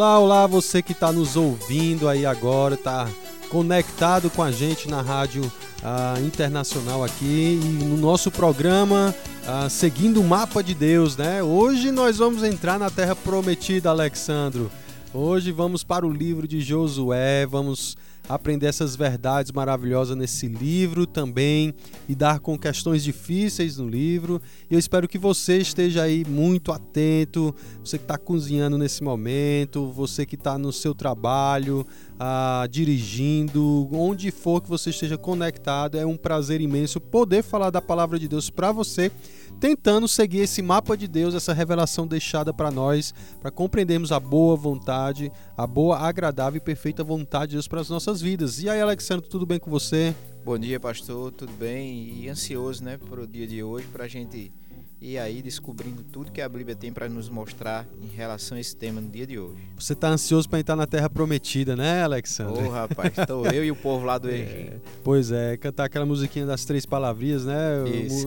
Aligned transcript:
Olá, 0.00 0.18
olá, 0.18 0.46
você 0.46 0.80
que 0.80 0.92
está 0.92 1.12
nos 1.12 1.36
ouvindo 1.36 2.08
aí 2.08 2.24
agora, 2.24 2.74
está 2.74 3.06
conectado 3.50 4.30
com 4.30 4.42
a 4.42 4.50
gente 4.50 4.88
na 4.88 5.02
rádio 5.02 5.42
uh, 5.44 6.24
internacional 6.24 7.04
aqui 7.04 7.60
e 7.62 7.84
no 7.84 7.98
nosso 7.98 8.30
programa 8.30 9.14
uh, 9.42 9.68
Seguindo 9.68 10.18
o 10.18 10.24
Mapa 10.24 10.62
de 10.62 10.74
Deus, 10.74 11.18
né? 11.18 11.42
Hoje 11.42 11.90
nós 11.90 12.16
vamos 12.16 12.42
entrar 12.42 12.78
na 12.78 12.88
Terra 12.88 13.14
Prometida, 13.14 13.90
Alexandro. 13.90 14.70
Hoje 15.12 15.52
vamos 15.52 15.84
para 15.84 16.06
o 16.06 16.10
livro 16.10 16.48
de 16.48 16.62
Josué, 16.62 17.44
vamos 17.44 17.94
aprender 18.34 18.66
essas 18.66 18.94
verdades 18.94 19.50
maravilhosas 19.50 20.16
nesse 20.16 20.46
livro 20.46 21.06
também, 21.06 21.74
lidar 22.08 22.40
com 22.40 22.58
questões 22.58 23.02
difíceis 23.02 23.76
no 23.76 23.88
livro. 23.88 24.40
E 24.70 24.74
eu 24.74 24.78
espero 24.78 25.08
que 25.08 25.18
você 25.18 25.58
esteja 25.58 26.02
aí 26.02 26.24
muito 26.24 26.70
atento, 26.70 27.54
você 27.84 27.98
que 27.98 28.04
está 28.04 28.16
cozinhando 28.16 28.78
nesse 28.78 29.02
momento, 29.02 29.90
você 29.90 30.24
que 30.24 30.36
está 30.36 30.56
no 30.56 30.72
seu 30.72 30.94
trabalho, 30.94 31.84
ah, 32.22 32.66
dirigindo, 32.70 33.88
onde 33.90 34.30
for 34.30 34.60
que 34.60 34.68
você 34.68 34.90
esteja 34.90 35.16
conectado. 35.16 35.96
É 35.96 36.04
um 36.04 36.18
prazer 36.18 36.60
imenso 36.60 37.00
poder 37.00 37.42
falar 37.42 37.70
da 37.70 37.80
palavra 37.80 38.18
de 38.18 38.28
Deus 38.28 38.50
para 38.50 38.70
você 38.70 39.10
tentando 39.58 40.06
seguir 40.06 40.40
esse 40.40 40.60
mapa 40.60 40.96
de 40.96 41.08
Deus, 41.08 41.34
essa 41.34 41.54
revelação 41.54 42.06
deixada 42.06 42.52
para 42.52 42.70
nós, 42.70 43.14
para 43.40 43.50
compreendermos 43.50 44.12
a 44.12 44.20
boa 44.20 44.54
vontade, 44.54 45.32
a 45.56 45.66
boa, 45.66 45.98
agradável 45.98 46.58
e 46.58 46.60
perfeita 46.60 47.02
vontade 47.02 47.50
de 47.50 47.56
Deus 47.56 47.66
para 47.66 47.80
as 47.80 47.88
nossas 47.88 48.20
vidas. 48.20 48.62
E 48.62 48.68
aí, 48.68 48.80
Alexandre, 48.80 49.26
tudo 49.26 49.46
bem 49.46 49.58
com 49.58 49.70
você? 49.70 50.14
Bom 50.44 50.58
dia, 50.58 50.78
pastor, 50.78 51.32
tudo 51.32 51.52
bem? 51.52 52.22
E 52.22 52.28
ansioso, 52.28 52.84
né, 52.84 52.98
para 52.98 53.20
o 53.22 53.26
dia 53.26 53.46
de 53.46 53.62
hoje, 53.62 53.86
para 53.92 54.04
a 54.04 54.08
gente 54.08 54.52
ir 55.00 55.18
aí 55.18 55.40
descobrindo 55.40 56.02
tudo 56.02 56.30
que 56.30 56.40
a 56.40 56.48
Bíblia 56.48 56.76
tem 56.76 56.92
para 56.92 57.08
nos 57.08 57.28
mostrar 57.28 57.86
em 58.02 58.06
relação 58.06 58.58
a 58.58 58.60
esse 58.60 58.76
tema 58.76 59.00
no 59.00 59.08
dia 59.08 59.26
de 59.26 59.38
hoje. 59.38 59.56
Você 59.76 59.94
está 59.94 60.08
ansioso 60.08 60.48
para 60.48 60.60
entrar 60.60 60.76
na 60.76 60.86
Terra 60.86 61.08
Prometida, 61.08 61.74
né, 61.74 62.02
Alexandre? 62.02 62.64
Ô, 62.64 62.66
oh, 62.66 62.70
rapaz, 62.70 63.16
estou 63.16 63.46
eu 63.50 63.64
e 63.64 63.70
o 63.70 63.76
povo 63.76 64.04
lá 64.04 64.18
do 64.18 64.28
Egito. 64.28 64.74
É, 64.74 64.76
pois 65.02 65.32
é, 65.32 65.56
cantar 65.56 65.84
aquela 65.84 66.04
musiquinha 66.04 66.44
das 66.44 66.64
três 66.64 66.84
palavrinhas, 66.84 67.46
né? 67.46 67.88
Isso. 67.88 68.26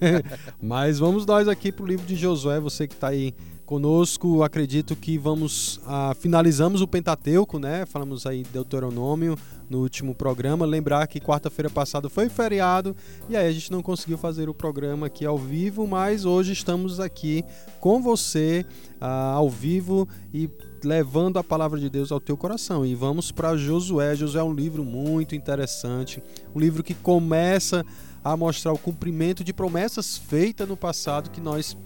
Mas 0.60 0.98
vamos 0.98 1.24
nós 1.24 1.48
aqui 1.48 1.72
para 1.72 1.84
o 1.84 1.86
livro 1.86 2.06
de 2.06 2.14
Josué, 2.14 2.60
você 2.60 2.86
que 2.86 2.94
está 2.94 3.08
aí 3.08 3.34
conosco, 3.64 4.42
acredito 4.42 4.94
que 4.94 5.16
vamos 5.16 5.80
ah, 5.86 6.14
finalizamos 6.18 6.82
o 6.82 6.86
Pentateuco, 6.86 7.58
né? 7.58 7.86
Falamos 7.86 8.26
aí 8.26 8.42
de 8.42 8.50
Deuteronômio 8.50 9.38
no 9.72 9.78
último 9.78 10.14
programa. 10.14 10.66
Lembrar 10.66 11.06
que 11.06 11.18
quarta-feira 11.18 11.70
passada 11.70 12.08
foi 12.10 12.28
feriado 12.28 12.94
e 13.28 13.36
aí 13.36 13.48
a 13.48 13.52
gente 13.52 13.72
não 13.72 13.82
conseguiu 13.82 14.18
fazer 14.18 14.48
o 14.48 14.54
programa 14.54 15.06
aqui 15.06 15.24
ao 15.24 15.38
vivo, 15.38 15.86
mas 15.86 16.24
hoje 16.26 16.52
estamos 16.52 17.00
aqui 17.00 17.42
com 17.80 18.00
você 18.02 18.64
ah, 19.00 19.32
ao 19.32 19.48
vivo 19.48 20.06
e 20.32 20.48
levando 20.84 21.38
a 21.38 21.44
palavra 21.44 21.80
de 21.80 21.88
Deus 21.88 22.12
ao 22.12 22.20
teu 22.20 22.36
coração. 22.36 22.84
E 22.84 22.94
vamos 22.94 23.32
para 23.32 23.56
Josué. 23.56 24.14
Josué 24.14 24.40
é 24.40 24.44
um 24.44 24.54
livro 24.54 24.84
muito 24.84 25.34
interessante, 25.34 26.22
um 26.54 26.60
livro 26.60 26.82
que 26.82 26.94
começa 26.94 27.84
a 28.22 28.36
mostrar 28.36 28.72
o 28.72 28.78
cumprimento 28.78 29.42
de 29.42 29.52
promessas 29.52 30.16
feitas 30.16 30.68
no 30.68 30.76
passado 30.76 31.30
que 31.30 31.40
nós 31.40 31.76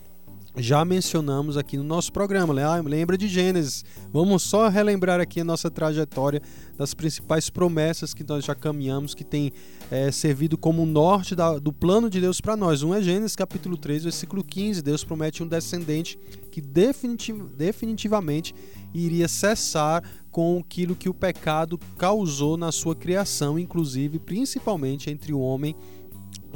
já 0.59 0.85
mencionamos 0.85 1.57
aqui 1.57 1.77
no 1.77 1.85
nosso 1.85 2.11
programa. 2.13 2.55
Lembra 2.83 3.19
de 3.19 3.29
Gênesis? 3.29 3.85
Vamos 4.11 4.43
só 4.43 4.69
relembrar 4.69 5.21
aqui 5.21 5.41
a 5.41 5.45
nossa 5.45 5.71
trajetória 5.71 6.41
das 6.79 6.95
principais 6.95 7.51
promessas 7.51 8.15
que 8.15 8.25
nós 8.25 8.45
já 8.45 8.55
caminhamos, 8.55 9.15
que 9.15 9.25
tem 9.25 9.53
é, 9.91 10.11
servido 10.11 10.57
como 10.57 10.87
norte 10.87 11.35
da, 11.35 11.59
do 11.59 11.73
plano 11.73 12.09
de 12.09 12.21
Deus 12.21 12.41
para 12.41 12.57
nós. 12.57 12.83
Um 12.83 12.95
é 12.95 13.03
Gênesis 13.03 13.37
capítulo 13.37 13.77
3, 13.77 14.05
versículo 14.05 14.43
15. 14.43 14.83
Deus 14.83 15.05
promete 15.05 15.43
um 15.43 15.47
descendente 15.47 16.19
que 16.51 16.61
definitiv, 16.61 17.51
definitivamente 17.57 18.55
iria 18.95 19.29
cessar 19.29 20.03
com 20.31 20.59
aquilo 20.59 20.97
que 20.97 21.09
o 21.09 21.15
pecado 21.15 21.79
causou 21.99 22.57
na 22.57 22.73
sua 22.73 22.95
criação, 22.95 23.59
inclusive 23.59 24.19
principalmente 24.19 25.11
entre 25.11 25.33
o 25.33 25.41
homem 25.41 25.75
e, 25.75 25.96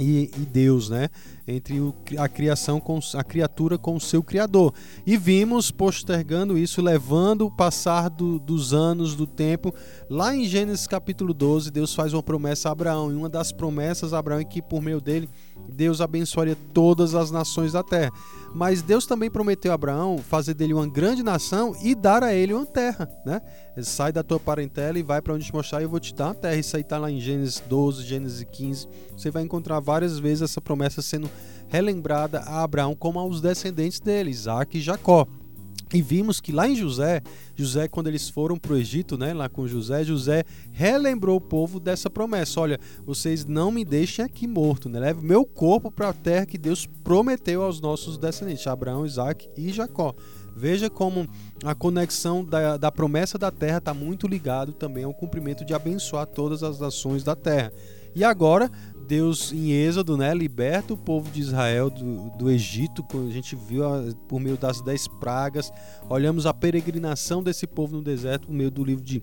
e, 0.00 0.30
Deus, 0.46 0.88
né? 0.88 1.08
Entre 1.46 1.78
o, 1.78 1.94
a 2.18 2.28
criação 2.28 2.80
com 2.80 2.98
a 3.14 3.22
criatura 3.22 3.76
com 3.76 3.96
o 3.96 4.00
seu 4.00 4.22
criador. 4.22 4.72
E 5.06 5.16
vimos 5.16 5.70
postergando 5.70 6.56
isso, 6.56 6.80
levando 6.80 7.46
o 7.46 7.50
passar 7.50 8.08
do, 8.08 8.38
dos 8.38 8.72
anos, 8.72 9.14
do 9.14 9.26
tempo. 9.26 9.74
Lá 10.08 10.34
em 10.34 10.44
Gênesis 10.44 10.86
capítulo 10.86 11.34
12, 11.34 11.70
Deus 11.70 11.94
faz 11.94 12.14
uma 12.14 12.22
promessa 12.22 12.68
a 12.68 12.72
Abraão. 12.72 13.12
E 13.12 13.14
uma 13.14 13.28
das 13.28 13.52
promessas 13.52 14.14
a 14.14 14.18
Abraão 14.18 14.40
é 14.40 14.44
que 14.44 14.62
por 14.62 14.80
meio 14.80 15.00
dele 15.00 15.28
Deus 15.68 16.00
abençoaria 16.00 16.56
todas 16.72 17.14
as 17.14 17.30
nações 17.30 17.72
da 17.72 17.82
terra. 17.82 18.10
Mas 18.52 18.82
Deus 18.82 19.06
também 19.06 19.30
prometeu 19.30 19.70
a 19.70 19.74
Abraão 19.74 20.18
fazer 20.18 20.54
dele 20.54 20.74
uma 20.74 20.86
grande 20.86 21.22
nação 21.22 21.74
e 21.82 21.94
dar 21.94 22.22
a 22.24 22.34
ele 22.34 22.52
uma 22.52 22.66
terra, 22.66 23.08
né? 23.24 23.40
Sai 23.82 24.12
da 24.12 24.22
tua 24.22 24.40
parentela 24.40 24.98
e 24.98 25.02
vai 25.02 25.22
para 25.22 25.34
onde 25.34 25.46
te 25.46 25.54
mostrar 25.54 25.80
e 25.80 25.84
eu 25.84 25.88
vou 25.88 26.00
te 26.00 26.14
dar 26.14 26.26
uma 26.26 26.34
terra. 26.34 26.56
Isso 26.56 26.76
aí 26.76 26.82
está 26.82 26.98
lá 26.98 27.10
em 27.10 27.20
Gênesis 27.20 27.62
12, 27.68 28.02
Gênesis 28.04 28.44
15. 28.50 28.88
Você 29.16 29.30
vai 29.30 29.42
encontrar 29.42 29.78
várias 29.80 30.18
vezes 30.18 30.42
essa 30.42 30.60
promessa 30.60 31.00
sendo 31.00 31.30
relembrada 31.68 32.40
a 32.40 32.62
Abraão 32.62 32.94
como 32.96 33.18
aos 33.20 33.40
descendentes 33.40 34.00
dele, 34.00 34.30
Isaac 34.30 34.76
e 34.76 34.80
Jacó. 34.80 35.26
E 35.92 36.00
vimos 36.00 36.40
que 36.40 36.52
lá 36.52 36.68
em 36.68 36.76
José, 36.76 37.20
José, 37.56 37.88
quando 37.88 38.06
eles 38.06 38.28
foram 38.28 38.56
para 38.56 38.74
o 38.74 38.76
Egito, 38.76 39.18
né, 39.18 39.34
lá 39.34 39.48
com 39.48 39.66
José, 39.66 40.04
José 40.04 40.44
relembrou 40.70 41.36
o 41.36 41.40
povo 41.40 41.80
dessa 41.80 42.08
promessa: 42.08 42.60
olha, 42.60 42.78
vocês 43.04 43.44
não 43.44 43.72
me 43.72 43.84
deixem 43.84 44.24
aqui 44.24 44.46
morto, 44.46 44.88
né? 44.88 45.00
leve 45.00 45.20
meu 45.26 45.44
corpo 45.44 45.90
para 45.90 46.10
a 46.10 46.12
terra 46.12 46.46
que 46.46 46.56
Deus 46.56 46.86
prometeu 47.02 47.62
aos 47.62 47.80
nossos 47.80 48.16
descendentes, 48.16 48.66
Abraão, 48.66 49.04
Isaac 49.04 49.48
e 49.56 49.72
Jacó. 49.72 50.14
Veja 50.54 50.90
como 50.90 51.28
a 51.64 51.74
conexão 51.74 52.44
da, 52.44 52.76
da 52.76 52.92
promessa 52.92 53.38
da 53.38 53.50
terra 53.50 53.78
está 53.78 53.94
muito 53.94 54.28
ligado 54.28 54.72
também 54.72 55.04
ao 55.04 55.14
cumprimento 55.14 55.64
de 55.64 55.74
abençoar 55.74 56.26
todas 56.26 56.62
as 56.62 56.78
nações 56.78 57.24
da 57.24 57.34
terra. 57.34 57.72
E 58.14 58.24
agora 58.24 58.70
Deus 59.10 59.52
em 59.52 59.72
Êxodo, 59.72 60.16
né, 60.16 60.32
liberta 60.32 60.94
o 60.94 60.96
povo 60.96 61.28
de 61.32 61.40
Israel 61.40 61.90
do, 61.90 62.30
do 62.38 62.48
Egito, 62.48 63.04
a 63.12 63.32
gente 63.32 63.56
viu 63.56 63.82
por 64.28 64.38
meio 64.38 64.56
das 64.56 64.80
dez 64.80 65.08
pragas. 65.08 65.72
Olhamos 66.08 66.46
a 66.46 66.54
peregrinação 66.54 67.42
desse 67.42 67.66
povo 67.66 67.96
no 67.96 68.02
deserto 68.02 68.46
por 68.46 68.54
meio 68.54 68.70
do 68.70 68.84
livro 68.84 69.02
de 69.02 69.20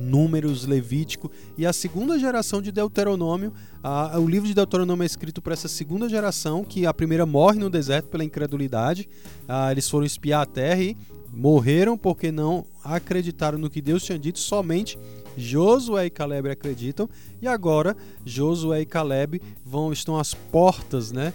Números, 0.00 0.64
Levítico 0.64 1.28
e 1.58 1.66
a 1.66 1.72
segunda 1.72 2.20
geração 2.20 2.62
de 2.62 2.70
Deuteronômio. 2.70 3.52
A, 3.82 4.16
o 4.16 4.28
livro 4.28 4.46
de 4.46 4.54
Deuteronômio 4.54 5.02
é 5.02 5.06
escrito 5.06 5.42
para 5.42 5.54
essa 5.54 5.66
segunda 5.66 6.08
geração, 6.08 6.62
que 6.62 6.86
a 6.86 6.94
primeira 6.94 7.26
morre 7.26 7.58
no 7.58 7.68
deserto 7.68 8.08
pela 8.08 8.22
incredulidade. 8.22 9.08
Ah, 9.48 9.72
eles 9.72 9.90
foram 9.90 10.06
espiar 10.06 10.42
a 10.42 10.46
terra 10.46 10.82
e 10.84 10.96
morreram 11.32 11.98
porque 11.98 12.30
não 12.30 12.64
acreditaram 12.84 13.58
no 13.58 13.68
que 13.68 13.80
Deus 13.80 14.04
tinha 14.04 14.18
dito 14.18 14.38
somente 14.38 14.96
Josué 15.36 16.06
e 16.06 16.10
Caleb 16.10 16.50
acreditam 16.50 17.08
e 17.40 17.48
agora 17.48 17.96
Josué 18.24 18.80
e 18.82 18.86
Caleb 18.86 19.40
vão 19.64 19.92
estão 19.92 20.18
às 20.18 20.34
portas, 20.34 21.12
né, 21.12 21.32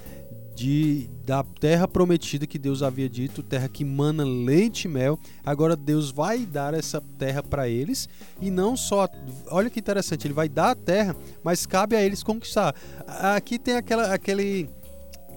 de 0.56 1.10
da 1.26 1.44
terra 1.44 1.88
prometida 1.88 2.48
que 2.48 2.58
Deus 2.58 2.84
havia 2.84 3.10
dito, 3.10 3.42
terra 3.44 3.68
que 3.68 3.84
mana 3.84 4.24
leite 4.24 4.86
e 4.86 4.88
mel. 4.88 5.20
Agora 5.44 5.76
Deus 5.76 6.12
vai 6.12 6.46
dar 6.46 6.74
essa 6.74 7.02
terra 7.18 7.42
para 7.42 7.68
eles 7.68 8.08
e 8.40 8.52
não 8.52 8.78
só, 8.78 9.10
olha 9.50 9.70
que 9.70 9.80
interessante, 9.80 10.28
ele 10.28 10.34
vai 10.34 10.48
dar 10.48 10.72
a 10.72 10.76
terra, 10.76 11.16
mas 11.44 11.66
cabe 11.66 11.96
a 11.96 12.04
eles 12.04 12.24
conquistar. 12.24 12.76
Aqui 13.08 13.58
tem 13.58 13.76
aquela 13.76 14.14
aquele 14.14 14.70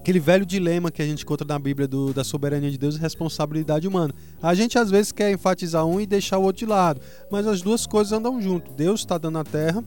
aquele 0.08 0.20
velho 0.20 0.46
dilema 0.46 0.91
que 0.91 1.02
a 1.02 1.04
gente 1.04 1.22
encontra 1.22 1.46
na 1.46 1.58
Bíblia 1.58 1.86
do, 1.86 2.14
da 2.14 2.24
soberania 2.24 2.70
de 2.70 2.78
Deus 2.78 2.96
e 2.96 2.98
responsabilidade 2.98 3.86
humana. 3.86 4.14
A 4.41 4.54
gente 4.54 4.78
às 4.78 4.91
vezes 4.91 5.12
quer 5.12 5.30
enfatizar 5.30 5.84
um 5.84 6.00
e 6.00 6.06
deixar 6.06 6.38
o 6.38 6.44
outro 6.44 6.60
de 6.60 6.66
lado, 6.66 6.98
mas 7.30 7.47
as 7.47 7.60
duas 7.60 7.86
coisas 7.86 8.10
andam 8.10 8.41
junto. 8.41 8.72
Deus 8.72 9.00
está 9.00 9.18
dando 9.18 9.38
a 9.38 9.44
terra 9.44 9.84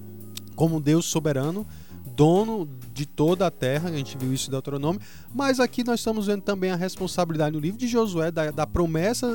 como 0.55 0.79
Deus 0.79 1.05
soberano, 1.05 1.65
dono 2.15 2.69
de 2.93 3.07
toda 3.07 3.47
a 3.47 3.51
terra, 3.51 3.89
a 3.89 3.91
gente 3.93 4.15
viu 4.15 4.31
isso 4.31 4.47
em 4.47 4.51
Deuteronômio, 4.51 5.01
mas 5.33 5.59
aqui 5.59 5.83
nós 5.83 6.01
estamos 6.01 6.27
vendo 6.27 6.43
também 6.43 6.69
a 6.69 6.75
responsabilidade 6.75 7.55
no 7.55 7.59
livro 7.59 7.79
de 7.79 7.87
Josué 7.87 8.29
da, 8.29 8.51
da 8.51 8.67
promessa 8.67 9.27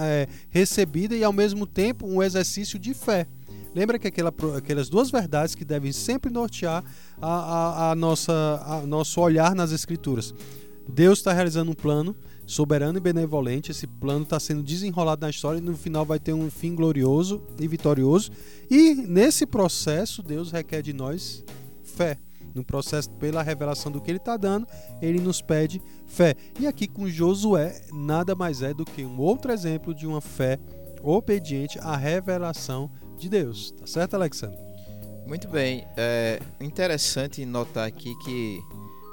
é, 0.00 0.26
recebida 0.50 1.14
e 1.14 1.22
ao 1.22 1.32
mesmo 1.32 1.68
tempo 1.68 2.04
um 2.04 2.20
exercício 2.20 2.80
de 2.80 2.94
fé. 2.94 3.28
Lembra 3.76 3.98
que 3.98 4.08
aquela, 4.08 4.32
aquelas 4.56 4.88
duas 4.88 5.10
verdades 5.10 5.54
que 5.54 5.62
devem 5.62 5.92
sempre 5.92 6.32
nortear 6.32 6.82
a, 7.20 7.28
a, 7.28 7.90
a 7.90 7.94
nossa, 7.94 8.32
a 8.64 8.86
nosso 8.86 9.20
olhar 9.20 9.54
nas 9.54 9.70
Escrituras. 9.70 10.34
Deus 10.88 11.18
está 11.18 11.30
realizando 11.30 11.72
um 11.72 11.74
plano 11.74 12.16
soberano 12.46 12.96
e 12.96 13.02
benevolente. 13.02 13.72
Esse 13.72 13.86
plano 13.86 14.22
está 14.22 14.40
sendo 14.40 14.62
desenrolado 14.62 15.20
na 15.20 15.28
história 15.28 15.58
e 15.58 15.60
no 15.60 15.76
final 15.76 16.06
vai 16.06 16.18
ter 16.18 16.32
um 16.32 16.50
fim 16.50 16.74
glorioso 16.74 17.42
e 17.60 17.68
vitorioso. 17.68 18.30
E 18.70 18.94
nesse 18.94 19.44
processo, 19.44 20.22
Deus 20.22 20.50
requer 20.50 20.80
de 20.80 20.94
nós 20.94 21.44
fé. 21.84 22.16
No 22.54 22.64
processo, 22.64 23.10
pela 23.10 23.42
revelação 23.42 23.92
do 23.92 24.00
que 24.00 24.10
ele 24.10 24.16
está 24.16 24.38
dando, 24.38 24.66
ele 25.02 25.20
nos 25.20 25.42
pede 25.42 25.82
fé. 26.06 26.34
E 26.58 26.66
aqui 26.66 26.88
com 26.88 27.06
Josué, 27.06 27.78
nada 27.92 28.34
mais 28.34 28.62
é 28.62 28.72
do 28.72 28.86
que 28.86 29.04
um 29.04 29.20
outro 29.20 29.52
exemplo 29.52 29.94
de 29.94 30.06
uma 30.06 30.22
fé 30.22 30.58
obediente 31.02 31.78
à 31.80 31.94
revelação 31.94 32.90
de 33.18 33.28
Deus. 33.28 33.70
Tá 33.72 33.86
certo, 33.86 34.14
Alexandre? 34.14 34.58
Muito 35.26 35.48
bem. 35.48 35.86
É 35.96 36.40
interessante 36.60 37.44
notar 37.44 37.86
aqui 37.86 38.14
que 38.24 38.60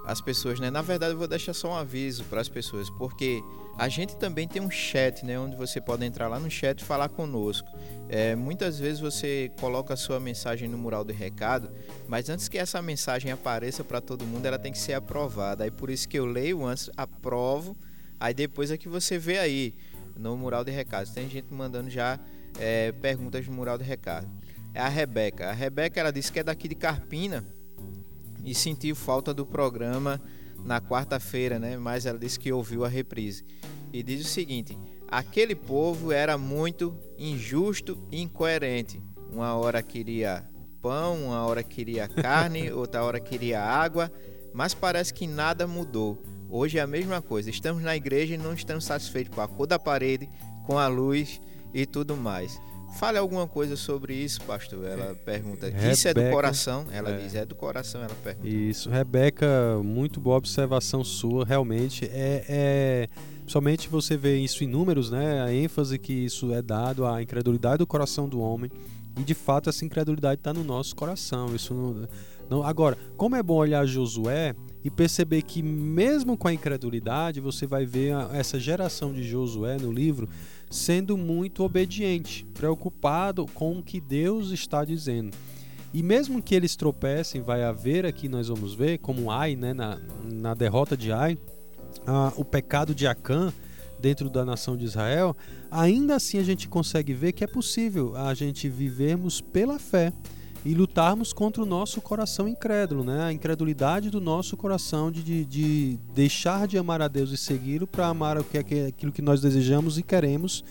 as 0.06 0.22
pessoas, 0.22 0.60
né? 0.60 0.70
Na 0.70 0.82
verdade, 0.82 1.14
eu 1.14 1.18
vou 1.18 1.28
deixar 1.28 1.54
só 1.54 1.72
um 1.72 1.76
aviso 1.76 2.24
para 2.26 2.42
as 2.42 2.50
pessoas, 2.50 2.90
porque 2.92 3.42
A 3.76 3.90
gente 3.90 4.16
também 4.16 4.48
tem 4.48 4.62
um 4.62 4.70
chat, 4.70 5.26
né, 5.26 5.40
onde 5.40 5.56
você 5.56 5.82
pode 5.82 6.06
entrar 6.06 6.28
lá 6.28 6.40
no 6.40 6.50
chat 6.50 6.80
e 6.80 6.84
falar 6.84 7.10
conosco. 7.10 7.68
É, 8.08 8.36
muitas 8.36 8.78
vezes 8.78 9.00
você 9.00 9.52
coloca 9.60 9.96
a 9.96 9.98
sua 9.98 10.20
mensagem 10.20 10.70
no 10.70 10.78
mural 10.78 11.04
de 11.04 11.12
recado, 11.12 11.72
mas 12.08 12.30
antes 12.30 12.48
que 12.48 12.58
essa 12.60 12.82
mensagem 12.84 13.32
apareça 13.32 13.84
para 13.84 14.00
todo 14.00 14.26
mundo, 14.26 14.46
ela 14.46 14.60
tem 14.60 14.72
que 14.72 14.78
ser 14.78 14.94
aprovada. 14.94 15.64
Aí 15.64 15.72
por 15.72 15.90
isso 15.90 16.08
que 16.08 16.20
eu 16.20 16.26
leio 16.26 16.64
antes, 16.64 16.90
aprovo, 16.96 17.76
aí 18.20 18.34
depois 18.34 18.70
é 18.70 18.78
que 18.78 18.88
você 18.88 19.18
vê 19.18 19.40
aí 19.40 19.74
no 20.16 20.38
mural 20.38 20.64
de 20.64 20.72
recados. 20.72 21.12
Tem 21.12 21.28
gente 21.28 21.52
mandando 21.52 21.90
já 21.90 22.20
é, 22.60 22.92
perguntas 22.92 23.48
no 23.48 23.54
mural 23.54 23.78
de 23.78 23.84
recado. 23.84 24.30
É 24.74 24.82
a 24.82 24.88
Rebeca. 24.88 25.50
A 25.50 25.54
Rebeca 25.54 26.00
ela 26.00 26.12
disse 26.12 26.32
que 26.32 26.40
é 26.40 26.44
daqui 26.44 26.68
de 26.68 26.76
Carpina 26.76 27.44
e 28.44 28.54
sentiu 28.56 28.96
falta 28.96 29.34
do 29.34 29.46
programa 29.46 30.20
na 30.64 30.82
quarta-feira, 30.82 31.60
né? 31.60 31.78
Mas 31.78 32.06
ela 32.06 32.18
disse 32.18 32.40
que 32.40 32.52
ouviu 32.52 32.84
a 32.84 32.88
reprise. 32.88 33.46
E 33.92 34.02
diz 34.02 34.22
o 34.22 34.30
seguinte: 34.30 34.78
aquele 35.08 35.56
povo 35.56 36.12
era 36.12 36.38
muito 36.38 36.98
injusto 37.18 38.02
e 38.12 38.22
incoerente. 38.22 39.02
Uma 39.32 39.56
hora 39.56 39.82
queria 39.82 40.48
pão, 40.82 41.26
uma 41.26 41.46
hora 41.46 41.64
queria 41.64 42.08
carne, 42.08 42.72
outra 42.74 43.04
hora 43.04 43.20
queria 43.20 43.62
água, 43.62 44.12
mas 44.54 44.74
parece 44.74 45.14
que 45.14 45.28
nada 45.28 45.68
mudou. 45.68 46.22
Hoje 46.50 46.78
é 46.78 46.82
a 46.82 46.88
mesma 46.88 47.22
coisa. 47.22 47.50
Estamos 47.50 47.82
na 47.82 47.96
igreja 47.96 48.36
e 48.36 48.38
não 48.38 48.54
estamos 48.54 48.86
satisfeitos 48.86 49.34
com 49.34 49.42
a 49.42 49.48
cor 49.48 49.66
da 49.66 49.80
parede, 49.80 50.30
com 50.66 50.78
a 50.78 50.88
luz 50.88 51.42
e 51.74 51.86
tudo 51.86 52.16
mais. 52.16 52.60
Fale 52.94 53.18
alguma 53.18 53.48
coisa 53.48 53.76
sobre 53.76 54.14
isso, 54.14 54.42
pastor. 54.42 54.86
Ela 54.86 55.06
é, 55.06 55.14
pergunta. 55.16 55.66
Rebeca, 55.66 55.92
isso 55.92 56.08
é 56.08 56.14
do 56.14 56.30
coração? 56.30 56.86
Ela 56.92 57.10
é. 57.10 57.18
diz, 57.18 57.36
é 57.36 57.46
do 57.46 57.56
coração, 57.56 58.02
ela 58.02 58.16
pergunta. 58.24 58.48
Isso, 58.48 58.90
Rebeca, 58.90 59.82
muito 59.84 60.20
boa 60.20 60.38
observação 60.38 61.04
sua, 61.04 61.44
realmente. 61.44 62.06
É, 62.06 62.46
é, 62.48 63.10
somente 63.48 63.90
você 63.90 64.16
vê 64.16 64.38
isso 64.38 64.64
em 64.64 64.68
números, 64.68 65.10
né? 65.10 65.42
A 65.42 65.52
ênfase 65.52 65.98
que 65.98 66.14
isso 66.14 66.54
é 66.54 66.62
dado 66.62 67.06
à 67.06 67.22
incredulidade 67.22 67.80
do 67.80 67.88
coração 67.88 68.30
do 68.30 68.40
homem. 68.40 68.72
E 69.18 69.24
de 69.24 69.34
fato 69.34 69.70
essa 69.70 69.84
incredulidade 69.84 70.40
está 70.40 70.54
no 70.54 70.64
nosso 70.64 70.96
coração. 70.96 71.56
Isso 71.56 71.74
não, 71.74 72.08
não. 72.48 72.64
Agora, 72.64 72.96
como 73.18 73.36
é 73.36 73.42
bom 73.42 73.56
olhar 73.56 73.86
Josué 73.88 74.56
e 74.84 74.92
perceber 74.92 75.42
que 75.42 75.64
mesmo 75.64 76.38
com 76.38 76.48
a 76.48 76.54
incredulidade, 76.54 77.40
você 77.40 77.66
vai 77.66 77.86
ver 77.86 78.14
essa 78.34 78.60
geração 78.60 79.12
de 79.14 79.24
Josué 79.24 79.78
no 79.78 79.92
livro 79.92 80.30
sendo 80.74 81.16
muito 81.16 81.64
obediente, 81.64 82.48
preocupado 82.52 83.46
com 83.54 83.78
o 83.78 83.84
que 83.84 84.02
Deus 84.02 84.50
está 84.50 84.84
dizendo. 84.84 85.38
E 85.94 86.02
mesmo 86.02 86.42
que 86.42 86.56
eles 86.56 86.76
tropecem, 86.76 87.44
vai 87.44 87.64
haver 87.64 88.08
aqui, 88.08 88.28
nós 88.28 88.48
vamos 88.48 88.74
ver, 88.74 88.98
como 88.98 89.30
Ai, 89.30 89.56
né, 89.56 89.72
na, 89.72 90.00
na 90.24 90.56
derrota 90.56 90.98
de 90.98 91.12
Ai, 91.12 91.38
ah, 92.08 92.34
o 92.36 92.44
pecado 92.44 92.96
de 92.96 93.06
Acã 93.06 93.54
dentro 94.00 94.32
da 94.32 94.44
nação 94.44 94.76
de 94.76 94.84
Israel, 94.84 95.38
ainda 95.70 96.16
assim 96.16 96.40
a 96.40 96.44
gente 96.44 96.68
consegue 96.68 97.14
ver 97.14 97.34
que 97.34 97.44
é 97.44 97.48
possível 97.48 98.16
a 98.18 98.34
gente 98.34 98.68
vivermos 98.68 99.42
pela 99.42 99.78
fé 99.78 100.12
e 100.66 100.74
lutarmos 100.74 101.34
contra 101.34 101.62
o 101.62 101.66
nosso 101.66 102.02
coração 102.02 102.48
incrédulo, 102.48 103.04
né? 103.04 103.24
a 103.24 103.34
incredulidade 103.34 104.10
do 104.10 104.22
nosso 104.22 104.56
coração 104.56 105.12
de, 105.12 105.22
de, 105.22 105.46
de 105.46 106.00
deixar 106.14 106.68
de 106.68 106.78
amar 106.78 107.02
a 107.02 107.08
Deus 107.08 107.32
e 107.32 107.38
segui-lo 107.38 107.86
para 107.86 108.08
amar 108.08 108.38
o 108.38 108.44
que 108.44 108.58
é 108.58 108.88
aquilo 108.88 109.12
que 109.12 109.22
nós 109.22 109.42
desejamos 109.42 109.98
e 109.98 110.04
queremos 110.04 110.64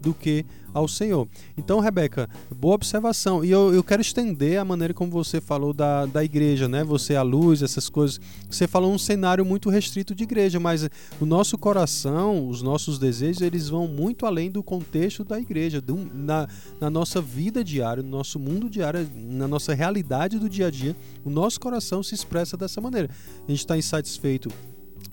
do 0.00 0.14
que 0.14 0.46
ao 0.72 0.86
Senhor. 0.88 1.28
Então, 1.56 1.80
Rebeca, 1.80 2.28
boa 2.54 2.74
observação. 2.74 3.44
E 3.44 3.50
eu, 3.50 3.74
eu 3.74 3.82
quero 3.82 4.00
estender 4.02 4.58
a 4.58 4.64
maneira 4.64 4.94
como 4.94 5.10
você 5.10 5.40
falou 5.40 5.72
da, 5.72 6.06
da 6.06 6.24
igreja, 6.24 6.68
né? 6.68 6.84
Você, 6.84 7.16
a 7.16 7.22
luz, 7.22 7.62
essas 7.62 7.88
coisas. 7.88 8.20
Você 8.48 8.66
falou 8.66 8.92
um 8.92 8.98
cenário 8.98 9.44
muito 9.44 9.70
restrito 9.70 10.14
de 10.14 10.24
igreja, 10.24 10.60
mas 10.60 10.88
o 11.20 11.26
nosso 11.26 11.58
coração, 11.58 12.48
os 12.48 12.62
nossos 12.62 12.98
desejos, 12.98 13.42
eles 13.42 13.68
vão 13.68 13.86
muito 13.86 14.26
além 14.26 14.50
do 14.50 14.62
contexto 14.62 15.24
da 15.24 15.38
igreja, 15.38 15.80
do, 15.80 15.96
na, 16.14 16.48
na 16.80 16.90
nossa 16.90 17.20
vida 17.20 17.62
diária, 17.62 18.02
no 18.02 18.10
nosso 18.10 18.38
mundo 18.38 18.68
diário, 18.68 19.08
na 19.16 19.48
nossa 19.48 19.74
realidade 19.74 20.38
do 20.38 20.48
dia 20.48 20.68
a 20.68 20.70
dia. 20.70 20.96
O 21.24 21.30
nosso 21.30 21.60
coração 21.60 22.02
se 22.02 22.14
expressa 22.14 22.56
dessa 22.56 22.80
maneira. 22.80 23.08
A 23.46 23.50
gente 23.50 23.60
está 23.60 23.76
insatisfeito 23.76 24.50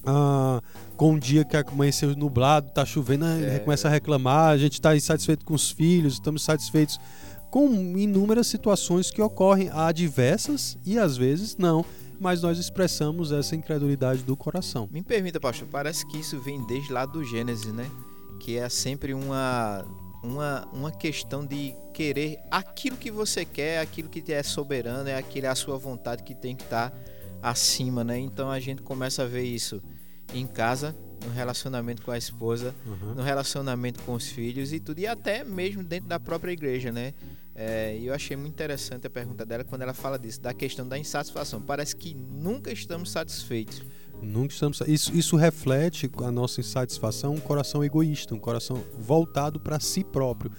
ah, 0.06 0.62
com 0.96 1.14
um 1.14 1.20
dia 1.20 1.44
que 1.44 1.56
amanheceu 1.56 2.16
nublado, 2.16 2.72
tá 2.72 2.86
chovendo, 2.86 3.26
é. 3.26 3.60
começa 3.60 3.88
a 3.88 3.92
reclamar, 3.92 4.50
a 4.50 4.58
gente 4.58 4.74
está 4.74 4.96
insatisfeito 4.96 5.46
com 5.46 5.54
os 5.54 5.70
filhos, 5.72 6.14
estamos 6.14 6.44
satisfeitos 6.44 7.00
com 7.50 7.68
inúmeras 7.98 8.48
situações 8.48 9.10
que 9.10 9.22
ocorrem, 9.22 9.70
há 9.72 9.92
diversas 9.92 10.78
e 10.86 11.00
às 11.00 11.16
vezes 11.16 11.56
não, 11.58 11.86
mas 12.20 12.42
nós 12.42 12.58
expressamos 12.58 13.32
essa 13.32 13.56
incredulidade 13.56 14.24
do 14.24 14.36
coração. 14.36 14.90
Me 14.92 15.02
permita, 15.02 15.40
pastor, 15.40 15.68
parece 15.72 16.06
que 16.08 16.18
isso 16.18 16.40
vem 16.40 16.66
desde 16.66 16.92
lá 16.92 17.06
do 17.06 17.24
Gênesis, 17.24 17.72
né? 17.72 17.90
Que 18.40 18.58
é 18.58 18.68
sempre 18.70 19.14
uma, 19.14 19.86
uma, 20.24 20.68
uma 20.74 20.92
questão 20.92 21.46
de 21.46 21.74
querer 21.94 22.40
aquilo 22.52 22.98
que 22.98 23.12
você 23.12 23.46
quer, 23.46 23.80
aquilo 23.80 24.10
que 24.10 24.32
é 24.32 24.44
soberano, 24.44 25.10
é 25.10 25.16
aquilo 25.16 25.46
é 25.46 25.50
a 25.50 25.56
sua 25.56 25.78
vontade 25.78 26.24
que 26.24 26.36
tem 26.36 26.56
que 26.56 26.64
estar 26.64 26.90
tá 26.92 26.98
acima, 27.42 28.04
né? 28.04 28.20
Então 28.20 28.50
a 28.50 28.60
gente 28.60 28.82
começa 28.82 29.24
a 29.24 29.26
ver 29.26 29.44
isso 29.44 29.82
em 30.34 30.46
casa, 30.46 30.96
no 31.26 31.32
relacionamento 31.32 32.02
com 32.02 32.12
a 32.12 32.18
esposa, 32.18 32.76
uhum. 32.86 33.16
no 33.16 33.22
relacionamento 33.22 34.02
com 34.04 34.14
os 34.14 34.28
filhos 34.28 34.74
e 34.74 34.80
tudo, 34.80 35.00
e 35.00 35.08
até 35.08 35.44
mesmo 35.44 35.84
dentro 35.84 36.10
da 36.10 36.20
própria 36.20 36.52
igreja, 36.52 36.92
né? 36.92 37.14
É, 37.56 37.98
eu 38.00 38.14
achei 38.14 38.38
muito 38.38 38.54
interessante 38.54 39.08
a 39.08 39.10
pergunta 39.10 39.44
dela 39.44 39.64
quando 39.64 39.82
ela 39.82 39.94
fala 39.94 40.20
disso, 40.20 40.40
da 40.40 40.54
questão 40.54 40.88
da 40.88 40.98
insatisfação. 40.98 41.60
Parece 41.60 41.96
que 41.96 42.14
nunca 42.14 42.72
estamos 42.72 43.10
satisfeitos. 43.10 43.82
Nunca 44.22 44.54
estamos. 44.54 44.80
Isso, 44.82 45.16
isso 45.16 45.36
reflete 45.36 46.10
a 46.24 46.32
nossa 46.32 46.60
insatisfação, 46.60 47.34
um 47.34 47.40
coração 47.40 47.84
egoísta, 47.84 48.36
um 48.36 48.40
coração 48.40 48.84
voltado 49.00 49.60
para 49.60 49.80
si 49.80 50.04
próprio 50.04 50.52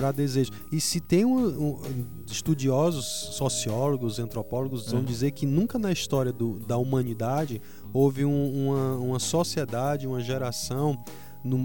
para 0.00 0.12
desejo. 0.12 0.50
E 0.72 0.80
se 0.80 0.98
tem 0.98 1.26
um, 1.26 1.46
um, 1.46 1.78
estudiosos, 2.26 3.04
sociólogos, 3.04 4.18
antropólogos 4.18 4.90
vão 4.90 5.00
uhum. 5.00 5.04
dizer 5.04 5.32
que 5.32 5.44
nunca 5.44 5.78
na 5.78 5.92
história 5.92 6.32
do, 6.32 6.58
da 6.58 6.78
humanidade 6.78 7.60
houve 7.92 8.24
um, 8.24 8.68
uma, 8.68 8.96
uma 8.96 9.18
sociedade, 9.18 10.06
uma 10.06 10.22
geração 10.22 11.04
no, 11.44 11.58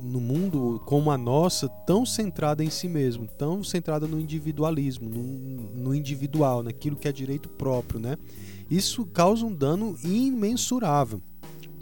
no 0.00 0.20
mundo 0.20 0.80
como 0.86 1.10
a 1.10 1.18
nossa 1.18 1.68
tão 1.68 2.06
centrada 2.06 2.62
em 2.62 2.70
si 2.70 2.88
mesmo, 2.88 3.26
tão 3.26 3.64
centrada 3.64 4.06
no 4.06 4.20
individualismo, 4.20 5.10
no, 5.10 5.22
no 5.82 5.94
individual, 5.94 6.62
naquilo 6.62 6.94
que 6.94 7.08
é 7.08 7.12
direito 7.12 7.48
próprio, 7.48 7.98
né? 7.98 8.16
Isso 8.70 9.04
causa 9.04 9.44
um 9.44 9.52
dano 9.52 9.98
imensurável, 10.04 11.20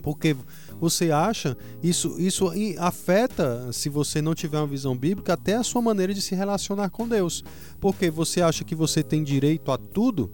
porque 0.09 0.35
você 0.81 1.11
acha, 1.11 1.55
isso, 1.83 2.19
isso 2.19 2.51
afeta, 2.79 3.71
se 3.75 3.91
você 3.91 4.23
não 4.23 4.35
tiver 4.35 4.57
uma 4.57 4.67
visão 4.67 4.97
bíblica, 4.97 5.35
até 5.35 5.57
a 5.57 5.63
sua 5.63 5.83
maneira 5.83 6.15
de 6.15 6.23
se 6.23 6.35
relacionar 6.35 6.89
com 6.89 7.07
Deus. 7.07 7.45
Porque 7.79 8.11
você 8.11 8.41
acha 8.41 8.65
que 8.65 8.75
você 8.75 9.03
tem 9.03 9.23
direito 9.23 9.71
a 9.71 9.77
tudo 9.77 10.33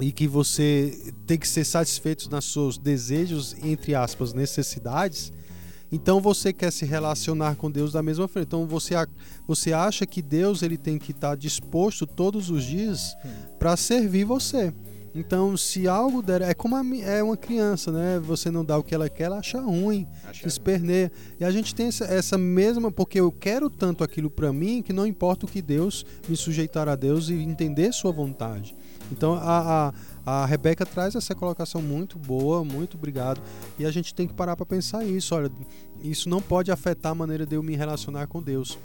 e 0.00 0.12
que 0.12 0.28
você 0.28 1.12
tem 1.26 1.36
que 1.36 1.48
ser 1.48 1.64
satisfeito 1.64 2.30
nos 2.30 2.52
seus 2.52 2.78
desejos, 2.78 3.56
entre 3.60 3.92
aspas, 3.92 4.32
necessidades. 4.32 5.32
Então 5.90 6.20
você 6.20 6.52
quer 6.52 6.70
se 6.70 6.86
relacionar 6.86 7.56
com 7.56 7.68
Deus 7.68 7.90
da 7.90 8.04
mesma 8.04 8.28
forma. 8.28 8.44
Então 8.46 8.68
você, 8.68 8.94
você 9.48 9.72
acha 9.72 10.06
que 10.06 10.22
Deus 10.22 10.62
ele 10.62 10.78
tem 10.78 10.96
que 10.96 11.10
estar 11.10 11.36
disposto 11.36 12.06
todos 12.06 12.50
os 12.50 12.62
dias 12.62 13.16
para 13.58 13.76
servir 13.76 14.22
você. 14.22 14.72
Então, 15.16 15.56
se 15.56 15.88
algo 15.88 16.20
der. 16.20 16.42
É 16.42 16.52
como 16.52 16.76
a, 16.76 16.82
é 17.02 17.22
uma 17.22 17.38
criança, 17.38 17.90
né? 17.90 18.20
Você 18.20 18.50
não 18.50 18.62
dá 18.62 18.76
o 18.76 18.84
que 18.84 18.94
ela 18.94 19.08
quer, 19.08 19.24
ela 19.24 19.38
acha 19.38 19.58
ruim, 19.58 20.06
acha 20.24 20.46
esperneia. 20.46 21.10
E 21.40 21.44
a 21.44 21.50
gente 21.50 21.74
tem 21.74 21.86
essa, 21.86 22.04
essa 22.04 22.36
mesma. 22.36 22.92
Porque 22.92 23.18
eu 23.18 23.32
quero 23.32 23.70
tanto 23.70 24.04
aquilo 24.04 24.28
para 24.30 24.52
mim 24.52 24.82
que 24.82 24.92
não 24.92 25.06
importa 25.06 25.46
o 25.46 25.48
que 25.48 25.62
Deus 25.62 26.04
me 26.28 26.36
sujeitar 26.36 26.86
a 26.86 26.94
Deus 26.94 27.30
e 27.30 27.34
entender 27.34 27.94
sua 27.94 28.12
vontade. 28.12 28.76
Então, 29.10 29.34
a, 29.34 29.92
a, 30.26 30.42
a 30.42 30.46
Rebeca 30.46 30.84
traz 30.84 31.14
essa 31.14 31.34
colocação 31.34 31.80
muito 31.80 32.18
boa, 32.18 32.62
muito 32.62 32.98
obrigado. 32.98 33.40
E 33.78 33.86
a 33.86 33.90
gente 33.90 34.14
tem 34.14 34.28
que 34.28 34.34
parar 34.34 34.54
para 34.54 34.66
pensar 34.66 35.02
isso. 35.02 35.34
Olha, 35.34 35.50
isso 36.02 36.28
não 36.28 36.42
pode 36.42 36.70
afetar 36.70 37.12
a 37.12 37.14
maneira 37.14 37.46
de 37.46 37.54
eu 37.54 37.62
me 37.62 37.74
relacionar 37.74 38.26
com 38.26 38.42
Deus. 38.42 38.78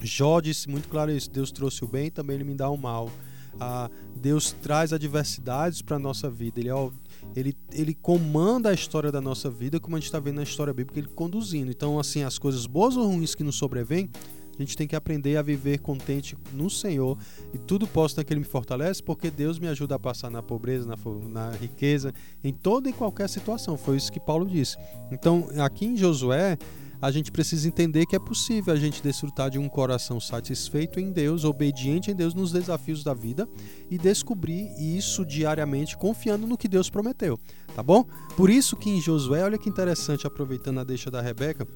Jó 0.00 0.40
disse 0.40 0.66
muito 0.66 0.88
claro 0.88 1.10
isso: 1.10 1.30
Deus 1.30 1.52
trouxe 1.52 1.84
o 1.84 1.86
bem, 1.86 2.10
também 2.10 2.36
ele 2.36 2.44
me 2.44 2.54
dá 2.54 2.70
o 2.70 2.76
mal 2.78 3.10
a 3.58 3.90
Deus 4.16 4.52
traz 4.52 4.92
adversidades 4.92 5.82
para 5.82 5.96
a 5.96 5.98
nossa 5.98 6.30
vida. 6.30 6.60
Ele, 6.60 6.70
ó, 6.70 6.90
ele, 7.34 7.56
ele 7.72 7.94
comanda 7.94 8.70
a 8.70 8.74
história 8.74 9.10
da 9.10 9.20
nossa 9.20 9.50
vida, 9.50 9.80
como 9.80 9.96
a 9.96 9.98
gente 9.98 10.06
está 10.06 10.18
vendo 10.18 10.36
na 10.36 10.42
história 10.42 10.72
bíblica, 10.72 10.98
ele 10.98 11.08
conduzindo. 11.08 11.70
Então, 11.70 11.98
assim, 11.98 12.22
as 12.22 12.38
coisas 12.38 12.66
boas 12.66 12.96
ou 12.96 13.06
ruins 13.06 13.34
que 13.34 13.44
nos 13.44 13.56
sobrevêm, 13.56 14.10
a 14.56 14.62
gente 14.62 14.76
tem 14.76 14.86
que 14.86 14.94
aprender 14.94 15.36
a 15.36 15.42
viver 15.42 15.78
contente 15.78 16.36
no 16.52 16.70
Senhor. 16.70 17.18
E 17.52 17.58
tudo 17.58 17.86
posso 17.86 18.16
naquele 18.16 18.40
me 18.40 18.46
fortalece, 18.46 19.02
porque 19.02 19.30
Deus 19.30 19.58
me 19.58 19.66
ajuda 19.66 19.96
a 19.96 19.98
passar 19.98 20.30
na 20.30 20.42
pobreza, 20.42 20.86
na, 20.86 20.96
na 21.28 21.50
riqueza, 21.56 22.14
em 22.42 22.52
toda 22.52 22.88
e 22.88 22.92
qualquer 22.92 23.28
situação. 23.28 23.76
Foi 23.76 23.96
isso 23.96 24.12
que 24.12 24.20
Paulo 24.20 24.46
disse. 24.46 24.76
Então, 25.10 25.48
aqui 25.58 25.86
em 25.86 25.96
Josué, 25.96 26.56
a 27.04 27.10
gente 27.10 27.30
precisa 27.30 27.68
entender 27.68 28.06
que 28.06 28.16
é 28.16 28.18
possível 28.18 28.72
a 28.72 28.78
gente 28.78 29.02
desfrutar 29.02 29.50
de 29.50 29.58
um 29.58 29.68
coração 29.68 30.18
satisfeito 30.18 30.98
em 30.98 31.12
Deus, 31.12 31.44
obediente 31.44 32.10
em 32.10 32.14
Deus 32.14 32.32
nos 32.32 32.50
desafios 32.50 33.04
da 33.04 33.12
vida 33.12 33.46
e 33.90 33.98
descobrir 33.98 34.72
isso 34.78 35.22
diariamente, 35.22 35.98
confiando 35.98 36.46
no 36.46 36.56
que 36.56 36.66
Deus 36.66 36.88
prometeu, 36.88 37.38
tá 37.76 37.82
bom? 37.82 38.06
Por 38.38 38.48
isso 38.48 38.74
que 38.74 38.88
em 38.88 39.02
Josué, 39.02 39.44
olha 39.44 39.58
que 39.58 39.68
interessante, 39.68 40.26
aproveitando 40.26 40.80
a 40.80 40.84
deixa 40.84 41.10
da 41.10 41.20
Rebeca, 41.20 41.68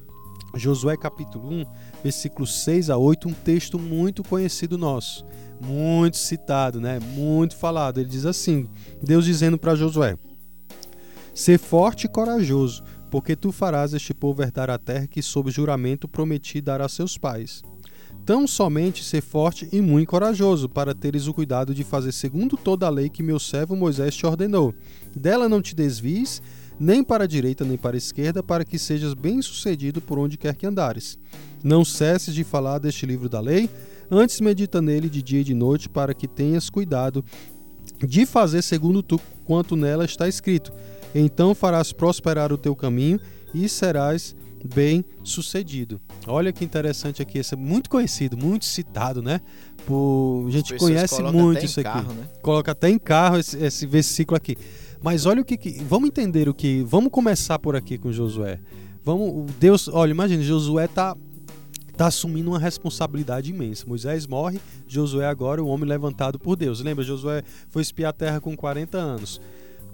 Josué 0.55 0.97
capítulo 0.97 1.47
1, 1.47 1.65
versículos 2.03 2.63
6 2.63 2.89
a 2.89 2.97
8, 2.97 3.29
um 3.29 3.33
texto 3.33 3.77
muito 3.77 4.23
conhecido 4.23 4.79
nosso, 4.79 5.23
muito 5.61 6.17
citado, 6.17 6.81
né? 6.81 6.99
Muito 6.99 7.55
falado. 7.55 7.99
Ele 7.99 8.09
diz 8.09 8.25
assim: 8.25 8.67
Deus 8.99 9.25
dizendo 9.25 9.59
para 9.59 9.75
Josué: 9.75 10.17
Ser 11.35 11.59
forte 11.59 12.05
e 12.05 12.09
corajoso, 12.09 12.83
porque 13.09 13.35
tu 13.35 13.51
farás 13.51 13.93
este 13.93 14.13
povo 14.13 14.41
herdar 14.41 14.69
a 14.69 14.77
terra 14.77 15.07
que 15.07 15.21
sob 15.21 15.49
juramento 15.51 16.07
prometi 16.07 16.61
dar 16.61 16.81
a 16.81 16.87
seus 16.87 17.17
pais. 17.17 17.63
Tão 18.25 18.47
somente 18.47 19.03
ser 19.03 19.21
forte 19.21 19.67
e 19.71 19.81
muito 19.81 20.09
corajoso, 20.09 20.69
para 20.69 20.93
teres 20.93 21.25
o 21.25 21.33
cuidado 21.33 21.73
de 21.73 21.83
fazer 21.83 22.11
segundo 22.11 22.55
toda 22.55 22.85
a 22.85 22.89
lei 22.89 23.09
que 23.09 23.23
meu 23.23 23.39
servo 23.39 23.75
Moisés 23.75 24.15
te 24.15 24.25
ordenou. 24.25 24.73
Dela 25.15 25.49
não 25.49 25.61
te 25.61 25.73
desvies, 25.73 26.41
nem 26.79 27.03
para 27.03 27.23
a 27.23 27.27
direita 27.27 27.65
nem 27.65 27.77
para 27.77 27.95
a 27.95 27.97
esquerda, 27.97 28.43
para 28.43 28.63
que 28.63 28.77
sejas 28.77 29.13
bem-sucedido 29.13 29.99
por 29.99 30.19
onde 30.19 30.37
quer 30.37 30.55
que 30.55 30.67
andares. 30.67 31.17
Não 31.63 31.83
cesses 31.83 32.35
de 32.35 32.43
falar 32.43 32.77
deste 32.77 33.05
livro 33.05 33.27
da 33.27 33.39
lei, 33.39 33.69
antes 34.11 34.39
medita 34.39 34.81
nele 34.81 35.09
de 35.09 35.23
dia 35.23 35.41
e 35.41 35.43
de 35.43 35.53
noite, 35.53 35.89
para 35.89 36.13
que 36.13 36.27
tenhas 36.27 36.69
cuidado 36.69 37.25
de 37.97 38.25
fazer 38.25 38.61
segundo 38.61 39.01
tu 39.01 39.19
quanto 39.43 39.75
nela 39.75 40.05
está 40.05 40.27
escrito. 40.27 40.71
Então 41.13 41.55
farás 41.55 41.91
prosperar 41.91 42.51
o 42.53 42.57
teu 42.57 42.75
caminho 42.75 43.19
e 43.53 43.67
serás 43.67 44.35
bem 44.63 45.05
sucedido. 45.23 45.99
Olha 46.27 46.51
que 46.51 46.63
interessante 46.63 47.21
aqui, 47.21 47.37
esse 47.37 47.53
é 47.53 47.57
muito 47.57 47.89
conhecido, 47.89 48.37
muito 48.37 48.65
citado, 48.65 49.21
né? 49.21 49.41
Por, 49.85 50.45
a 50.47 50.51
gente 50.51 50.75
conhece 50.75 51.21
muito 51.23 51.63
isso 51.65 51.79
aqui. 51.79 51.89
Carro, 51.89 52.13
né? 52.13 52.27
Coloca 52.41 52.71
até 52.71 52.89
em 52.89 52.99
carro 52.99 53.37
esse, 53.37 53.57
esse, 53.57 53.85
versículo 53.85 54.35
aqui. 54.37 54.57
Mas 55.01 55.25
olha 55.25 55.41
o 55.41 55.45
que, 55.45 55.57
que, 55.57 55.83
Vamos 55.83 56.09
entender 56.09 56.49
o 56.49 56.53
que. 56.53 56.83
Vamos 56.83 57.11
começar 57.11 57.57
por 57.57 57.75
aqui 57.75 57.97
com 57.97 58.11
Josué. 58.11 58.59
Vamos. 59.03 59.51
Deus. 59.59 59.87
Olha, 59.87 60.11
imagina, 60.11 60.43
Josué 60.43 60.87
tá. 60.87 61.15
Tá 61.95 62.07
assumindo 62.07 62.51
uma 62.51 62.59
responsabilidade 62.59 63.51
imensa. 63.51 63.85
Moisés 63.85 64.25
morre, 64.25 64.57
Josué 64.87 65.25
agora, 65.25 65.61
o 65.61 65.67
homem 65.67 65.85
levantado 65.85 66.39
por 66.39 66.55
Deus. 66.55 66.79
Lembra, 66.79 67.03
Josué 67.03 67.43
foi 67.67 67.81
espiar 67.81 68.11
a 68.11 68.13
terra 68.13 68.39
com 68.39 68.55
40 68.55 68.97
anos. 68.97 69.41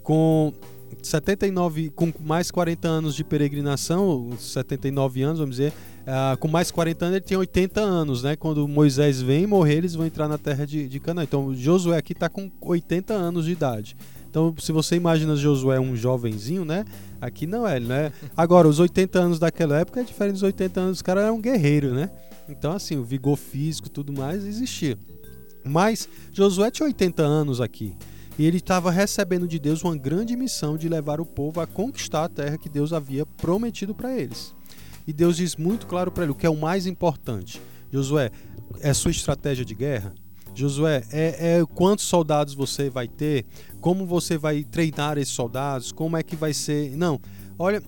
Com 0.04 0.54
79, 1.02 1.90
com 1.90 2.12
mais 2.22 2.52
40 2.52 2.88
anos 2.88 3.16
de 3.16 3.24
peregrinação, 3.24 4.32
79 4.38 5.22
anos, 5.22 5.40
vamos 5.40 5.58
dizer, 5.58 5.74
uh, 6.02 6.38
com 6.38 6.48
mais 6.48 6.72
40 6.72 7.06
anos 7.06 7.16
ele 7.18 7.26
tinha 7.26 7.40
80 7.40 7.82
anos, 7.82 8.24
né? 8.24 8.36
Quando 8.36 8.68
Moisés 8.68 9.22
vem 9.22 9.46
morrer, 9.48 9.76
eles 9.76 9.96
vão 9.96 10.06
entrar 10.06 10.28
na 10.28 10.38
terra 10.38 10.66
de, 10.66 10.88
de 10.88 11.00
Canaã. 11.00 11.24
Então 11.24 11.54
Josué 11.56 11.98
aqui 11.98 12.14
está 12.14 12.30
com 12.30 12.52
80 12.62 13.14
anos 13.14 13.46
de 13.46 13.52
idade. 13.52 13.96
Então, 14.36 14.54
se 14.60 14.74
você 14.74 14.98
imagina 14.98 15.34
Josué 15.38 15.80
um 15.80 15.96
jovenzinho, 15.96 16.66
né? 16.66 16.84
Aqui 17.22 17.48
não 17.48 17.66
é, 17.66 17.80
né? 17.80 18.12
Agora, 18.36 18.68
os 18.68 18.80
80 18.80 19.18
anos 19.18 19.40
daquela 19.40 19.80
época 19.80 20.02
é 20.02 20.04
diferente 20.04 20.34
dos 20.34 20.44
80 20.44 20.78
anos, 20.78 20.98
os 20.98 21.02
caras 21.02 21.24
eram 21.24 21.36
um 21.36 21.42
guerreiro, 21.42 21.94
né? 21.94 22.12
Então, 22.50 22.74
assim, 22.74 22.98
o 22.98 23.04
vigor 23.06 23.38
físico 23.38 23.90
tudo 23.90 24.12
mais 24.12 24.44
existia. 24.44 24.98
Mas 25.64 26.10
Josué 26.34 26.70
tinha 26.70 26.86
80 26.86 27.24
anos 27.24 27.62
aqui. 27.62 27.96
E 28.38 28.46
ele 28.46 28.58
estava 28.58 28.92
recebendo 28.92 29.48
de 29.48 29.58
Deus 29.58 29.84
uma 29.84 29.96
grande 29.96 30.36
missão 30.36 30.78
de 30.78 30.90
levar 30.90 31.22
o 31.22 31.26
povo 31.26 31.62
a 31.62 31.68
conquistar 31.68 32.26
a 32.26 32.30
terra 32.30 32.58
que 32.58 32.68
Deus 32.68 32.92
havia 32.92 33.26
prometido 33.26 33.96
para 33.96 34.18
eles. 34.18 34.54
E 35.08 35.14
Deus 35.14 35.38
diz 35.38 35.56
muito 35.56 35.88
claro 35.88 36.12
para 36.12 36.24
ele 36.24 36.32
o 36.32 36.36
que 36.36 36.46
é 36.46 36.50
o 36.50 36.58
mais 36.58 36.86
importante. 36.86 37.62
Josué, 37.92 38.32
é 38.82 38.94
sua 38.94 39.12
estratégia 39.12 39.64
de 39.64 39.74
guerra? 39.74 40.14
Josué, 40.54 41.04
é, 41.12 41.60
é, 41.60 41.66
quantos 41.66 42.06
soldados 42.06 42.54
você 42.54 42.90
vai 42.90 43.08
ter? 43.08 43.46
Como 43.80 44.06
você 44.06 44.38
vai 44.38 44.64
treinar 44.64 45.18
esses 45.18 45.34
soldados? 45.34 45.92
Como 45.92 46.18
é 46.18 46.24
que 46.24 46.36
vai 46.36 46.54
ser? 46.54 46.96
Não, 46.96 47.20
olha, 47.60 47.84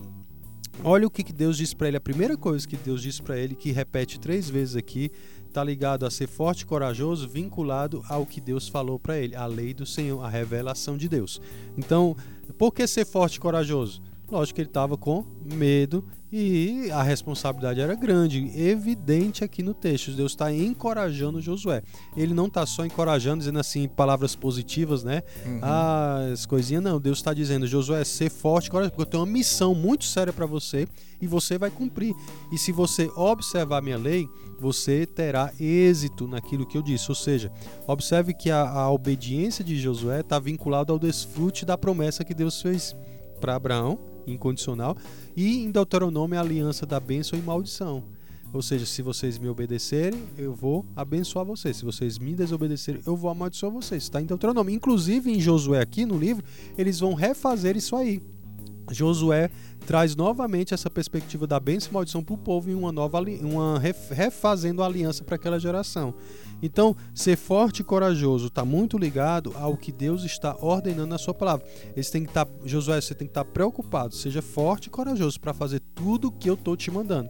olha 0.84 1.08
o 1.08 1.10
que 1.10 1.32
Deus 1.34 1.58
diz 1.58 1.74
para 1.74 1.88
ele. 1.88 1.98
A 1.98 2.02
primeira 2.02 2.38
coisa 2.38 2.68
que 2.68 2.78
Deus 2.78 3.02
diz 3.02 3.20
para 3.20 3.38
ele, 3.38 3.56
que 3.56 3.72
repete 3.72 4.20
três 4.20 4.50
vezes 4.50 4.76
aqui, 4.76 5.12
está 5.58 5.64
ligado 5.64 6.06
a 6.06 6.12
ser 6.12 6.28
forte 6.28 6.62
e 6.62 6.66
corajoso, 6.68 7.28
vinculado 7.28 8.04
ao 8.08 8.28
que 8.28 8.40
Deus 8.40 8.68
falou 8.68 9.00
para 9.00 9.18
ele, 9.18 9.36
a 9.36 9.48
lei 9.48 9.74
do 9.74 9.88
Senhor, 9.88 10.24
a 10.24 10.30
revelação 10.30 10.96
de 10.96 11.10
Deus. 11.10 11.42
Então, 11.76 12.16
por 12.60 12.72
que 12.72 12.86
ser 12.86 13.06
forte 13.06 13.38
e 13.38 13.40
corajoso? 13.40 14.00
Lógico 14.30 14.56
que 14.56 14.62
ele 14.62 14.70
estava 14.70 14.98
com 14.98 15.26
medo 15.42 16.04
e 16.30 16.92
a 16.92 17.02
responsabilidade 17.02 17.80
era 17.80 17.96
grande, 17.96 18.52
evidente 18.60 19.46
aqui 19.46 19.64
no 19.64 19.74
texto. 19.74 20.12
Deus 20.12 20.34
está 20.34 20.52
encorajando 20.52 21.42
Josué. 21.42 21.82
Ele 22.16 22.34
não 22.34 22.48
está 22.48 22.66
só 22.66 22.86
encorajando, 22.86 23.40
dizendo 23.40 23.60
assim 23.60 23.88
palavras 23.88 24.36
positivas, 24.36 25.06
né? 25.06 25.24
Uhum. 25.46 25.60
Ah, 25.62 26.30
as 26.34 26.46
coisinhas, 26.46 26.84
não. 26.84 27.00
Deus 27.00 27.20
está 27.20 27.34
dizendo, 27.34 27.66
Josué, 27.66 28.04
ser 28.04 28.30
forte, 28.30 28.70
corajoso, 28.70 28.92
porque 28.92 29.04
eu 29.04 29.12
tenho 29.12 29.24
uma 29.24 29.32
missão 29.32 29.74
muito 29.74 30.04
séria 30.04 30.34
para 30.34 30.46
você 30.46 30.86
e 31.22 31.28
você 31.28 31.58
vai 31.58 31.72
cumprir. 31.72 32.14
E 32.52 32.58
se 32.58 32.74
você 32.74 33.10
observar 33.16 33.82
minha 33.82 33.98
lei, 33.98 34.28
você 34.60 35.06
terá 35.06 35.54
êxito 35.58 36.28
naquilo 36.28 36.66
que 36.66 36.78
eu 36.78 36.82
disse. 36.82 37.10
Ou 37.10 37.16
seja, 37.16 37.50
observe 37.88 38.34
que 38.34 38.52
a, 38.52 38.70
a 38.70 38.92
obediência 38.92 39.64
de 39.64 39.80
Josué 39.80 40.20
está 40.20 40.40
vinculada 40.40 40.92
ao 40.92 41.00
desfrute 41.00 41.66
da 41.66 41.78
promessa 41.78 42.26
que 42.26 42.34
Deus 42.34 42.62
fez 42.62 42.94
para 43.40 43.56
Abraão 43.56 44.17
incondicional, 44.28 44.96
e 45.36 45.64
em 45.64 45.72
Deuteronômio 45.72 46.38
a 46.38 46.42
aliança 46.42 46.86
da 46.86 47.00
bênção 47.00 47.40
e 47.40 47.42
maldição. 47.42 48.04
Ou 48.54 48.62
seja, 48.62 48.86
se 48.86 49.02
vocês 49.02 49.38
me 49.38 49.50
obedecerem, 49.50 50.24
eu 50.38 50.54
vou 50.54 50.86
abençoar 50.96 51.46
vocês. 51.46 51.78
Se 51.78 51.86
vocês 51.86 52.18
me 52.18 52.34
desobedecerem, 52.34 53.02
eu 53.06 53.16
vou 53.16 53.30
amaldiçoar 53.30 53.72
vocês. 53.72 54.04
Está 54.04 54.22
em 54.22 54.26
Deuteronômio. 54.26 54.74
Inclusive 54.74 55.32
em 55.32 55.40
Josué 55.40 55.82
aqui 55.82 56.06
no 56.06 56.18
livro, 56.18 56.44
eles 56.78 57.00
vão 57.00 57.14
refazer 57.14 57.76
isso 57.76 57.96
aí. 57.96 58.22
Josué 58.90 59.52
traz 59.88 60.18
novamente 60.18 60.74
essa 60.74 60.90
perspectiva 60.90 61.48
da 61.48 61.62
bênção 61.62 61.90
e 61.90 61.94
maldição 61.94 62.22
para 62.22 62.36
o 62.36 62.38
povo 62.38 62.70
em 62.70 62.76
uma 62.76 62.92
nova 62.92 63.22
uma 63.42 63.80
refazendo 64.12 64.84
a 64.84 64.86
aliança 64.86 65.24
para 65.24 65.38
aquela 65.38 65.58
geração. 65.58 66.14
Então, 66.62 66.94
ser 67.16 67.38
forte 67.38 67.80
e 67.80 67.84
corajoso 67.86 68.48
está 68.48 68.66
muito 68.66 68.98
ligado 68.98 69.54
ao 69.56 69.78
que 69.78 69.92
Deus 69.92 70.26
está 70.26 70.58
ordenando 70.60 71.08
na 71.08 71.18
sua 71.18 71.34
palavra. 71.34 71.66
Eles 71.96 72.10
têm 72.10 72.24
que 72.24 72.30
estar, 72.30 72.44
tá, 72.46 72.52
Josué, 72.66 73.00
você 73.00 73.16
tem 73.16 73.28
que 73.28 73.32
estar 73.32 73.46
tá 73.46 73.50
preocupado. 73.50 74.14
Seja 74.14 74.42
forte 74.42 74.88
e 74.88 74.90
corajoso 74.90 75.40
para 75.40 75.54
fazer 75.54 75.80
tudo 75.96 76.28
o 76.28 76.32
que 76.32 76.50
eu 76.50 76.56
estou 76.56 76.76
te 76.76 76.92
mandando. 76.92 77.30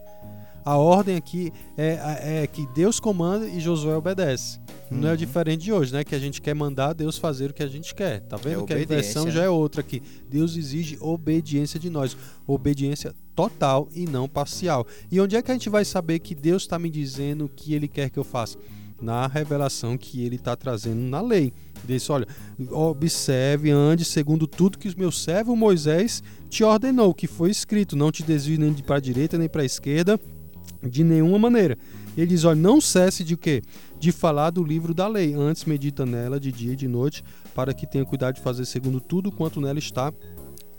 A 0.68 0.76
ordem 0.76 1.16
aqui 1.16 1.50
é, 1.78 2.42
é, 2.42 2.46
que 2.46 2.66
Deus 2.74 3.00
comanda 3.00 3.46
e 3.46 3.58
Josué 3.58 3.96
obedece. 3.96 4.60
Uhum. 4.90 4.98
Não 4.98 5.08
é 5.08 5.12
uhum. 5.12 5.16
diferente 5.16 5.62
de 5.62 5.72
hoje, 5.72 5.94
né? 5.94 6.04
Que 6.04 6.14
a 6.14 6.18
gente 6.18 6.42
quer 6.42 6.54
mandar 6.54 6.92
Deus 6.92 7.16
fazer 7.16 7.48
o 7.48 7.54
que 7.54 7.62
a 7.62 7.66
gente 7.66 7.94
quer. 7.94 8.20
Tá 8.20 8.36
vendo? 8.36 8.64
É 8.64 8.66
que 8.66 8.74
a 8.74 8.84
versão 8.84 9.30
já 9.30 9.44
é 9.44 9.48
outra 9.48 9.80
aqui. 9.80 10.02
Deus 10.28 10.58
exige 10.58 10.98
obediência 11.00 11.80
de 11.80 11.88
nós. 11.88 12.14
Obediência 12.46 13.14
total 13.34 13.88
e 13.94 14.04
não 14.04 14.28
parcial. 14.28 14.86
E 15.10 15.18
onde 15.18 15.36
é 15.36 15.40
que 15.40 15.50
a 15.50 15.54
gente 15.54 15.70
vai 15.70 15.86
saber 15.86 16.18
que 16.18 16.34
Deus 16.34 16.64
está 16.64 16.78
me 16.78 16.90
dizendo 16.90 17.46
o 17.46 17.48
que 17.48 17.72
Ele 17.72 17.88
quer 17.88 18.10
que 18.10 18.18
eu 18.18 18.24
faça? 18.24 18.58
na 19.00 19.28
revelação 19.28 19.96
que 19.96 20.24
ele 20.24 20.34
está 20.34 20.56
trazendo 20.56 21.00
na 21.00 21.20
lei. 21.20 21.52
Diz: 21.84 22.10
olha, 22.10 22.26
observe, 22.72 23.70
ande 23.70 24.04
segundo 24.04 24.44
tudo 24.44 24.76
que 24.76 24.88
o 24.88 24.98
meu 24.98 25.12
servo 25.12 25.54
Moisés 25.54 26.20
te 26.50 26.64
ordenou, 26.64 27.14
que 27.14 27.28
foi 27.28 27.50
escrito: 27.50 27.94
não 27.94 28.10
te 28.10 28.24
desvie 28.24 28.58
nem 28.58 28.74
para 28.74 28.96
a 28.96 29.00
direita 29.00 29.38
nem 29.38 29.48
para 29.48 29.62
a 29.62 29.64
esquerda, 29.64 30.18
de 30.82 31.02
nenhuma 31.02 31.38
maneira. 31.38 31.78
Ele 32.16 32.26
diz: 32.26 32.44
olha, 32.44 32.60
não 32.60 32.80
cesse 32.80 33.24
de 33.24 33.36
quê? 33.36 33.62
De 33.98 34.12
falar 34.12 34.50
do 34.50 34.62
livro 34.62 34.94
da 34.94 35.06
lei. 35.06 35.34
Antes 35.34 35.64
medita 35.64 36.04
nela 36.04 36.38
de 36.38 36.52
dia 36.52 36.72
e 36.72 36.76
de 36.76 36.88
noite, 36.88 37.24
para 37.54 37.74
que 37.74 37.86
tenha 37.86 38.04
cuidado 38.04 38.36
de 38.36 38.40
fazer 38.40 38.64
segundo 38.64 39.00
tudo 39.00 39.32
quanto 39.32 39.60
nela 39.60 39.78
está 39.78 40.12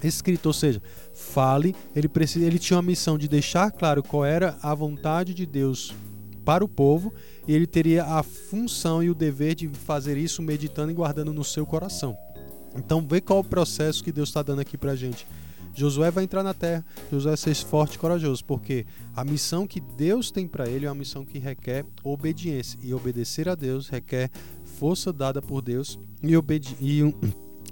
escrito, 0.08 0.46
ou 0.46 0.54
seja, 0.54 0.82
fale, 1.14 1.76
ele 1.96 2.08
precisa, 2.08 2.46
ele 2.46 2.58
tinha 2.58 2.80
a 2.80 2.82
missão 2.82 3.18
de 3.18 3.28
deixar 3.28 3.70
claro 3.72 4.02
qual 4.02 4.24
era 4.24 4.58
a 4.62 4.74
vontade 4.74 5.34
de 5.34 5.46
Deus 5.46 5.94
para 6.46 6.64
o 6.64 6.70
povo 6.70 7.14
e 7.48 7.54
ele 7.54 7.68
teria 7.68 8.06
a 8.06 8.24
função 8.24 9.04
e 9.04 9.10
o 9.10 9.14
dever 9.14 9.56
de 9.56 9.68
fazer 9.68 10.18
isso 10.18 10.42
meditando 10.42 10.92
e 10.92 10.94
guardando 10.94 11.34
no 11.34 11.44
seu 11.44 11.66
coração. 11.66 12.18
Então, 12.76 13.06
vê 13.06 13.20
qual 13.20 13.40
o 13.40 13.44
processo 13.44 14.04
que 14.04 14.12
Deus 14.12 14.30
está 14.30 14.42
dando 14.42 14.62
aqui 14.62 14.78
para 14.78 14.92
a 14.92 14.96
gente. 14.96 15.28
Josué 15.74 16.12
vai 16.12 16.24
entrar 16.24 16.44
na 16.44 16.54
terra, 16.54 16.86
Josué 17.12 17.36
ser 17.36 17.56
forte 17.56 17.96
e 17.96 18.00
corajoso, 18.00 18.44
porque 18.44 18.86
a 19.16 19.24
missão 19.24 19.66
que 19.66 19.80
Deus 19.80 20.32
tem 20.32 20.48
para 20.48 20.68
ele 20.70 20.86
é 20.86 20.90
uma 20.90 20.96
missão 20.96 21.24
que 21.24 21.40
requer 21.40 21.86
obediência, 22.04 22.80
e 22.84 22.94
obedecer 22.94 23.48
a 23.48 23.56
Deus 23.56 23.88
requer 23.88 24.30
força 24.66 25.12
dada 25.12 25.42
por 25.42 25.62
Deus 25.62 26.00
e, 26.22 26.34
e, 26.82 27.16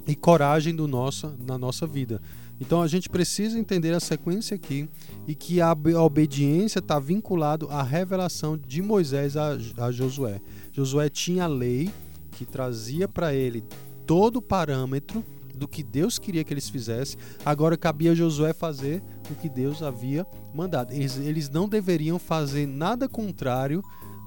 e 0.07 0.15
coragem 0.15 0.75
do 0.75 0.87
nosso, 0.87 1.33
na 1.45 1.57
nossa 1.57 1.85
vida. 1.85 2.21
Então 2.59 2.81
a 2.81 2.87
gente 2.87 3.07
precisa 3.07 3.59
entender 3.59 3.93
a 3.93 3.99
sequência 3.99 4.55
aqui 4.55 4.89
e 5.27 5.35
que 5.35 5.61
a, 5.61 5.69
a 5.69 6.03
obediência 6.03 6.79
está 6.79 6.99
vinculado 6.99 7.67
à 7.69 7.83
revelação 7.83 8.57
de 8.57 8.81
Moisés 8.81 9.37
a, 9.37 9.57
a 9.77 9.91
Josué. 9.91 10.41
Josué 10.73 11.09
tinha 11.09 11.43
a 11.43 11.47
lei 11.47 11.91
que 12.31 12.45
trazia 12.45 13.07
para 13.07 13.33
ele 13.33 13.63
todo 14.05 14.37
o 14.37 14.41
parâmetro 14.41 15.23
do 15.57 15.67
que 15.67 15.83
Deus 15.83 16.17
queria 16.17 16.43
que 16.43 16.53
eles 16.53 16.69
fizessem. 16.69 17.19
Agora 17.45 17.75
cabia 17.75 18.11
a 18.11 18.15
Josué 18.15 18.53
fazer 18.53 19.03
o 19.29 19.35
que 19.35 19.49
Deus 19.49 19.83
havia 19.83 20.25
mandado. 20.53 20.93
Eles, 20.93 21.17
eles 21.17 21.49
não 21.49 21.67
deveriam 21.67 22.17
fazer 22.17 22.65
nada 22.67 23.09
contrário 23.09 23.81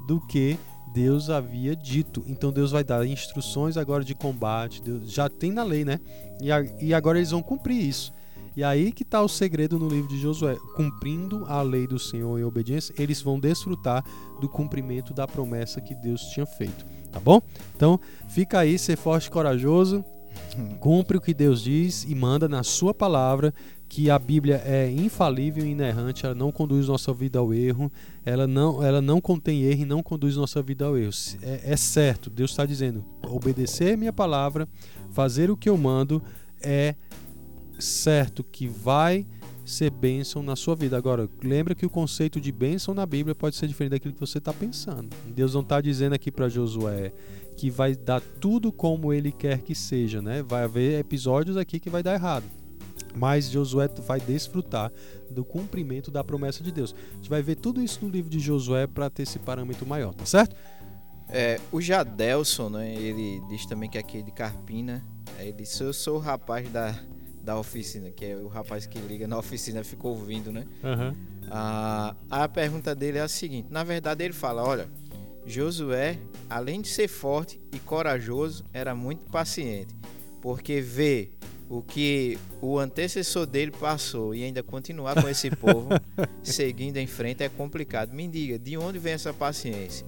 do 0.07 0.21
que 0.27 0.59
Deus 0.93 1.31
havia 1.31 1.75
dito. 1.77 2.23
Então 2.27 2.53
Deus 2.53 2.73
vai 2.73 2.83
dar 2.83 3.07
instruções 3.07 3.77
agora 3.77 4.05
de 4.05 4.15
combate. 4.15 4.83
Deus 4.83 5.11
já 5.11 5.29
tem 5.29 5.53
na 5.53 5.63
lei, 5.63 5.85
né? 5.85 6.01
E, 6.41 6.51
a, 6.51 6.63
e 6.81 6.93
agora 6.93 7.19
eles 7.19 7.31
vão 7.31 7.43
cumprir 7.43 7.81
isso. 7.81 8.13
E 8.57 8.65
aí 8.65 8.91
que 8.91 9.05
está 9.05 9.23
o 9.23 9.29
segredo 9.29 9.79
no 9.79 9.89
livro 9.89 10.09
de 10.09 10.19
Josué. 10.19 10.57
Cumprindo 10.75 11.45
a 11.47 11.63
lei 11.63 11.87
do 11.87 11.99
Senhor 11.99 12.39
em 12.39 12.45
obediência, 12.45 12.95
eles 12.99 13.23
vão 13.23 13.39
desfrutar 13.39 14.05
do 14.41 14.49
cumprimento 14.49 15.15
da 15.15 15.27
promessa 15.27 15.81
que 15.81 15.95
Deus 15.95 16.23
tinha 16.23 16.47
feito. 16.47 16.85
Tá 17.13 17.21
bom? 17.21 17.41
Então, 17.77 17.99
fica 18.29 18.59
aí, 18.59 18.79
ser 18.79 18.97
forte 18.97 19.27
e 19.27 19.31
corajoso. 19.31 20.05
Cumpre 20.79 21.17
o 21.17 21.21
que 21.21 21.35
Deus 21.35 21.63
diz 21.63 22.05
e 22.05 22.15
manda 22.15 22.49
na 22.49 22.63
sua 22.63 22.93
palavra 22.93 23.55
que 23.89 24.09
a 24.09 24.19
Bíblia 24.19 24.63
é 24.65 24.89
infalível 24.89 25.67
e 25.67 25.71
inerrante, 25.71 26.25
ela 26.25 26.35
não 26.35 26.53
conduz 26.53 26.87
nossa 26.87 27.13
vida 27.13 27.41
ao 27.41 27.53
erro, 27.53 27.91
ela 28.25 28.47
não, 28.47 28.81
ela 28.81 29.03
não 29.03 29.21
contém 29.21 29.63
erro 29.63 29.83
e 29.83 29.85
não 29.85 30.01
conduz 30.01 30.37
nossa 30.37 30.63
vida 30.63 30.85
ao 30.85 30.97
erro. 30.97 31.11
É, 31.43 31.73
é 31.73 31.77
certo, 31.77 32.31
Deus 32.31 32.53
está 32.53 32.65
dizendo: 32.65 33.05
obedecer 33.29 33.97
minha 33.97 34.13
palavra, 34.13 34.69
fazer 35.11 35.51
o 35.51 35.57
que 35.57 35.69
eu 35.69 35.77
mando, 35.77 36.23
é 36.63 36.95
certo 37.81 38.45
que 38.45 38.69
vai 38.69 39.27
ser 39.65 39.91
bênção 39.91 40.43
na 40.43 40.57
sua 40.57 40.75
vida. 40.75 40.97
Agora, 40.97 41.29
lembra 41.43 41.75
que 41.75 41.87
o 41.87 41.91
conceito 41.91 42.41
de 42.41 42.53
bênção 42.53 42.95
na 42.95 43.07
Bíblia 43.07 43.35
pode 43.35 43.57
ser 43.57 43.67
diferente 43.67 43.93
daquilo 43.93 44.15
que 44.15 44.21
você 44.21 44.39
está 44.39 44.53
pensando. 44.53 45.09
Deus 45.35 45.55
não 45.55 45.63
está 45.63 45.81
dizendo 45.81 46.13
aqui 46.13 46.31
para 46.31 46.49
Josué 46.49 47.13
que 47.61 47.69
vai 47.69 47.95
dar 47.95 48.23
tudo 48.23 48.73
como 48.73 49.13
ele 49.13 49.31
quer 49.31 49.59
que 49.59 49.75
seja, 49.75 50.23
né? 50.23 50.43
Vai 50.43 50.65
haver 50.65 50.99
episódios 50.99 51.59
aqui 51.59 51.79
que 51.79 51.91
vai 51.91 52.03
dar 52.03 52.15
errado. 52.15 52.47
Mas 53.15 53.51
Josué 53.51 53.87
vai 54.07 54.19
desfrutar 54.19 54.91
do 55.31 55.45
cumprimento 55.45 56.11
da 56.11 56.25
promessa 56.25 56.65
de 56.65 56.73
Deus. 56.73 56.95
A 57.13 57.17
gente 57.17 57.29
vai 57.29 57.43
ver 57.43 57.57
tudo 57.57 57.83
isso 57.83 58.03
no 58.03 58.11
livro 58.11 58.31
de 58.31 58.41
Josué 58.41 58.87
para 58.87 59.11
ter 59.11 59.25
esse 59.25 59.39
parâmetro 59.39 59.87
maior, 59.87 60.15
tá 60.15 60.25
certo? 60.25 60.57
É, 61.29 61.61
o 61.71 61.83
Jadelson, 61.83 62.71
né, 62.71 62.95
ele 62.95 63.43
diz 63.51 63.67
também 63.67 63.91
que 63.91 63.99
é 63.99 64.01
aqui 64.01 64.23
de 64.23 64.31
Carpina. 64.31 65.05
É, 65.39 65.43
ele 65.43 65.53
disse: 65.53 65.83
Eu 65.83 65.93
sou 65.93 66.17
o 66.17 66.19
rapaz 66.19 66.67
da, 66.71 66.99
da 67.43 67.59
oficina, 67.59 68.11
que 68.11 68.25
é 68.25 68.37
o 68.37 68.49
rapaz 68.49 68.87
que 68.87 68.99
liga 69.01 69.29
na 69.29 69.37
oficina, 69.37 69.85
ficou 69.85 70.13
ouvindo, 70.13 70.51
né? 70.51 70.67
Uhum. 70.83 71.15
Ah, 71.51 72.17
a 72.31 72.49
pergunta 72.49 72.95
dele 72.95 73.19
é 73.19 73.21
a 73.21 73.29
seguinte: 73.29 73.69
na 73.71 73.85
verdade, 73.85 74.25
ele 74.25 74.33
fala: 74.33 74.65
Olha, 74.65 74.89
Josué, 75.47 76.19
além 76.49 76.81
de 76.81 76.89
ser 76.89 77.09
forte 77.09 77.61
e 77.73 77.79
corajoso, 77.79 78.65
era 78.73 78.95
muito 78.95 79.25
paciente, 79.31 79.95
porque 80.41 80.81
vê 80.81 81.31
o 81.69 81.81
que 81.83 82.37
o 82.61 82.79
antecessor 82.79 83.47
dele 83.47 83.71
passou 83.71 84.35
e 84.35 84.43
ainda 84.43 84.63
continuar 84.63 85.23
com 85.23 85.29
esse 85.29 85.51
povo 85.51 85.89
seguindo 86.43 86.97
em 86.97 87.07
frente 87.07 87.45
é 87.45 87.49
complicado. 87.49 88.13
Me 88.13 88.27
diga, 88.27 88.59
de 88.59 88.77
onde 88.77 88.99
vem 88.99 89.13
essa 89.13 89.33
paciência? 89.33 90.05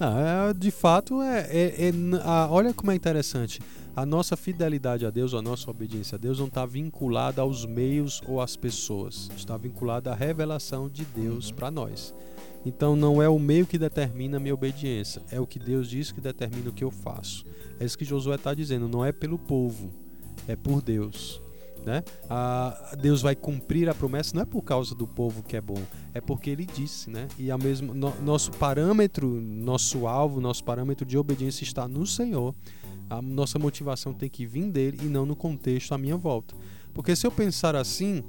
Ah, 0.00 0.52
de 0.56 0.70
fato, 0.70 1.22
é, 1.22 1.40
é, 1.50 1.88
é 1.88 1.92
a, 2.22 2.48
olha 2.50 2.72
como 2.72 2.90
é 2.90 2.94
interessante. 2.94 3.60
A 3.94 4.04
nossa 4.04 4.36
fidelidade 4.36 5.06
a 5.06 5.10
Deus, 5.10 5.32
a 5.32 5.40
nossa 5.40 5.70
obediência 5.70 6.16
a 6.16 6.18
Deus 6.18 6.38
não 6.38 6.48
está 6.48 6.66
vinculada 6.66 7.40
aos 7.40 7.64
meios 7.64 8.22
ou 8.26 8.40
às 8.40 8.56
pessoas. 8.56 9.30
Está 9.36 9.56
vinculada 9.56 10.12
à 10.12 10.14
revelação 10.14 10.88
de 10.88 11.04
Deus 11.04 11.48
uhum. 11.48 11.56
para 11.56 11.70
nós. 11.70 12.14
Então 12.66 12.96
não 12.96 13.22
é 13.22 13.28
o 13.28 13.38
meio 13.38 13.64
que 13.64 13.78
determina 13.78 14.38
a 14.38 14.40
minha 14.40 14.52
obediência, 14.52 15.22
é 15.30 15.40
o 15.40 15.46
que 15.46 15.56
Deus 15.56 15.88
diz 15.88 16.10
que 16.10 16.20
determina 16.20 16.68
o 16.68 16.72
que 16.72 16.82
eu 16.82 16.90
faço. 16.90 17.44
É 17.78 17.84
isso 17.84 17.96
que 17.96 18.04
Josué 18.04 18.34
está 18.34 18.52
dizendo, 18.52 18.88
não 18.88 19.04
é 19.04 19.12
pelo 19.12 19.38
povo, 19.38 19.88
é 20.48 20.56
por 20.56 20.82
Deus. 20.82 21.40
Né? 21.84 22.02
Deus 23.00 23.22
vai 23.22 23.36
cumprir 23.36 23.88
a 23.88 23.94
promessa 23.94 24.34
não 24.34 24.42
é 24.42 24.44
por 24.44 24.62
causa 24.62 24.92
do 24.92 25.06
povo 25.06 25.44
que 25.44 25.56
é 25.56 25.60
bom, 25.60 25.80
é 26.12 26.20
porque 26.20 26.50
Ele 26.50 26.66
disse, 26.66 27.08
né? 27.08 27.28
E 27.38 27.48
a 27.48 27.56
mesmo 27.56 27.94
no, 27.94 28.12
nosso 28.22 28.50
parâmetro, 28.50 29.28
nosso 29.40 30.08
alvo, 30.08 30.40
nosso 30.40 30.64
parâmetro 30.64 31.06
de 31.06 31.16
obediência 31.16 31.62
está 31.62 31.86
no 31.86 32.04
Senhor. 32.04 32.52
A 33.08 33.22
nossa 33.22 33.60
motivação 33.60 34.12
tem 34.12 34.28
que 34.28 34.44
vir 34.44 34.68
dele 34.68 34.98
e 35.02 35.04
não 35.04 35.24
no 35.24 35.36
contexto 35.36 35.92
à 35.92 35.98
minha 35.98 36.16
volta. 36.16 36.56
Porque 36.92 37.14
se 37.14 37.24
eu 37.24 37.30
pensar 37.30 37.76
assim, 37.76 38.24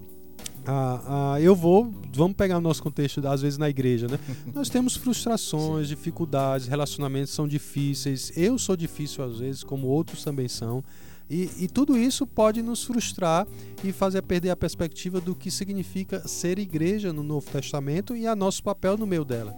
ah, 0.67 1.33
ah, 1.35 1.41
eu 1.41 1.55
vou, 1.55 1.89
vamos 2.13 2.35
pegar 2.35 2.57
o 2.57 2.61
nosso 2.61 2.83
contexto, 2.83 3.25
às 3.25 3.41
vezes 3.41 3.57
na 3.57 3.69
igreja, 3.69 4.07
né? 4.07 4.19
Nós 4.53 4.69
temos 4.69 4.97
frustrações, 4.97 5.87
dificuldades, 5.87 6.67
relacionamentos 6.67 7.33
são 7.33 7.47
difíceis. 7.47 8.33
Eu 8.35 8.59
sou 8.59 8.75
difícil 8.75 9.23
às 9.23 9.39
vezes, 9.39 9.63
como 9.63 9.87
outros 9.87 10.23
também 10.23 10.49
são. 10.49 10.83
E, 11.29 11.49
e, 11.57 11.67
tudo 11.67 11.97
isso 11.97 12.25
pode 12.25 12.61
nos 12.61 12.85
frustrar 12.85 13.45
e 13.83 13.91
fazer 13.91 14.21
perder 14.21 14.49
a 14.49 14.55
perspectiva 14.55 15.19
do 15.19 15.35
que 15.35 15.51
significa 15.51 16.25
ser 16.25 16.57
igreja 16.57 17.11
no 17.11 17.21
Novo 17.21 17.49
Testamento 17.51 18.15
e 18.15 18.25
a 18.25 18.33
nosso 18.33 18.63
papel 18.63 18.97
no 18.97 19.05
meio 19.05 19.25
dela. 19.25 19.53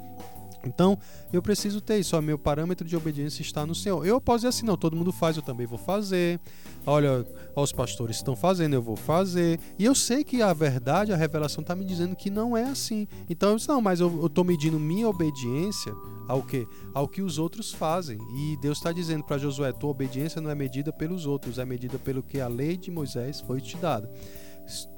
Então, 0.64 0.98
eu 1.32 1.42
preciso 1.42 1.80
ter 1.80 2.00
isso. 2.00 2.18
O 2.18 2.22
meu 2.22 2.38
parâmetro 2.38 2.88
de 2.88 2.96
obediência 2.96 3.42
está 3.42 3.66
no 3.66 3.74
Senhor. 3.74 4.06
Eu 4.06 4.20
posso 4.20 4.40
dizer 4.40 4.48
assim, 4.50 4.66
não, 4.66 4.76
todo 4.76 4.96
mundo 4.96 5.12
faz, 5.12 5.38
eu 5.38 5.44
também 5.44 5.66
vou 5.66 5.78
fazer. 5.78 6.40
Olha, 6.86 7.26
os 7.56 7.72
pastores 7.72 8.18
estão 8.18 8.36
fazendo, 8.36 8.74
eu 8.74 8.82
vou 8.82 8.96
fazer. 8.96 9.60
E 9.78 9.86
eu 9.86 9.96
sei 9.96 10.24
que 10.24 10.42
a 10.42 10.54
verdade, 10.54 11.14
a 11.14 11.16
revelação 11.16 11.62
está 11.62 11.76
me 11.76 11.86
dizendo 11.86 12.16
que 12.16 12.30
não 12.30 12.56
é 12.56 12.64
assim. 12.64 13.08
Então, 13.30 13.52
eu 13.52 13.56
disse, 13.56 13.70
não, 13.70 13.82
mas 13.82 14.00
eu 14.00 14.26
estou 14.26 14.44
medindo 14.44 14.80
minha 14.80 15.08
obediência 15.08 15.94
ao 16.28 16.44
que? 16.44 16.68
Ao 16.94 17.08
que 17.08 17.22
os 17.22 17.38
outros 17.38 17.72
fazem. 17.72 18.18
E 18.36 18.58
Deus 18.62 18.78
está 18.78 18.92
dizendo 18.92 19.24
para 19.24 19.38
Josué, 19.38 19.72
tua 19.72 19.90
obediência 19.90 20.42
não 20.42 20.50
é 20.50 20.56
medida 20.56 20.92
pelos 20.92 21.26
outros, 21.26 21.58
é 21.58 21.66
medida 21.66 21.98
pelo 21.98 22.22
que 22.22 22.40
a 22.40 22.48
lei 22.48 22.78
de 22.78 22.92
Moisés 22.92 23.40
foi 23.42 23.62
te 23.62 23.78
dada. 23.78 24.12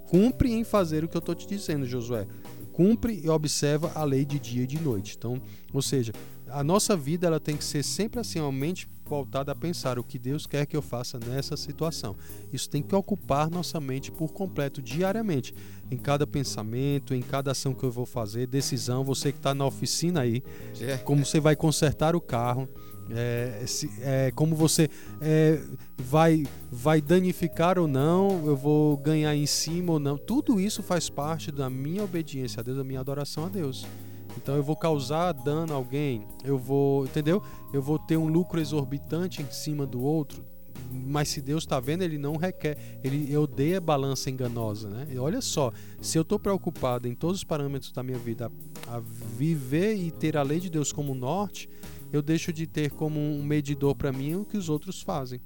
Cumpre 0.07 0.51
em 0.51 0.65
fazer 0.65 1.05
o 1.05 1.07
que 1.07 1.15
eu 1.15 1.19
estou 1.19 1.33
te 1.33 1.47
dizendo, 1.47 1.85
Josué 1.85 2.27
cumpre 2.71 3.19
e 3.23 3.29
observa 3.29 3.91
a 3.95 4.03
lei 4.03 4.25
de 4.25 4.39
dia 4.39 4.63
e 4.63 4.67
de 4.67 4.79
noite. 4.79 5.15
Então, 5.17 5.41
ou 5.73 5.81
seja, 5.81 6.11
a 6.47 6.63
nossa 6.63 6.95
vida 6.95 7.27
ela 7.27 7.39
tem 7.39 7.55
que 7.55 7.63
ser 7.63 7.83
sempre 7.83 8.19
assim, 8.19 8.39
uma 8.39 8.51
mente 8.51 8.87
voltada 9.05 9.51
a 9.51 9.55
pensar 9.55 9.99
o 9.99 10.03
que 10.03 10.17
Deus 10.17 10.47
quer 10.47 10.65
que 10.65 10.75
eu 10.75 10.81
faça 10.81 11.19
nessa 11.19 11.57
situação. 11.57 12.15
Isso 12.51 12.69
tem 12.69 12.81
que 12.81 12.95
ocupar 12.95 13.49
nossa 13.49 13.79
mente 13.79 14.11
por 14.11 14.31
completo, 14.31 14.81
diariamente, 14.81 15.53
em 15.89 15.97
cada 15.97 16.25
pensamento, 16.25 17.13
em 17.13 17.21
cada 17.21 17.51
ação 17.51 17.73
que 17.73 17.83
eu 17.83 17.91
vou 17.91 18.05
fazer, 18.05 18.47
decisão. 18.47 19.03
Você 19.03 19.31
que 19.31 19.37
está 19.37 19.53
na 19.53 19.65
oficina 19.65 20.21
aí, 20.21 20.41
é. 20.79 20.97
como 20.97 21.25
você 21.25 21.39
vai 21.41 21.55
consertar 21.57 22.15
o 22.15 22.21
carro, 22.21 22.69
é, 23.15 23.63
se, 23.65 23.89
é, 24.01 24.31
como 24.31 24.55
você 24.55 24.89
é, 25.19 25.61
vai, 25.97 26.45
vai 26.71 27.01
danificar 27.01 27.77
ou 27.77 27.87
não, 27.87 28.45
eu 28.45 28.55
vou 28.55 28.97
ganhar 28.97 29.35
em 29.35 29.45
cima 29.45 29.93
ou 29.93 29.99
não. 29.99 30.17
Tudo 30.17 30.59
isso 30.59 30.81
faz 30.81 31.09
parte 31.09 31.51
da 31.51 31.69
minha 31.69 32.03
obediência 32.03 32.59
a 32.59 32.63
Deus, 32.63 32.77
da 32.77 32.83
minha 32.83 32.99
adoração 32.99 33.45
a 33.45 33.49
Deus. 33.49 33.85
Então 34.37 34.55
eu 34.55 34.63
vou 34.63 34.75
causar 34.75 35.33
dano 35.33 35.73
a 35.73 35.75
alguém, 35.75 36.25
eu 36.43 36.57
vou, 36.57 37.05
entendeu? 37.05 37.43
Eu 37.73 37.81
vou 37.81 37.99
ter 37.99 38.17
um 38.17 38.27
lucro 38.27 38.59
exorbitante 38.59 39.41
em 39.41 39.51
cima 39.51 39.85
do 39.85 40.01
outro. 40.01 40.43
Mas 40.91 41.29
se 41.29 41.41
Deus 41.41 41.63
está 41.63 41.79
vendo, 41.79 42.01
ele 42.01 42.17
não 42.17 42.35
requer, 42.35 42.77
ele 43.03 43.35
odeia 43.37 43.79
balança 43.79 44.29
enganosa, 44.29 44.89
né? 44.89 45.07
E 45.09 45.17
olha 45.17 45.41
só, 45.41 45.71
se 46.01 46.17
eu 46.17 46.21
estou 46.21 46.37
preocupado 46.37 47.07
em 47.07 47.15
todos 47.15 47.37
os 47.37 47.43
parâmetros 47.43 47.91
da 47.93 48.03
minha 48.03 48.17
vida 48.17 48.51
a, 48.87 48.99
viver 48.99 49.95
e 49.95 50.11
ter 50.11 50.35
a 50.35 50.43
lei 50.43 50.59
de 50.59 50.69
Deus 50.69 50.91
como 50.91 51.15
norte, 51.15 51.69
eu 52.11 52.21
deixo 52.21 52.51
de 52.51 52.67
ter 52.67 52.91
como 52.91 53.19
um 53.19 53.43
medidor 53.43 53.95
para 53.95 54.11
mim 54.11 54.35
o 54.35 54.45
que 54.45 54.57
os 54.57 54.69
outros 54.69 55.01
fazem 55.01 55.39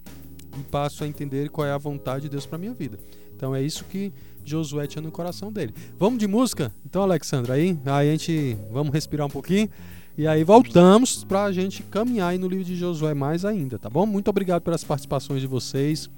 e 0.58 0.63
passo 0.63 1.04
a 1.04 1.08
entender 1.08 1.49
qual 1.49 1.67
é 1.67 1.71
a 1.71 1.78
vontade 1.78 2.23
de 2.23 2.30
Deus 2.30 2.45
para 2.45 2.58
minha 2.58 2.73
vida. 2.73 2.97
Então 3.36 3.54
é 3.54 3.62
isso 3.62 3.84
que 3.86 4.13
Josué 4.43 4.88
tinha 4.88 5.01
no 5.01 5.12
coração 5.12 5.51
dele. 5.51 5.73
Vamos 5.99 6.19
de 6.19 6.28
música? 6.28 6.71
Então, 6.86 7.01
Alexandre, 7.01 7.51
aí, 7.51 7.80
aí 7.86 8.10
a 8.10 8.12
gente 8.12 8.58
vamos 8.71 8.93
respirar 8.93 9.28
um 9.28 9.30
pouquinho 9.30 9.69
e 10.17 10.25
aí 10.25 10.43
voltamos 10.43 11.23
para 11.23 11.43
a 11.43 11.51
gente 11.51 11.84
caminhar 11.84 12.30
aí 12.30 12.38
no 12.38 12.47
livro 12.47 12.63
de 12.63 12.75
Josué 12.75 13.13
mais 13.13 13.43
ainda, 13.43 13.78
tá 13.78 13.89
bom? 13.89 14.06
Muito 14.06 14.30
obrigado 14.30 14.62
pelas 14.62 14.84
participações 14.84 15.41
de 15.41 15.47
vocês. 15.47 16.10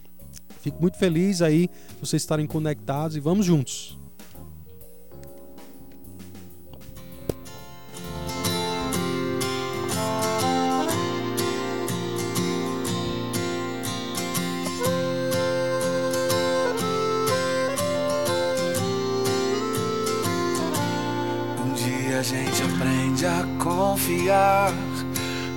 Fico 0.62 0.80
muito 0.80 0.98
feliz 0.98 1.42
aí 1.42 1.70
vocês 2.00 2.22
estarem 2.22 2.46
conectados 2.46 3.16
e 3.16 3.20
vamos 3.20 3.46
juntos. 3.46 3.98
Confiar 23.60 24.74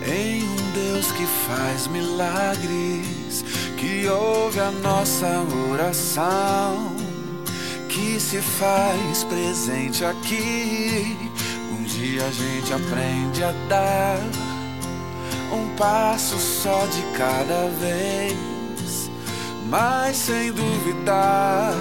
em 0.07 0.43
um 0.43 0.73
Deus 0.73 1.11
que 1.13 1.25
faz 1.47 1.87
milagres, 1.87 3.45
que 3.77 4.07
ouve 4.09 4.61
a 4.61 4.71
nossa 4.71 5.27
oração, 5.73 6.95
que 7.89 8.21
se 8.21 8.39
faz 8.39 9.25
presente 9.25 10.05
aqui. 10.05 11.17
Um 11.73 11.83
dia 11.85 12.25
a 12.27 12.31
gente 12.31 12.73
aprende 12.73 13.43
a 13.43 13.53
dar 13.69 14.19
um 15.53 15.75
passo 15.77 16.37
só 16.39 16.87
de 16.87 17.03
cada 17.17 17.69
vez, 17.81 19.11
mas 19.69 20.17
sem 20.17 20.53
duvidar, 20.53 21.73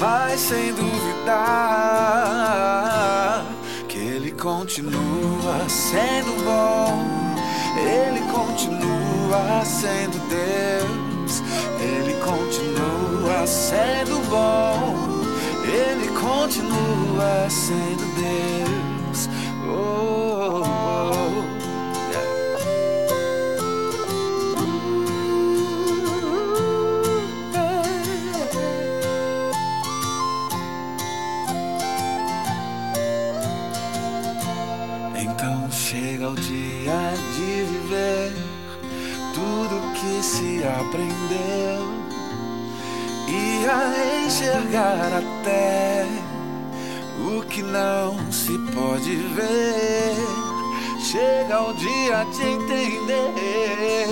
mas 0.00 0.40
sem 0.40 0.72
duvidar 0.72 2.00
continua 4.40 5.68
sendo 5.68 6.32
bom, 6.44 7.06
Ele 7.78 8.20
continua 8.32 9.62
sendo 9.64 10.18
Deus, 10.28 11.42
Ele 11.78 12.14
continua 12.24 13.46
sendo 13.46 14.18
bom, 14.30 14.96
Ele 15.62 16.08
continua 16.18 17.50
sendo 17.50 18.02
Deus. 18.16 19.28
Oh, 19.68 20.62
oh, 20.64 21.29
Então 21.29 21.29
aprendeu 40.80 42.00
e 43.28 43.66
a 43.68 44.24
enxergar 44.24 45.12
até 45.12 46.06
o 47.20 47.42
que 47.42 47.62
não 47.62 48.32
se 48.32 48.58
pode 48.74 49.14
ver. 49.34 50.16
Chega 50.98 51.62
o 51.62 51.74
dia 51.74 52.24
de 52.24 52.42
entender, 52.42 54.06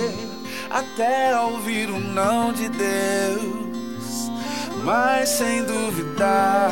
até 0.69 1.39
ouvir 1.39 1.89
o 1.89 1.99
não 1.99 2.53
de 2.53 2.69
Deus, 2.69 4.29
mas 4.83 5.29
sem 5.29 5.63
duvidar. 5.63 6.71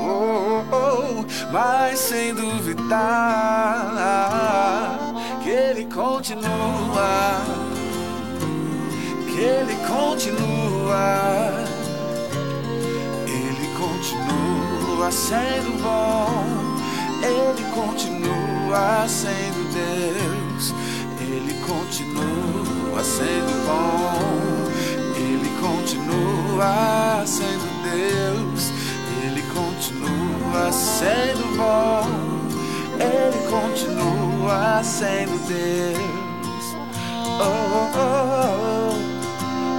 Oh, 0.00 0.64
oh, 0.72 0.76
oh, 0.76 1.24
mas 1.52 1.98
sem 1.98 2.34
duvidar 2.34 3.88
que 5.42 5.50
Ele 5.50 5.84
continua, 5.86 7.40
Ele 9.40 9.76
continua, 9.86 11.52
Ele 13.24 13.68
continua 13.78 15.12
sendo 15.12 15.80
bom, 15.80 16.44
Ele 17.22 17.64
continua 17.72 19.06
sendo 19.06 19.62
Deus, 19.72 20.74
Ele 21.20 21.54
continua 21.64 23.04
sendo 23.04 23.64
bom, 23.64 24.72
Ele 25.16 25.48
continua 25.60 27.24
sendo 27.24 27.68
Deus, 27.84 28.72
Ele 29.22 29.42
continua 29.54 30.72
sendo 30.72 31.56
bom, 31.56 32.08
Ele 32.98 33.38
continua 33.48 34.82
sendo 34.82 35.38
Deus. 35.46 36.18
Oh, 37.40 37.44
oh, 37.44 38.94
oh, 38.94 38.97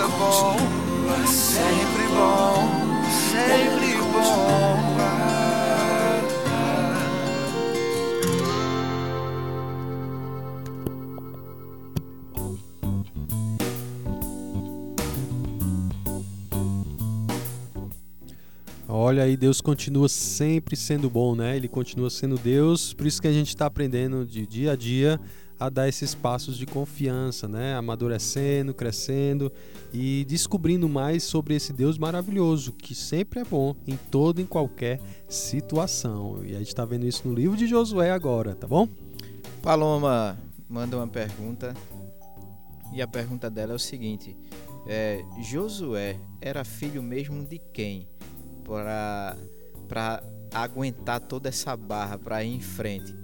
é 0.00 0.08
bom, 0.08 0.56
sempre 1.26 2.06
bom, 2.08 3.02
sempre 3.30 3.96
bom. 4.12 4.90
Olha 18.88 19.24
aí, 19.24 19.36
Deus 19.36 19.60
continua 19.60 20.08
sempre 20.08 20.76
sendo 20.76 21.10
bom, 21.10 21.34
né? 21.34 21.56
Ele 21.56 21.68
continua 21.68 22.08
sendo 22.08 22.38
Deus, 22.38 22.94
por 22.94 23.06
isso 23.06 23.20
que 23.20 23.28
a 23.28 23.32
gente 23.32 23.48
está 23.48 23.66
aprendendo 23.66 24.24
de 24.24 24.46
dia 24.46 24.72
a 24.72 24.76
dia 24.76 25.20
a 25.60 25.68
dar 25.68 25.86
esses 25.86 26.14
passos 26.14 26.56
de 26.56 26.64
confiança, 26.64 27.46
né? 27.46 27.74
Amadurecendo, 27.74 28.72
crescendo 28.72 29.52
e 29.92 30.24
descobrindo 30.24 30.88
mais 30.88 31.22
sobre 31.22 31.54
esse 31.54 31.70
Deus 31.70 31.98
maravilhoso, 31.98 32.72
que 32.72 32.94
sempre 32.94 33.40
é 33.40 33.44
bom 33.44 33.76
em 33.86 33.94
toda 34.10 34.40
e 34.40 34.46
qualquer 34.46 34.98
situação. 35.28 36.42
E 36.42 36.54
a 36.54 36.58
gente 36.58 36.68
está 36.68 36.86
vendo 36.86 37.06
isso 37.06 37.28
no 37.28 37.34
livro 37.34 37.58
de 37.58 37.66
Josué 37.66 38.10
agora, 38.10 38.54
tá 38.54 38.66
bom? 38.66 38.88
Paloma 39.62 40.38
manda 40.66 40.96
uma 40.96 41.06
pergunta 41.06 41.74
e 42.94 43.02
a 43.02 43.06
pergunta 43.06 43.50
dela 43.50 43.72
é 43.72 43.76
o 43.76 43.78
seguinte: 43.78 44.34
é, 44.86 45.22
Josué 45.42 46.18
era 46.40 46.64
filho 46.64 47.02
mesmo 47.02 47.44
de 47.44 47.60
quem 47.72 48.08
para 48.64 49.36
para 49.86 50.22
aguentar 50.54 51.20
toda 51.20 51.48
essa 51.48 51.76
barra 51.76 52.16
para 52.16 52.42
ir 52.42 52.54
em 52.54 52.60
frente? 52.60 53.14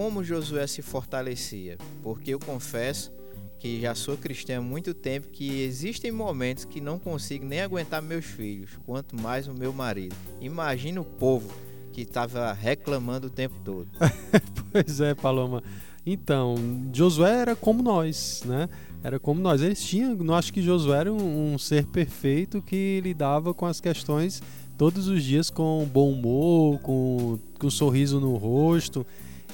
Como 0.00 0.24
Josué 0.24 0.66
se 0.66 0.80
fortalecia? 0.80 1.76
Porque 2.02 2.32
eu 2.32 2.38
confesso 2.38 3.12
que 3.58 3.82
já 3.82 3.94
sou 3.94 4.16
cristã 4.16 4.56
há 4.56 4.60
muito 4.62 4.94
tempo 4.94 5.28
que 5.28 5.60
existem 5.60 6.10
momentos 6.10 6.64
que 6.64 6.80
não 6.80 6.98
consigo 6.98 7.44
nem 7.44 7.60
aguentar 7.60 8.00
meus 8.00 8.24
filhos, 8.24 8.70
quanto 8.86 9.14
mais 9.14 9.46
o 9.46 9.52
meu 9.52 9.74
marido. 9.74 10.16
Imagina 10.40 11.02
o 11.02 11.04
povo 11.04 11.52
que 11.92 12.00
estava 12.00 12.50
reclamando 12.50 13.26
o 13.26 13.30
tempo 13.30 13.56
todo. 13.62 13.88
pois 14.72 15.02
é, 15.02 15.14
Paloma. 15.14 15.62
Então, 16.06 16.54
Josué 16.94 17.38
era 17.38 17.54
como 17.54 17.82
nós, 17.82 18.42
né? 18.46 18.70
Era 19.04 19.20
como 19.20 19.38
nós. 19.38 19.60
Eles 19.60 19.84
tinham, 19.84 20.14
não 20.14 20.34
acho 20.34 20.50
que 20.50 20.62
Josué 20.62 20.98
era 20.98 21.12
um, 21.12 21.52
um, 21.52 21.58
ser 21.58 21.84
perfeito 21.84 22.62
que 22.62 23.02
lidava 23.04 23.52
com 23.52 23.66
as 23.66 23.82
questões 23.82 24.42
todos 24.78 25.08
os 25.08 25.22
dias 25.22 25.50
com 25.50 25.86
bom 25.92 26.10
humor, 26.10 26.78
com, 26.80 27.38
com 27.58 27.66
um 27.66 27.70
sorriso 27.70 28.18
no 28.18 28.34
rosto 28.36 29.04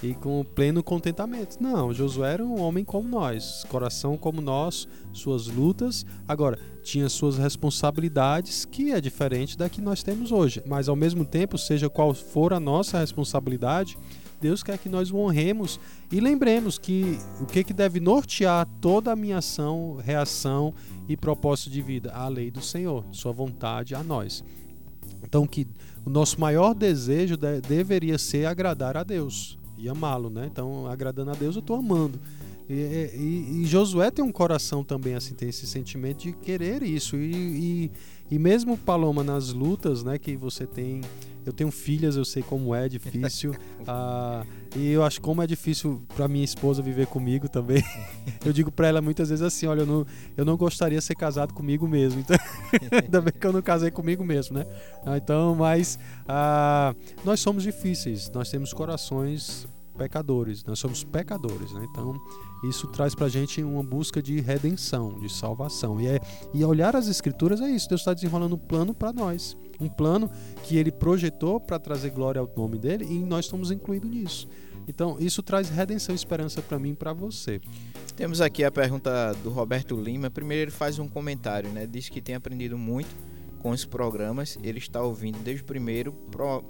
e 0.02 0.14
com 0.14 0.44
pleno 0.44 0.82
contentamento. 0.82 1.56
Não, 1.60 1.92
Josué 1.92 2.34
era 2.34 2.44
um 2.44 2.60
homem 2.60 2.84
como 2.84 3.08
nós, 3.08 3.64
coração 3.68 4.16
como 4.16 4.40
nós, 4.40 4.86
suas 5.12 5.46
lutas. 5.46 6.04
Agora, 6.26 6.58
tinha 6.82 7.08
suas 7.08 7.38
responsabilidades, 7.38 8.64
que 8.64 8.92
é 8.92 9.00
diferente 9.00 9.56
da 9.56 9.68
que 9.68 9.80
nós 9.80 10.02
temos 10.02 10.32
hoje. 10.32 10.62
Mas 10.66 10.88
ao 10.88 10.96
mesmo 10.96 11.24
tempo, 11.24 11.58
seja 11.58 11.88
qual 11.88 12.14
for 12.14 12.52
a 12.52 12.60
nossa 12.60 12.98
responsabilidade, 12.98 13.96
Deus 14.40 14.62
quer 14.62 14.76
que 14.78 14.88
nós 14.88 15.10
o 15.10 15.16
honremos 15.16 15.80
e 16.12 16.20
lembremos 16.20 16.76
que 16.76 17.18
o 17.40 17.46
que, 17.46 17.64
que 17.64 17.72
deve 17.72 18.00
nortear 18.00 18.68
toda 18.80 19.12
a 19.12 19.16
minha 19.16 19.38
ação, 19.38 19.96
reação 19.96 20.74
e 21.08 21.16
propósito 21.16 21.70
de 21.70 21.80
vida? 21.80 22.12
A 22.12 22.28
lei 22.28 22.50
do 22.50 22.60
Senhor, 22.60 23.04
Sua 23.12 23.32
vontade 23.32 23.94
a 23.94 24.02
nós. 24.02 24.44
Então, 25.22 25.46
que 25.46 25.66
o 26.04 26.10
nosso 26.10 26.38
maior 26.40 26.74
desejo 26.74 27.36
de, 27.36 27.60
deveria 27.62 28.18
ser 28.18 28.44
agradar 28.44 28.96
a 28.96 29.02
Deus 29.02 29.58
e 29.78 29.88
amá-lo, 29.88 30.30
né? 30.30 30.48
Então, 30.50 30.86
agradando 30.86 31.30
a 31.30 31.34
Deus, 31.34 31.56
eu 31.56 31.60
estou 31.60 31.76
amando. 31.76 32.18
E, 32.68 32.74
e, 32.74 33.62
e, 33.62 33.66
Josué 33.66 34.10
tem 34.10 34.24
um 34.24 34.32
coração 34.32 34.82
também 34.82 35.14
assim, 35.14 35.34
tem 35.34 35.48
esse 35.48 35.66
sentimento 35.66 36.22
de 36.24 36.32
querer 36.32 36.82
isso. 36.82 37.16
E, 37.16 37.92
e, 38.28 38.38
mesmo 38.38 38.76
Paloma 38.76 39.22
nas 39.22 39.52
lutas, 39.52 40.02
né, 40.02 40.18
que 40.18 40.36
você 40.36 40.66
tem, 40.66 41.00
eu 41.46 41.52
tenho 41.52 41.70
filhas, 41.70 42.16
eu 42.16 42.24
sei 42.24 42.42
como 42.42 42.74
é 42.74 42.88
difícil. 42.88 43.54
ah, 43.86 44.44
e 44.74 44.90
eu 44.90 45.04
acho 45.04 45.20
como 45.20 45.40
é 45.40 45.46
difícil 45.46 46.02
para 46.16 46.26
minha 46.26 46.44
esposa 46.44 46.82
viver 46.82 47.06
comigo 47.06 47.48
também. 47.48 47.82
eu 48.44 48.52
digo 48.52 48.72
para 48.72 48.88
ela 48.88 49.00
muitas 49.00 49.28
vezes 49.28 49.42
assim, 49.42 49.66
olha, 49.66 49.82
eu 49.82 49.86
não, 49.86 50.06
eu 50.36 50.44
não 50.44 50.56
gostaria 50.56 50.98
de 50.98 51.04
ser 51.04 51.14
casado 51.14 51.54
comigo 51.54 51.86
mesmo. 51.86 52.20
Então, 52.20 52.36
ainda 52.90 53.20
bem 53.20 53.32
que 53.32 53.46
eu 53.46 53.52
não 53.52 53.62
casei 53.62 53.92
comigo 53.92 54.24
mesmo, 54.24 54.58
né? 54.58 54.66
Ah, 55.04 55.16
então, 55.16 55.54
mas 55.54 55.98
ah, 56.26 56.94
nós 57.24 57.38
somos 57.38 57.62
difíceis, 57.62 58.28
nós 58.30 58.50
temos 58.50 58.72
corações 58.72 59.68
pecadores, 59.96 60.64
nós 60.64 60.78
somos 60.78 61.04
pecadores, 61.04 61.72
né? 61.72 61.86
Então 61.90 62.20
isso 62.64 62.86
traz 62.86 63.14
pra 63.14 63.28
gente 63.28 63.62
uma 63.62 63.82
busca 63.82 64.22
de 64.22 64.40
redenção, 64.40 65.18
de 65.20 65.32
salvação. 65.32 66.00
E, 66.00 66.06
é, 66.06 66.20
e 66.54 66.64
olhar 66.64 66.96
as 66.96 67.06
escrituras 67.06 67.60
é 67.60 67.68
isso, 67.68 67.88
Deus 67.88 68.00
está 68.00 68.14
desenrolando 68.14 68.54
um 68.54 68.58
plano 68.58 68.94
para 68.94 69.12
nós. 69.12 69.56
Um 69.80 69.88
plano 69.88 70.30
que 70.64 70.76
ele 70.76 70.90
projetou 70.90 71.60
para 71.60 71.78
trazer 71.78 72.10
glória 72.10 72.40
ao 72.40 72.50
nome 72.56 72.78
dele 72.78 73.04
e 73.04 73.18
nós 73.18 73.44
estamos 73.44 73.70
incluídos 73.70 74.10
nisso. 74.10 74.48
Então, 74.88 75.16
isso 75.18 75.42
traz 75.42 75.68
redenção 75.68 76.14
e 76.14 76.16
esperança 76.16 76.62
para 76.62 76.78
mim 76.78 76.90
e 76.90 76.94
para 76.94 77.12
você. 77.12 77.60
Temos 78.14 78.40
aqui 78.40 78.64
a 78.64 78.70
pergunta 78.70 79.34
do 79.42 79.50
Roberto 79.50 79.96
Lima. 79.96 80.30
Primeiro, 80.30 80.64
ele 80.64 80.70
faz 80.70 80.98
um 80.98 81.08
comentário, 81.08 81.70
né? 81.70 81.86
Diz 81.86 82.08
que 82.08 82.20
tem 82.20 82.36
aprendido 82.36 82.78
muito 82.78 83.08
com 83.58 83.70
os 83.70 83.84
programas. 83.84 84.56
Ele 84.62 84.78
está 84.78 85.02
ouvindo 85.02 85.38
desde 85.42 85.62
o 85.62 85.66
primeiro, 85.66 86.12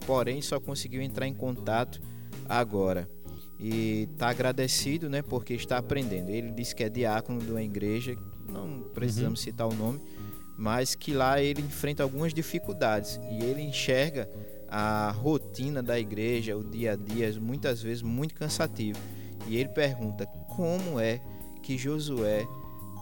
porém 0.07 0.40
só 0.40 0.59
conseguiu 0.59 1.03
entrar 1.03 1.27
em 1.27 1.35
contato 1.35 2.01
agora. 2.49 3.09
E 3.58 4.08
está 4.12 4.28
agradecido, 4.28 5.08
né, 5.08 5.22
porque 5.22 5.54
está 5.54 5.78
aprendendo. 5.78 6.30
Ele 6.30 6.50
disse 6.50 6.74
que 6.74 6.84
é 6.84 6.88
diácono 6.88 7.40
de 7.40 7.50
uma 7.50 7.62
igreja, 7.62 8.16
não 8.48 8.80
precisamos 8.94 9.40
uhum. 9.40 9.44
citar 9.44 9.66
o 9.66 9.74
nome, 9.74 10.00
mas 10.56 10.94
que 10.94 11.12
lá 11.12 11.40
ele 11.40 11.62
enfrenta 11.62 12.02
algumas 12.02 12.32
dificuldades 12.32 13.20
e 13.30 13.44
ele 13.44 13.62
enxerga 13.62 14.28
a 14.68 15.10
rotina 15.10 15.82
da 15.82 15.98
igreja, 15.98 16.56
o 16.56 16.64
dia 16.64 16.92
a 16.92 16.96
dia, 16.96 17.32
muitas 17.40 17.82
vezes 17.82 18.02
muito 18.02 18.34
cansativo. 18.34 18.98
E 19.46 19.56
ele 19.56 19.68
pergunta 19.68 20.26
como 20.26 20.98
é 20.98 21.20
que 21.62 21.78
Josué 21.78 22.46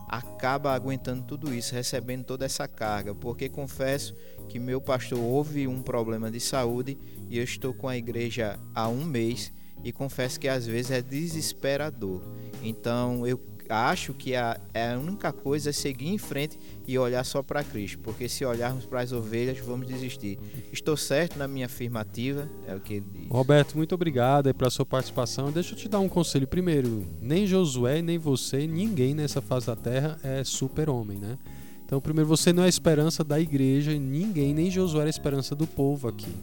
acaba 0.08 0.74
aguentando 0.74 1.22
tudo 1.22 1.54
isso, 1.54 1.74
recebendo 1.74 2.24
toda 2.24 2.44
essa 2.44 2.68
carga, 2.68 3.14
porque 3.14 3.48
confesso 3.48 4.14
que 4.48 4.58
meu 4.58 4.80
pastor 4.80 5.18
houve 5.18 5.66
um 5.66 5.82
problema 5.82 6.30
de 6.30 6.38
saúde 6.40 6.98
e 7.30 7.38
eu 7.38 7.44
estou 7.44 7.72
com 7.72 7.88
a 7.88 7.96
igreja 7.96 8.58
há 8.74 8.88
um 8.88 9.04
mês 9.04 9.52
e 9.82 9.92
confesso 9.92 10.38
que 10.38 10.48
às 10.48 10.66
vezes 10.66 10.90
é 10.90 11.02
desesperador. 11.02 12.22
Então 12.62 13.26
eu 13.26 13.38
acho 13.68 14.12
que 14.12 14.34
a, 14.34 14.60
a 14.74 14.98
única 14.98 15.32
coisa 15.32 15.70
é 15.70 15.72
seguir 15.72 16.08
em 16.08 16.18
frente 16.18 16.58
e 16.86 16.98
olhar 16.98 17.24
só 17.24 17.42
para 17.42 17.64
Cristo, 17.64 17.98
porque 18.00 18.28
se 18.28 18.44
olharmos 18.44 18.84
para 18.84 19.00
as 19.00 19.12
ovelhas, 19.12 19.58
vamos 19.58 19.86
desistir. 19.86 20.38
Estou 20.72 20.96
certo 20.96 21.38
na 21.38 21.48
minha 21.48 21.66
afirmativa, 21.66 22.48
é 22.66 22.74
o 22.74 22.80
que 22.80 22.94
ele 22.94 23.06
diz. 23.12 23.28
Roberto, 23.28 23.76
muito 23.76 23.94
obrigado 23.94 24.52
pela 24.54 24.70
sua 24.70 24.84
participação. 24.84 25.50
Deixa 25.50 25.72
eu 25.72 25.78
te 25.78 25.88
dar 25.88 26.00
um 26.00 26.08
conselho. 26.08 26.46
Primeiro, 26.46 27.06
nem 27.20 27.46
Josué, 27.46 28.02
nem 28.02 28.18
você, 28.18 28.66
ninguém 28.66 29.14
nessa 29.14 29.40
fase 29.40 29.66
da 29.66 29.76
terra 29.76 30.18
é 30.22 30.44
super-homem, 30.44 31.18
né? 31.18 31.38
Então, 31.86 32.00
primeiro, 32.00 32.28
você 32.28 32.52
não 32.52 32.62
é 32.62 32.66
a 32.66 32.68
esperança 32.68 33.22
da 33.22 33.38
igreja, 33.38 33.92
ninguém, 33.92 34.54
nem 34.54 34.70
Josué 34.70 35.02
é 35.02 35.06
a 35.06 35.10
esperança 35.10 35.54
do 35.54 35.66
povo 35.66 36.08
aqui. 36.08 36.34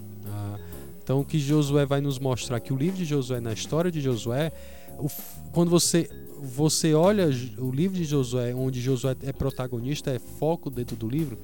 Então, 1.12 1.20
o 1.20 1.26
que 1.26 1.38
Josué 1.38 1.86
vai 1.86 2.00
nos 2.00 2.18
mostrar, 2.20 2.58
que 2.62 2.72
o 2.72 2.78
livro 2.78 2.96
de 2.96 3.04
Josué, 3.04 3.42
na 3.42 3.52
história 3.52 3.92
de 3.92 4.00
Josué, 4.00 4.50
o, 4.98 5.10
quando 5.52 5.70
você 5.70 6.10
você 6.42 6.94
olha 6.94 7.30
o 7.58 7.70
livro 7.70 7.98
de 7.98 8.06
Josué, 8.06 8.56
onde 8.56 8.80
Josué 8.80 9.14
é 9.22 9.34
protagonista, 9.34 10.10
é 10.10 10.20
foco 10.20 10.70
dentro 10.70 10.96
do 10.96 11.10
livro, 11.10 11.38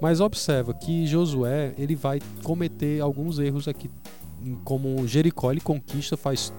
mas 0.00 0.20
observa 0.20 0.74
que 0.74 1.06
Josué 1.06 1.72
ele 1.78 1.94
vai 1.94 2.20
cometer 2.42 3.00
alguns 3.00 3.38
erros 3.38 3.68
aqui, 3.68 3.88
como 4.64 5.06
Jericó 5.06 5.52
ele 5.52 5.60
conquista, 5.60 6.16
faz 6.16 6.52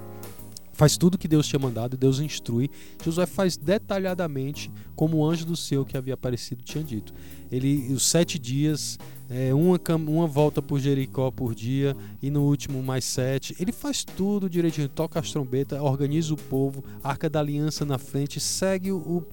faz 0.74 0.98
tudo 0.98 1.18
que 1.18 1.28
Deus 1.28 1.48
tinha 1.48 1.60
mandado, 1.60 1.98
Deus 1.98 2.20
instrui. 2.20 2.70
Josué 3.04 3.26
faz 3.26 3.58
detalhadamente 3.58 4.72
como 4.96 5.18
o 5.18 5.26
anjo 5.26 5.46
do 5.46 5.56
céu 5.56 5.86
que 5.86 5.98
havia 5.98 6.14
aparecido 6.14 6.64
tinha 6.64 6.84
dito. 6.84 7.14
Ele 7.52 7.94
os 7.94 8.06
sete 8.06 8.40
dias 8.40 8.98
é, 9.30 9.54
uma, 9.54 9.80
uma 10.08 10.28
volta 10.28 10.62
por 10.62 10.80
Jericó 10.80 11.32
por 11.32 11.56
dia 11.56 11.96
e 12.22 12.30
no 12.30 12.44
último 12.44 12.82
mais 12.84 13.06
sete. 13.06 13.56
Ele 13.60 13.72
faz 13.72 14.04
tudo 14.04 14.50
direitinho, 14.50 14.90
toca 14.90 15.20
as 15.20 15.32
trombetas, 15.32 15.80
organiza 15.82 16.34
o 16.34 16.38
povo, 16.38 16.84
arca 17.04 17.30
da 17.30 17.40
aliança 17.40 17.86
na 17.86 17.98
frente, 17.98 18.40
segue 18.40 18.92
o, 18.92 19.26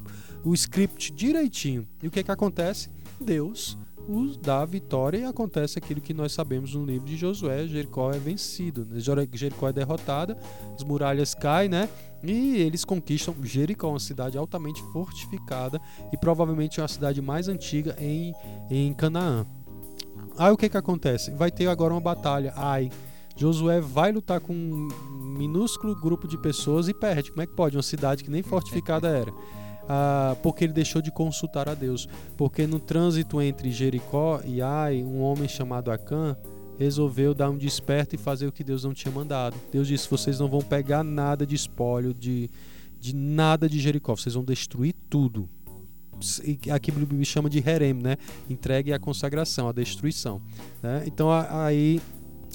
o 0.44 0.54
script 0.54 1.12
direitinho. 1.12 1.86
E 2.02 2.08
o 2.08 2.10
que, 2.10 2.22
que 2.22 2.30
acontece? 2.30 2.90
Deus 3.20 3.76
os 4.08 4.38
vitória 4.66 5.18
e 5.18 5.24
acontece 5.24 5.78
aquilo 5.78 6.00
que 6.00 6.14
nós 6.14 6.32
sabemos 6.32 6.74
no 6.74 6.84
livro 6.84 7.06
de 7.06 7.16
Josué: 7.16 7.66
Jericó 7.66 8.10
é 8.10 8.18
vencido, 8.18 8.86
né? 8.86 8.98
Jericó 9.32 9.68
é 9.68 9.72
derrotada, 9.72 10.36
as 10.74 10.82
muralhas 10.82 11.34
caem, 11.34 11.68
né? 11.68 11.88
E 12.22 12.56
eles 12.56 12.84
conquistam 12.84 13.34
Jericó, 13.42 13.90
uma 13.90 14.00
cidade 14.00 14.38
altamente 14.38 14.82
fortificada 14.92 15.80
e 16.12 16.16
provavelmente 16.16 16.80
uma 16.80 16.88
cidade 16.88 17.20
mais 17.20 17.48
antiga 17.48 17.94
em, 18.00 18.32
em 18.70 18.94
Canaã. 18.94 19.46
Aí 20.38 20.50
o 20.50 20.56
que 20.56 20.68
que 20.68 20.76
acontece? 20.76 21.30
Vai 21.32 21.50
ter 21.50 21.66
agora 21.66 21.92
uma 21.92 22.00
batalha. 22.00 22.52
Ai, 22.56 22.90
Josué 23.36 23.80
vai 23.80 24.10
lutar 24.10 24.40
com 24.40 24.52
um 24.52 24.88
minúsculo 25.36 25.94
grupo 25.94 26.26
de 26.26 26.38
pessoas 26.38 26.88
e 26.88 26.94
perde. 26.94 27.30
Como 27.30 27.42
é 27.42 27.46
que 27.46 27.54
pode? 27.54 27.76
Uma 27.76 27.82
cidade 27.82 28.24
que 28.24 28.30
nem 28.30 28.42
fortificada 28.42 29.08
era. 29.08 29.32
Ah, 29.88 30.36
porque 30.42 30.64
ele 30.64 30.72
deixou 30.72 31.00
de 31.00 31.10
consultar 31.10 31.68
a 31.68 31.74
Deus. 31.74 32.08
Porque 32.36 32.66
no 32.66 32.78
trânsito 32.78 33.40
entre 33.40 33.70
Jericó 33.70 34.40
e 34.44 34.60
Ai, 34.60 35.02
um 35.02 35.20
homem 35.20 35.48
chamado 35.48 35.90
Acã 35.90 36.36
resolveu 36.78 37.34
dar 37.34 37.50
um 37.50 37.56
desperto 37.56 38.14
e 38.14 38.18
fazer 38.18 38.46
o 38.46 38.52
que 38.52 38.62
Deus 38.62 38.84
não 38.84 38.92
tinha 38.92 39.12
mandado. 39.12 39.56
Deus 39.72 39.88
disse: 39.88 40.08
vocês 40.08 40.38
não 40.38 40.48
vão 40.48 40.60
pegar 40.60 41.02
nada 41.02 41.46
de 41.46 41.54
espólio, 41.54 42.12
de, 42.12 42.50
de 43.00 43.14
nada 43.14 43.68
de 43.68 43.80
Jericó, 43.80 44.14
vocês 44.14 44.34
vão 44.34 44.44
destruir 44.44 44.94
tudo 45.08 45.48
aqui 46.72 46.90
me 46.92 47.24
chama 47.24 47.48
de 47.48 47.62
herem, 47.64 47.94
né? 47.94 48.16
Entregue 48.48 48.92
a 48.92 48.98
consagração, 48.98 49.68
a 49.68 49.72
destruição. 49.72 50.42
Né? 50.82 51.04
Então 51.06 51.30
aí 51.30 52.00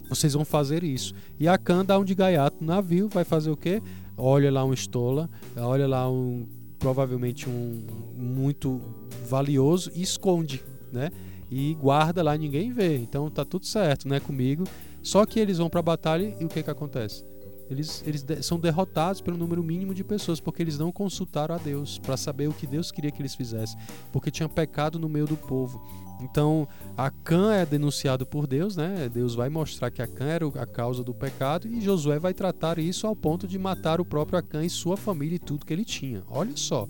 vocês 0.09 0.33
vão 0.33 0.45
fazer 0.45 0.83
isso. 0.83 1.13
E 1.39 1.47
a 1.47 1.57
Khan 1.57 1.85
dá 1.85 1.97
um 1.97 2.03
de 2.03 2.13
gaiato 2.13 2.57
no 2.61 2.67
navio, 2.67 3.09
vai 3.09 3.23
fazer 3.23 3.51
o 3.51 3.57
quê? 3.57 3.81
Olha 4.17 4.51
lá 4.51 4.63
um 4.63 4.73
estola, 4.73 5.29
olha 5.55 5.87
lá 5.87 6.09
um 6.09 6.45
provavelmente 6.83 7.49
um 7.49 7.81
muito 8.13 8.81
valioso 9.25 9.89
esconde, 9.95 10.61
né? 10.91 11.11
E 11.49 11.75
guarda 11.75 12.21
lá, 12.21 12.35
ninguém 12.37 12.73
vê. 12.73 12.97
Então 12.97 13.29
tá 13.29 13.45
tudo 13.45 13.65
certo, 13.65 14.05
né? 14.05 14.19
Comigo. 14.19 14.65
Só 15.01 15.25
que 15.25 15.39
eles 15.39 15.59
vão 15.59 15.69
para 15.69 15.79
a 15.79 15.83
batalha 15.83 16.35
e 16.41 16.43
o 16.43 16.49
que 16.49 16.61
que 16.61 16.69
acontece? 16.69 17.23
Eles, 17.69 18.03
eles 18.05 18.25
são 18.45 18.59
derrotados 18.59 19.21
pelo 19.21 19.37
número 19.37 19.63
mínimo 19.63 19.93
de 19.93 20.03
pessoas, 20.03 20.41
porque 20.41 20.61
eles 20.61 20.77
não 20.77 20.91
consultaram 20.91 21.55
a 21.55 21.57
Deus 21.57 21.97
para 21.99 22.17
saber 22.17 22.49
o 22.49 22.53
que 22.53 22.67
Deus 22.67 22.91
queria 22.91 23.11
que 23.11 23.21
eles 23.21 23.33
fizessem, 23.33 23.79
porque 24.11 24.29
tinha 24.29 24.49
pecado 24.49 24.99
no 24.99 25.07
meio 25.07 25.25
do 25.25 25.37
povo. 25.37 25.81
Então, 26.23 26.67
Acã 26.97 27.53
é 27.53 27.65
denunciado 27.65 28.25
por 28.25 28.47
Deus, 28.47 28.77
né? 28.77 29.09
Deus 29.13 29.35
vai 29.35 29.49
mostrar 29.49 29.91
que 29.91 30.01
Acã 30.01 30.25
era 30.25 30.47
a 30.47 30.65
causa 30.65 31.03
do 31.03 31.13
pecado 31.13 31.67
e 31.67 31.81
Josué 31.81 32.17
vai 32.17 32.33
tratar 32.33 32.79
isso 32.79 33.05
ao 33.05 33.15
ponto 33.15 33.47
de 33.47 33.59
matar 33.59 33.99
o 33.99 34.05
próprio 34.05 34.39
Acã 34.39 34.63
e 34.63 34.69
sua 34.69 34.95
família 34.95 35.35
e 35.35 35.39
tudo 35.39 35.65
que 35.65 35.73
ele 35.73 35.83
tinha. 35.83 36.23
Olha 36.29 36.55
só, 36.55 36.87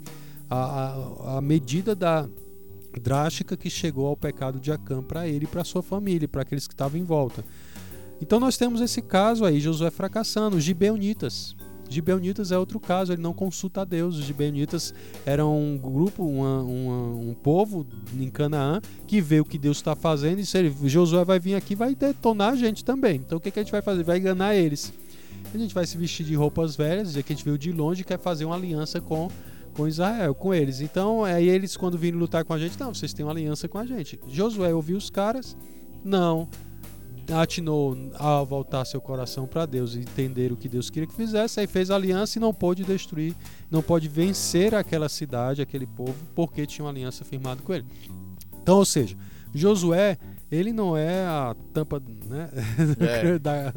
a, 0.49 0.57
a, 0.57 1.37
a 1.37 1.41
medida 1.41 1.95
da 1.95 2.29
drástica 3.01 3.57
que 3.57 3.69
chegou 3.69 4.07
ao 4.07 4.15
pecado 4.15 4.59
de 4.59 4.71
Acã 4.71 5.01
para 5.01 5.27
ele 5.27 5.45
e 5.45 5.47
para 5.47 5.63
sua 5.63 5.81
família, 5.81 6.27
para 6.27 6.43
aqueles 6.43 6.67
que 6.67 6.73
estavam 6.73 6.99
em 6.99 7.03
volta. 7.03 7.43
Então 8.21 8.39
nós 8.39 8.55
temos 8.55 8.81
esse 8.81 9.01
caso 9.01 9.43
aí, 9.43 9.59
Josué 9.59 9.89
fracassando, 9.89 10.57
os 10.57 10.63
gibeonitas. 10.63 11.55
Gibeonitas 11.93 12.51
é 12.51 12.57
outro 12.57 12.79
caso, 12.79 13.13
ele 13.13 13.21
não 13.21 13.33
consulta 13.33 13.81
a 13.81 13.85
Deus. 13.85 14.17
Os 14.17 14.25
gibeonitas 14.25 14.93
eram 15.25 15.57
um 15.57 15.77
grupo, 15.77 16.25
uma, 16.25 16.61
uma, 16.61 17.29
um 17.29 17.33
povo 17.33 17.85
em 18.17 18.29
Canaã 18.29 18.81
que 19.07 19.21
vê 19.21 19.39
o 19.39 19.45
que 19.45 19.57
Deus 19.57 19.77
está 19.77 19.95
fazendo 19.95 20.39
e 20.39 20.45
se 20.45 20.57
ele, 20.57 20.75
Josué 20.85 21.23
vai 21.23 21.39
vir 21.39 21.55
aqui 21.55 21.75
vai 21.75 21.95
detonar 21.95 22.53
a 22.53 22.55
gente 22.55 22.83
também. 22.83 23.15
Então 23.15 23.37
o 23.37 23.41
que, 23.41 23.51
que 23.51 23.59
a 23.59 23.63
gente 23.63 23.71
vai 23.71 23.81
fazer? 23.81 24.03
Vai 24.03 24.17
enganar 24.17 24.55
eles. 24.55 24.93
A 25.53 25.57
gente 25.57 25.73
vai 25.73 25.85
se 25.85 25.97
vestir 25.97 26.25
de 26.25 26.33
roupas 26.35 26.75
velhas, 26.75 27.09
dizer 27.09 27.23
que 27.23 27.31
a 27.31 27.35
gente 27.35 27.45
veio 27.45 27.57
de 27.57 27.71
longe 27.71 28.01
e 28.01 28.03
quer 28.03 28.17
fazer 28.17 28.45
uma 28.45 28.55
aliança 28.55 28.99
com, 28.99 29.29
com 29.73 29.87
Israel, 29.87 30.33
com 30.33 30.53
eles. 30.53 30.81
Então 30.81 31.23
aí 31.23 31.47
eles 31.47 31.77
quando 31.77 31.97
virem 31.97 32.19
lutar 32.19 32.43
com 32.43 32.53
a 32.53 32.59
gente, 32.59 32.79
não, 32.79 32.93
vocês 32.93 33.13
têm 33.13 33.25
uma 33.25 33.31
aliança 33.31 33.67
com 33.67 33.77
a 33.77 33.85
gente. 33.85 34.19
Josué 34.27 34.73
ouviu 34.73 34.97
os 34.97 35.09
caras, 35.09 35.55
não 36.03 36.49
atinou 37.31 37.97
a 38.15 38.43
voltar 38.43 38.83
seu 38.85 38.99
coração 38.99 39.47
para 39.47 39.65
Deus 39.65 39.95
e 39.95 39.99
entender 39.99 40.51
o 40.51 40.57
que 40.57 40.67
Deus 40.67 40.89
queria 40.89 41.07
que 41.07 41.15
fizesse, 41.15 41.59
aí 41.59 41.67
fez 41.67 41.89
aliança 41.89 42.37
e 42.37 42.41
não 42.41 42.53
pôde 42.53 42.83
destruir, 42.83 43.35
não 43.69 43.81
pode 43.81 44.07
vencer 44.07 44.75
aquela 44.75 45.07
cidade, 45.07 45.61
aquele 45.61 45.85
povo, 45.87 46.15
porque 46.35 46.65
tinha 46.65 46.83
uma 46.83 46.91
aliança 46.91 47.23
firmada 47.23 47.61
com 47.61 47.73
ele. 47.73 47.85
Então, 48.61 48.77
ou 48.77 48.85
seja, 48.85 49.15
Josué, 49.53 50.17
ele 50.51 50.73
não 50.73 50.95
é 50.97 51.25
a 51.25 51.55
tampa, 51.73 52.01
né? 52.27 52.49
É. 52.99 53.39
da, 53.39 53.73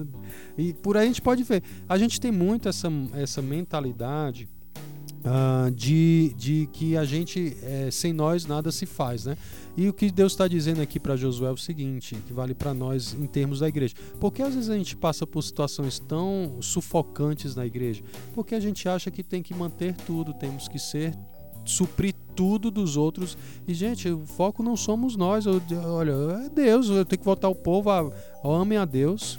e 0.57 0.73
por 0.73 0.97
aí 0.97 1.05
a 1.05 1.07
gente 1.07 1.23
pode 1.23 1.43
ver. 1.43 1.63
A 1.89 1.97
gente 1.99 2.21
tem 2.21 2.33
muito 2.33 2.69
essa, 2.69 2.89
essa 3.15 3.43
mentalidade 3.43 4.49
uh, 5.27 5.71
de, 5.71 6.33
de 6.37 6.69
que 6.73 6.97
a 6.97 7.05
gente, 7.05 7.57
é, 7.63 7.91
sem 7.91 8.13
nós, 8.13 8.47
nada 8.47 8.71
se 8.71 8.87
faz, 8.87 9.27
né? 9.27 9.37
E 9.77 9.89
o 9.89 9.93
que 9.93 10.11
Deus 10.11 10.33
está 10.33 10.49
dizendo 10.49 10.81
aqui 10.81 10.99
para 10.99 11.17
Josué 11.17 11.49
é 11.49 11.53
o 11.53 11.57
seguinte, 11.57 12.17
que 12.27 12.33
vale 12.33 12.55
para 12.55 12.73
nós 12.73 13.13
em 13.13 13.27
termos 13.27 13.61
da 13.61 13.69
igreja. 13.69 13.95
Porque 14.19 14.41
às 14.41 14.55
vezes 14.55 14.71
a 14.71 14.79
gente 14.79 14.97
passa 14.97 15.27
por 15.27 15.43
situações 15.43 15.99
tão 15.99 16.57
sufocantes 16.63 17.55
na 17.55 17.67
igreja? 17.67 18.03
Porque 18.35 18.55
a 18.55 18.61
gente 18.61 18.89
acha 18.89 19.11
que 19.11 19.23
tem 19.23 19.43
que 19.43 19.53
manter 19.53 19.95
tudo, 20.07 20.33
temos 20.33 20.67
que 20.67 20.79
ser 20.79 21.15
suprir 21.63 22.15
tudo 22.35 22.71
dos 22.71 22.97
outros. 22.97 23.37
E, 23.67 23.75
gente, 23.75 24.09
o 24.09 24.25
foco 24.25 24.63
não 24.63 24.77
somos 24.77 25.17
nós. 25.17 25.45
Eu, 25.45 25.61
olha, 25.85 26.13
é 26.45 26.49
Deus. 26.49 26.89
Eu 26.89 27.05
tenho 27.05 27.19
que 27.19 27.25
voltar 27.25 27.49
o 27.49 27.55
povo 27.55 27.91
a, 27.91 28.01
a 28.01 28.49
amem 28.49 28.79
a 28.79 28.85
Deus. 28.85 29.39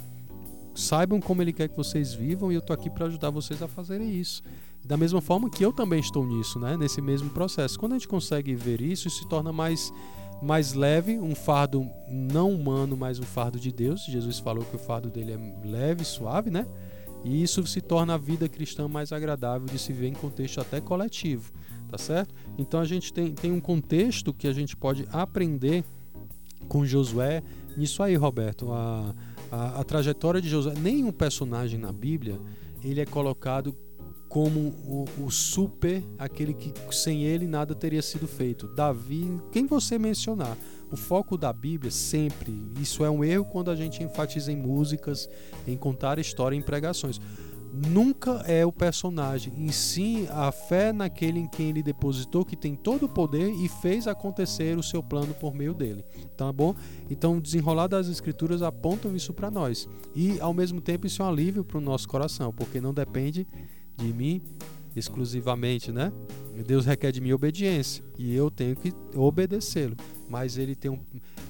Saibam 0.74 1.20
como 1.20 1.42
Ele 1.42 1.52
quer 1.52 1.68
que 1.68 1.76
vocês 1.76 2.14
vivam 2.14 2.52
e 2.52 2.54
eu 2.54 2.60
estou 2.60 2.74
aqui 2.74 2.88
para 2.88 3.06
ajudar 3.06 3.30
vocês 3.30 3.60
a 3.62 3.66
fazerem 3.66 4.14
isso. 4.14 4.42
Da 4.84 4.96
mesma 4.96 5.20
forma 5.20 5.50
que 5.50 5.64
eu 5.64 5.72
também 5.72 6.00
estou 6.00 6.26
nisso, 6.26 6.58
né? 6.58 6.76
nesse 6.76 7.00
mesmo 7.00 7.28
processo. 7.30 7.78
Quando 7.78 7.92
a 7.92 7.94
gente 7.96 8.08
consegue 8.08 8.54
ver 8.54 8.80
isso, 8.80 9.08
isso 9.08 9.18
se 9.18 9.28
torna 9.28 9.52
mais 9.52 9.92
mais 10.40 10.72
leve, 10.72 11.18
um 11.18 11.34
fardo 11.34 11.88
não 12.08 12.52
humano, 12.52 12.96
mas 12.96 13.18
um 13.18 13.24
fardo 13.24 13.58
de 13.58 13.72
Deus. 13.72 14.04
Jesus 14.04 14.38
falou 14.38 14.64
que 14.64 14.76
o 14.76 14.78
fardo 14.78 15.10
dele 15.10 15.32
é 15.32 15.66
leve, 15.66 16.04
suave, 16.04 16.50
né? 16.50 16.66
E 17.24 17.42
isso 17.42 17.66
se 17.66 17.80
torna 17.80 18.14
a 18.14 18.18
vida 18.18 18.48
cristã 18.48 18.86
mais 18.86 19.12
agradável 19.12 19.66
de 19.66 19.78
se 19.78 19.92
ver 19.92 20.06
em 20.06 20.12
contexto 20.12 20.60
até 20.60 20.80
coletivo, 20.80 21.52
tá 21.90 21.98
certo? 21.98 22.32
Então 22.56 22.78
a 22.78 22.84
gente 22.84 23.12
tem, 23.12 23.32
tem 23.32 23.50
um 23.50 23.60
contexto 23.60 24.32
que 24.32 24.46
a 24.46 24.52
gente 24.52 24.76
pode 24.76 25.06
aprender 25.10 25.84
com 26.68 26.86
Josué 26.86 27.42
nisso 27.76 28.02
aí, 28.02 28.14
Roberto. 28.14 28.70
A, 28.70 29.14
a, 29.50 29.80
a 29.80 29.84
trajetória 29.84 30.40
de 30.40 30.48
Josué, 30.48 30.74
nenhum 30.74 31.10
personagem 31.10 31.78
na 31.78 31.92
Bíblia 31.92 32.40
ele 32.84 33.00
é 33.00 33.06
colocado 33.06 33.74
como 34.28 34.60
o, 34.60 35.04
o, 35.24 35.30
super, 35.30 36.04
aquele 36.18 36.52
que 36.52 36.72
sem 36.94 37.24
ele 37.24 37.46
nada 37.46 37.74
teria 37.74 38.02
sido 38.02 38.28
feito. 38.28 38.68
Davi, 38.68 39.40
quem 39.50 39.66
você 39.66 39.98
mencionar, 39.98 40.56
o 40.90 40.96
foco 40.96 41.36
da 41.36 41.52
Bíblia 41.52 41.90
sempre, 41.90 42.52
isso 42.80 43.04
é 43.04 43.10
um 43.10 43.24
erro 43.24 43.46
quando 43.46 43.70
a 43.70 43.76
gente 43.76 44.02
enfatiza 44.02 44.52
em 44.52 44.56
músicas, 44.56 45.28
em 45.66 45.76
contar 45.76 46.18
história, 46.18 46.56
em 46.56 46.62
pregações. 46.62 47.18
Nunca 47.70 48.42
é 48.46 48.64
o 48.64 48.72
personagem, 48.72 49.52
em 49.56 49.70
si 49.70 50.26
a 50.30 50.50
fé 50.50 50.90
naquele 50.90 51.38
em 51.38 51.46
quem 51.46 51.68
ele 51.68 51.82
depositou, 51.82 52.44
que 52.44 52.56
tem 52.56 52.74
todo 52.74 53.04
o 53.04 53.08
poder 53.08 53.50
e 53.50 53.68
fez 53.68 54.06
acontecer 54.06 54.76
o 54.78 54.82
seu 54.82 55.02
plano 55.02 55.34
por 55.34 55.54
meio 55.54 55.74
dele. 55.74 56.02
Tá 56.36 56.50
bom? 56.50 56.74
Então, 57.10 57.36
o 57.36 57.40
desenrolar 57.40 57.86
das 57.86 58.08
escrituras 58.08 58.62
apontam 58.62 59.14
isso 59.14 59.34
para 59.34 59.50
nós. 59.50 59.86
E 60.14 60.40
ao 60.40 60.54
mesmo 60.54 60.80
tempo 60.80 61.06
isso 61.06 61.22
é 61.22 61.24
um 61.26 61.28
alívio 61.28 61.62
para 61.62 61.78
o 61.78 61.80
nosso 61.80 62.08
coração, 62.08 62.52
porque 62.52 62.80
não 62.80 62.94
depende 62.94 63.46
de 63.98 64.12
mim 64.12 64.40
exclusivamente, 64.96 65.92
né? 65.92 66.12
Deus 66.66 66.84
requer 66.84 67.12
de 67.12 67.20
mim 67.20 67.32
obediência 67.32 68.02
e 68.18 68.34
eu 68.34 68.50
tenho 68.50 68.74
que 68.74 68.92
obedecê-lo. 69.14 69.96
Mas 70.28 70.58
ele 70.58 70.74
tem 70.74 70.90
um 70.90 70.98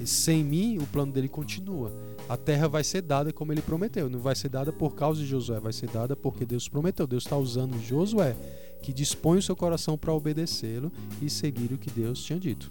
sem 0.05 0.45
mim 0.45 0.79
o 0.79 0.87
plano 0.87 1.13
dele 1.13 1.29
continua. 1.29 1.93
A 2.29 2.37
terra 2.37 2.69
vai 2.69 2.85
ser 2.85 3.03
dada 3.03 3.33
como 3.33 3.53
ele 3.53 3.63
prometeu. 3.63 4.09
Não 4.09 4.21
vai 4.21 4.37
ser 4.37 4.49
dada 4.49 4.73
por 4.73 4.95
causa 4.95 5.21
de 5.21 5.27
Josué, 5.27 5.59
vai 5.59 5.73
ser 5.73 5.89
dada 5.89 6.15
porque 6.15 6.45
Deus 6.45 6.69
prometeu. 6.69 7.07
Deus 7.07 7.25
está 7.25 7.37
usando 7.37 7.81
Josué, 7.83 8.37
que 8.83 8.93
dispõe 8.93 9.39
o 9.39 9.43
seu 9.43 9.57
coração 9.57 9.97
para 9.97 10.13
obedecê-lo 10.13 10.93
e 11.21 11.29
seguir 11.29 11.73
o 11.73 11.79
que 11.79 11.91
Deus 11.91 12.23
tinha 12.23 12.39
dito. 12.39 12.71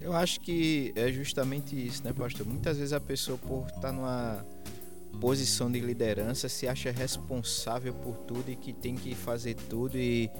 Eu 0.00 0.12
acho 0.12 0.40
que 0.40 0.92
é 0.94 1.10
justamente 1.10 1.74
isso, 1.74 2.04
né, 2.04 2.12
pastor? 2.12 2.46
Muitas 2.46 2.76
vezes 2.76 2.92
a 2.92 3.00
pessoa 3.00 3.38
por 3.38 3.66
estar 3.66 3.80
tá 3.80 3.92
numa 3.92 4.44
posição 5.20 5.70
de 5.70 5.80
liderança 5.80 6.48
se 6.48 6.68
acha 6.68 6.90
responsável 6.90 7.92
por 7.94 8.16
tudo 8.18 8.50
e 8.50 8.56
que 8.56 8.72
tem 8.72 8.94
que 8.94 9.14
fazer 9.14 9.54
tudo 9.54 9.98
e 9.98 10.30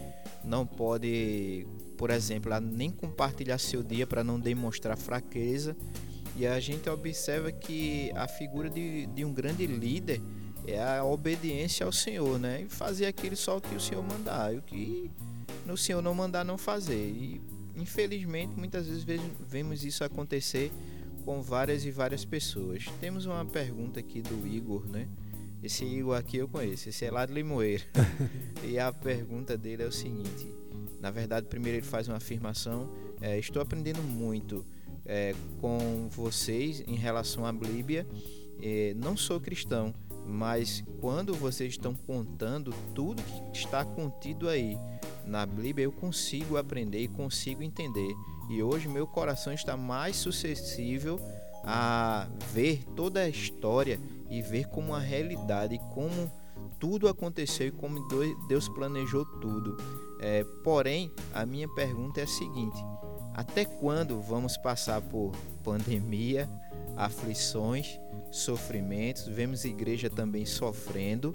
não 0.44 0.66
pode, 0.66 1.66
por 1.96 2.10
exemplo, 2.10 2.52
nem 2.60 2.90
compartilhar 2.90 3.58
seu 3.58 3.82
dia 3.82 4.06
para 4.06 4.22
não 4.22 4.38
demonstrar 4.38 4.96
fraqueza. 4.96 5.76
E 6.36 6.46
a 6.46 6.60
gente 6.60 6.88
observa 6.90 7.50
que 7.50 8.12
a 8.14 8.28
figura 8.28 8.68
de, 8.68 9.06
de 9.06 9.24
um 9.24 9.32
grande 9.32 9.66
líder 9.66 10.20
é 10.66 10.82
a 10.82 11.04
obediência 11.04 11.86
ao 11.86 11.92
Senhor, 11.92 12.38
né? 12.38 12.62
E 12.62 12.68
fazer 12.68 13.06
aquilo 13.06 13.36
só 13.36 13.58
que 13.58 13.74
o 13.74 13.80
Senhor 13.80 14.02
mandar. 14.02 14.52
E 14.54 14.58
o 14.58 14.62
que 14.62 15.10
no 15.64 15.76
Senhor 15.76 16.02
não 16.02 16.14
mandar, 16.14 16.44
não 16.44 16.58
fazer. 16.58 17.08
E 17.08 17.40
infelizmente, 17.74 18.52
muitas 18.56 18.86
vezes 18.86 19.24
vemos 19.48 19.84
isso 19.84 20.04
acontecer 20.04 20.70
com 21.26 21.42
várias 21.42 21.84
e 21.84 21.90
várias 21.90 22.24
pessoas. 22.24 22.86
Temos 23.00 23.26
uma 23.26 23.44
pergunta 23.44 23.98
aqui 23.98 24.22
do 24.22 24.46
Igor, 24.46 24.86
né? 24.86 25.08
Esse 25.60 25.84
Igor 25.84 26.16
aqui 26.16 26.36
eu 26.36 26.46
conheço, 26.46 26.88
esse 26.88 27.04
é 27.04 27.10
lá 27.10 27.26
de 27.26 27.32
Limoeiro. 27.32 27.82
e 28.64 28.78
a 28.78 28.92
pergunta 28.92 29.58
dele 29.58 29.82
é 29.82 29.86
o 29.86 29.92
seguinte: 29.92 30.48
na 31.00 31.10
verdade, 31.10 31.48
primeiro 31.48 31.78
ele 31.78 31.86
faz 31.86 32.06
uma 32.06 32.18
afirmação. 32.18 32.88
É, 33.20 33.36
estou 33.38 33.60
aprendendo 33.60 34.00
muito 34.00 34.64
é, 35.04 35.34
com 35.60 36.08
vocês 36.08 36.84
em 36.86 36.94
relação 36.94 37.44
à 37.44 37.52
Bíblia. 37.52 38.06
É, 38.62 38.94
não 38.94 39.16
sou 39.16 39.40
cristão, 39.40 39.92
mas 40.24 40.84
quando 41.00 41.34
vocês 41.34 41.72
estão 41.72 41.92
contando 41.92 42.72
tudo 42.94 43.20
que 43.20 43.58
está 43.58 43.84
contido 43.84 44.48
aí 44.48 44.78
na 45.26 45.44
Bíblia, 45.44 45.86
eu 45.86 45.92
consigo 45.92 46.56
aprender 46.56 47.00
e 47.00 47.08
consigo 47.08 47.64
entender. 47.64 48.14
E 48.48 48.62
hoje 48.62 48.88
meu 48.88 49.06
coração 49.06 49.52
está 49.52 49.76
mais 49.76 50.16
suscetível 50.16 51.20
a 51.64 52.28
ver 52.52 52.85
toda 52.94 53.20
a 53.20 53.28
história 53.28 53.98
e 54.30 54.40
ver 54.40 54.68
como 54.68 54.94
a 54.94 55.00
realidade, 55.00 55.80
como 55.92 56.30
tudo 56.78 57.09
aconteceu 57.09 57.68
e 57.68 57.72
como 57.72 58.06
Deus 58.48 58.68
planejou 58.68 59.24
tudo. 59.40 59.76
É, 60.20 60.44
porém, 60.62 61.11
a 61.35 61.44
minha 61.44 61.68
pergunta 61.68 62.20
é 62.20 62.24
a 62.24 62.28
seguinte: 62.28 62.78
até 63.35 63.64
quando 63.64 64.20
vamos 64.20 64.56
passar 64.56 65.02
por 65.02 65.32
pandemia, 65.64 66.48
aflições, 66.96 67.98
sofrimentos? 68.30 69.26
Vemos 69.26 69.64
igreja 69.64 70.09
também 70.09 70.46
sofrendo 70.46 71.35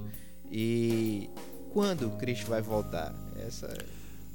e 0.49 1.29
quando 1.73 2.09
Cristo 2.17 2.47
vai 2.47 2.61
voltar? 2.61 3.13
Essa 3.45 3.67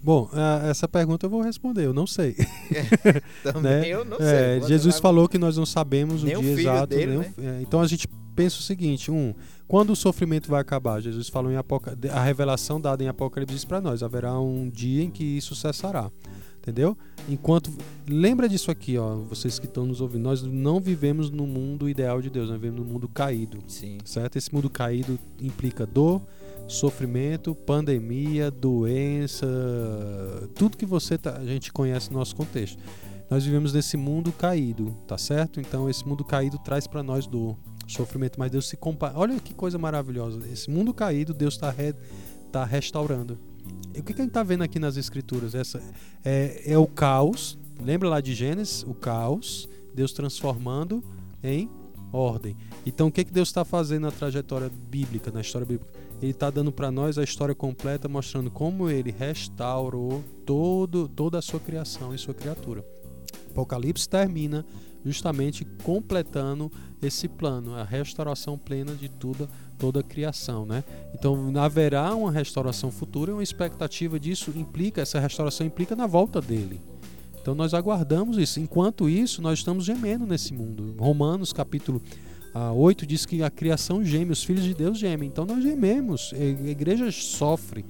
Bom, 0.07 0.31
essa 0.71 0.87
pergunta 0.87 1.27
eu 1.27 1.31
vou 1.31 1.43
responder, 1.43 1.85
eu 1.85 1.93
não 1.93 2.07
sei. 2.07 2.37
É, 2.71 3.21
também 3.43 3.63
né? 3.81 3.89
eu 3.89 4.05
não 4.05 4.19
sei. 4.19 4.27
É, 4.29 4.61
Jesus 4.61 5.01
falou 5.01 5.29
que 5.29 5.37
nós 5.37 5.57
não 5.57 5.67
sabemos 5.67 6.23
o 6.23 6.27
dia 6.27 6.39
exato. 6.39 6.95
Dele, 6.95 7.17
né? 7.17 7.35
é, 7.39 7.59
então 7.61 7.81
a 7.81 7.89
gente 7.89 8.07
pensa 8.37 8.61
o 8.61 8.63
seguinte: 8.63 9.11
um, 9.11 9.35
quando 9.67 9.91
o 9.91 9.97
sofrimento 9.97 10.49
vai 10.49 10.61
acabar? 10.61 11.01
Jesus 11.01 11.29
falou 11.29 11.51
em 11.51 11.57
Apocalipse, 11.57 12.09
a 12.09 12.23
revelação 12.23 12.81
dada 12.81 13.03
em 13.03 13.09
Apocalipse 13.09 13.67
para 13.67 13.81
nós: 13.81 14.01
haverá 14.01 14.39
um 14.39 14.71
dia 14.71 15.03
em 15.03 15.11
que 15.11 15.25
isso 15.25 15.57
cessará. 15.57 16.09
Entendeu? 16.59 16.97
Enquanto. 17.29 17.73
Lembra 18.09 18.49
disso 18.49 18.71
aqui, 18.71 18.97
ó, 18.97 19.17
vocês 19.17 19.59
que 19.59 19.67
estão 19.67 19.87
nos 19.87 20.01
ouvindo. 20.01 20.23
Nós 20.23 20.41
não 20.41 20.79
vivemos 20.79 21.31
no 21.31 21.49
mundo 21.49 21.89
ideal 21.89 22.23
de 22.23 22.31
Deus, 22.31 22.49
nós 22.49 22.61
vivemos 22.61 22.87
no 22.87 22.93
mundo 22.93 23.09
caído. 23.09 23.59
Sim. 23.67 23.99
Certo? 24.05 24.37
Esse 24.37 24.55
mundo 24.55 24.71
caído 24.71 25.19
implica 25.41 25.85
dor, 25.85 26.23
sofrimento, 26.69 27.55
pandemia, 27.55 28.51
doença, 28.51 29.47
tudo 30.55 30.77
que 30.77 30.87
você 30.87 31.17
tá, 31.17 31.37
a 31.37 31.45
gente 31.45 31.73
conhece 31.73 32.11
no 32.11 32.19
nosso 32.19 32.35
contexto. 32.35 32.83
Nós 33.31 33.45
vivemos 33.45 33.73
nesse 33.73 33.97
mundo 33.97 34.33
caído, 34.33 34.97
tá 35.07 35.19
certo? 35.19 35.61
Então 35.61 35.91
esse 35.91 36.07
mundo 36.07 36.25
caído 36.25 36.59
traz 36.59 36.87
para 36.87 37.03
nós 37.03 37.27
dor, 37.27 37.57
sofrimento, 37.87 38.39
mas 38.39 38.51
Deus 38.51 38.69
se 38.69 38.77
compara. 38.77 39.19
Olha 39.19 39.39
que 39.41 39.53
coisa 39.53 39.79
maravilhosa. 39.79 40.41
Esse 40.49 40.71
mundo 40.71 40.95
caído, 40.95 41.35
Deus 41.35 41.55
está 41.55 41.71
re... 41.71 41.95
tá 42.53 42.65
restaurando. 42.65 43.39
E 43.95 44.01
o 44.01 44.05
que, 44.05 44.13
que 44.13 44.21
a 44.21 44.25
gente 44.25 44.31
está 44.31 44.43
vendo 44.43 44.63
aqui 44.63 44.79
nas 44.79 44.97
escrituras? 44.97 45.55
Essa 45.55 45.83
é, 46.25 46.63
é 46.73 46.79
o 46.79 46.87
caos. 46.87 47.59
Lembra 47.81 48.09
lá 48.09 48.21
de 48.21 48.33
Gênesis? 48.33 48.85
O 48.85 48.95
caos, 48.95 49.69
Deus 49.93 50.13
transformando 50.13 51.03
em 51.43 51.69
ordem. 52.13 52.57
Então 52.85 53.09
o 53.09 53.13
que, 53.13 53.25
que 53.25 53.33
Deus 53.33 53.49
está 53.49 53.65
fazendo 53.65 54.03
na 54.03 54.13
trajetória 54.13 54.71
bíblica, 54.89 55.33
na 55.33 55.41
história 55.41 55.67
bíblica? 55.67 56.06
Ele 56.21 56.31
está 56.31 56.51
dando 56.51 56.73
para 56.73 56.91
nós 56.91 57.19
a 57.19 57.25
história 57.25 57.55
completa, 57.55 58.09
mostrando 58.09 58.51
como 58.51 58.89
ele 58.89 59.15
restaurou 59.17 60.25
todo, 60.45 61.09
toda 61.09 61.39
a 61.39 61.43
sua 61.43 61.61
criação 61.61 62.15
e 62.15 62.19
sua 62.19 62.35
criatura. 62.35 62.85
Apocalipse 63.51 64.09
termina 64.09 64.65
justamente 65.05 65.65
completando 65.85 66.71
esse 67.01 67.29
plano, 67.29 67.75
a 67.75 67.85
restauração 67.85 68.59
plena 68.59 68.93
de 68.95 69.09
toda, 69.09 69.49
toda 69.79 70.01
a 70.01 70.03
criação. 70.03 70.67
Né? 70.67 70.83
Então 71.15 71.53
haverá 71.57 72.15
uma 72.15 72.33
restauração 72.33 72.91
futura, 72.91 73.33
uma 73.33 73.43
expectativa 73.43 74.19
disso 74.19 74.53
implica, 74.57 75.03
essa 75.03 75.21
restauração 75.21 75.67
implica 75.67 75.95
na 75.95 76.07
volta 76.07 76.41
dele. 76.41 76.81
Então 77.41 77.55
nós 77.55 77.73
aguardamos 77.75 78.39
isso. 78.39 78.59
Enquanto 78.59 79.09
isso, 79.09 79.41
nós 79.41 79.61
estamos 79.61 79.85
gemendo 79.85 80.27
nesse 80.27 80.53
mundo. 80.53 80.97
Romanos 80.99 81.53
capítulo 81.53 82.03
a 82.57 82.73
8 82.73 83.05
diz 83.07 83.27
que 83.27 83.43
a 83.43 83.51
criação 83.51 84.03
geme, 84.03 84.33
os 84.33 84.43
filhos 84.43 84.65
de 84.65 84.73
Deus 84.73 84.99
gemem. 84.99 85.29
Então 85.29 85.45
nós 85.45 85.63
gememos. 85.63 86.33
A 86.33 86.71
igreja 86.71 87.13
sofre. 87.13 87.85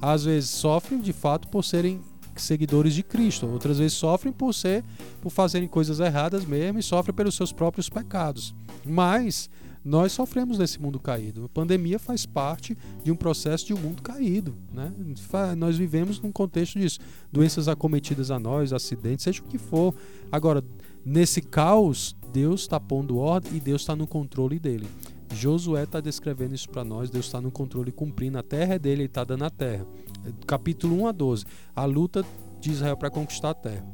Às 0.00 0.24
vezes 0.24 0.48
sofrem 0.48 1.00
de 1.00 1.12
fato 1.12 1.48
por 1.48 1.64
serem 1.64 2.00
seguidores 2.36 2.94
de 2.94 3.02
Cristo, 3.02 3.48
outras 3.48 3.78
vezes 3.78 3.94
sofrem 3.94 4.32
por 4.32 4.54
ser 4.54 4.84
por 5.20 5.30
fazerem 5.30 5.68
coisas 5.68 5.98
erradas 5.98 6.44
mesmo 6.44 6.78
e 6.78 6.82
sofrem 6.82 7.12
pelos 7.12 7.34
seus 7.34 7.52
próprios 7.52 7.88
pecados. 7.88 8.54
Mas 8.86 9.50
nós 9.84 10.12
sofremos 10.12 10.56
nesse 10.56 10.80
mundo 10.80 11.00
caído. 11.00 11.46
A 11.46 11.48
pandemia 11.48 11.98
faz 11.98 12.24
parte 12.24 12.78
de 13.02 13.10
um 13.10 13.16
processo 13.16 13.66
de 13.66 13.74
um 13.74 13.78
mundo 13.78 14.02
caído. 14.02 14.54
Né? 14.72 14.92
Nós 15.58 15.76
vivemos 15.76 16.20
num 16.20 16.30
contexto 16.30 16.78
disso. 16.78 17.00
Doenças 17.32 17.66
acometidas 17.66 18.30
a 18.30 18.38
nós, 18.38 18.72
acidentes, 18.72 19.24
seja 19.24 19.42
o 19.42 19.44
que 19.44 19.58
for. 19.58 19.92
Agora, 20.30 20.62
nesse 21.04 21.40
caos, 21.40 22.16
Deus 22.32 22.62
está 22.62 22.80
pondo 22.80 23.18
ordem 23.18 23.56
e 23.56 23.60
Deus 23.60 23.82
está 23.82 23.94
no 23.94 24.06
controle 24.06 24.58
dele. 24.58 24.86
Josué 25.34 25.84
está 25.84 26.00
descrevendo 26.00 26.54
isso 26.54 26.68
para 26.68 26.84
nós. 26.84 27.10
Deus 27.10 27.26
está 27.26 27.40
no 27.40 27.50
controle, 27.50 27.90
cumprindo. 27.90 28.38
A 28.38 28.42
terra 28.42 28.74
é 28.74 28.78
dele, 28.78 29.02
ele 29.02 29.06
está 29.06 29.24
dando 29.24 29.44
a 29.44 29.50
terra. 29.50 29.86
Capítulo 30.46 31.02
1 31.02 31.06
a 31.06 31.12
12. 31.12 31.44
A 31.74 31.84
luta 31.84 32.24
de 32.60 32.70
Israel 32.70 32.96
para 32.96 33.10
conquistar 33.10 33.50
a 33.50 33.54
terra. 33.54 33.86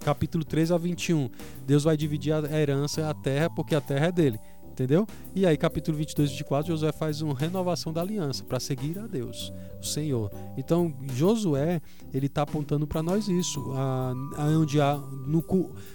Capítulo 0.00 0.44
3 0.44 0.72
a 0.72 0.78
21. 0.78 1.28
Deus 1.66 1.84
vai 1.84 1.96
dividir 1.96 2.32
a 2.32 2.58
herança, 2.58 3.08
a 3.08 3.14
terra, 3.14 3.50
porque 3.50 3.74
a 3.74 3.80
terra 3.80 4.06
é 4.06 4.12
dele 4.12 4.40
entendeu? 4.80 5.06
E 5.34 5.44
aí, 5.44 5.58
capítulo 5.58 5.98
22 5.98 6.30
e 6.30 6.32
24, 6.32 6.72
Josué 6.72 6.90
faz 6.90 7.20
uma 7.20 7.34
renovação 7.34 7.92
da 7.92 8.00
aliança 8.00 8.42
para 8.42 8.58
seguir 8.58 8.98
a 8.98 9.06
Deus, 9.06 9.52
o 9.78 9.84
Senhor. 9.84 10.30
Então, 10.56 10.94
Josué, 11.14 11.82
ele 12.14 12.26
está 12.26 12.42
apontando 12.42 12.86
para 12.86 13.02
nós 13.02 13.28
isso, 13.28 13.72
a, 13.72 14.14
a 14.38 14.44
onde 14.46 14.78
no, 15.26 15.44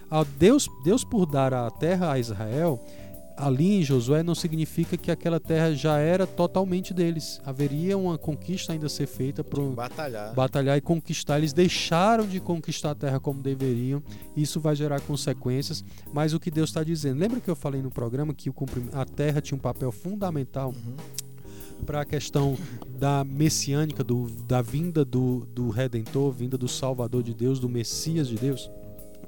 a 0.10 0.24
Deus, 0.38 0.70
Deus 0.84 1.04
por 1.04 1.26
dar 1.26 1.52
a 1.52 1.72
terra 1.72 2.12
a 2.12 2.20
Israel, 2.20 2.80
ali 3.38 3.80
em 3.80 3.84
Josué 3.84 4.24
não 4.24 4.36
significa 4.36 4.98
que 4.98 5.12
aquela 5.12 5.40
terra 5.40 5.74
já 5.74 5.98
era 5.98 6.26
totalmente 6.26 6.94
deles. 6.94 7.42
Haveria 7.46 7.98
uma 7.98 8.18
conquista 8.18 8.74
ainda 8.74 8.86
a 8.86 8.90
ser 8.90 9.08
feita 9.08 9.44
para 9.44 9.62
batalhar. 9.64 10.34
batalhar 10.34 10.78
e 10.78 10.82
conquistar. 10.82 11.38
Eles 11.38 11.54
deixaram 11.54 12.26
de 12.26 12.40
conquistar 12.40 12.92
a 12.92 12.96
terra 12.96 13.20
como 13.20 13.42
deveriam. 13.42 14.02
Isso 14.36 14.60
vai 14.60 14.76
gerar 14.76 15.02
consequências. 15.02 15.84
Mas 16.14 16.34
o 16.34 16.40
que 16.40 16.50
Deus 16.50 16.70
está 16.70 16.84
dizendo? 16.84 17.20
Lembra 17.20 17.40
que 17.40 17.50
eu 17.50 17.56
falei 17.56 17.82
no 17.82 17.92
programa 17.92 18.34
que 18.34 18.52
a 18.94 19.06
terra 19.06 19.42
tinha 19.42 19.58
um 19.58 19.62
papel 19.62 19.92
fundamental? 19.92 20.70
Uhum 20.70 20.96
para 21.86 22.02
a 22.02 22.06
questão 22.06 22.58
da 22.98 23.24
messiânica, 23.24 24.04
do, 24.04 24.28
da 24.48 24.62
vinda 24.62 25.04
do, 25.04 25.46
do 25.54 25.70
Redentor, 25.70 26.32
vinda 26.32 26.58
do 26.58 26.68
Salvador 26.68 27.22
de 27.22 27.34
Deus, 27.34 27.60
do 27.60 27.68
Messias 27.68 28.28
de 28.28 28.36
Deus. 28.36 28.72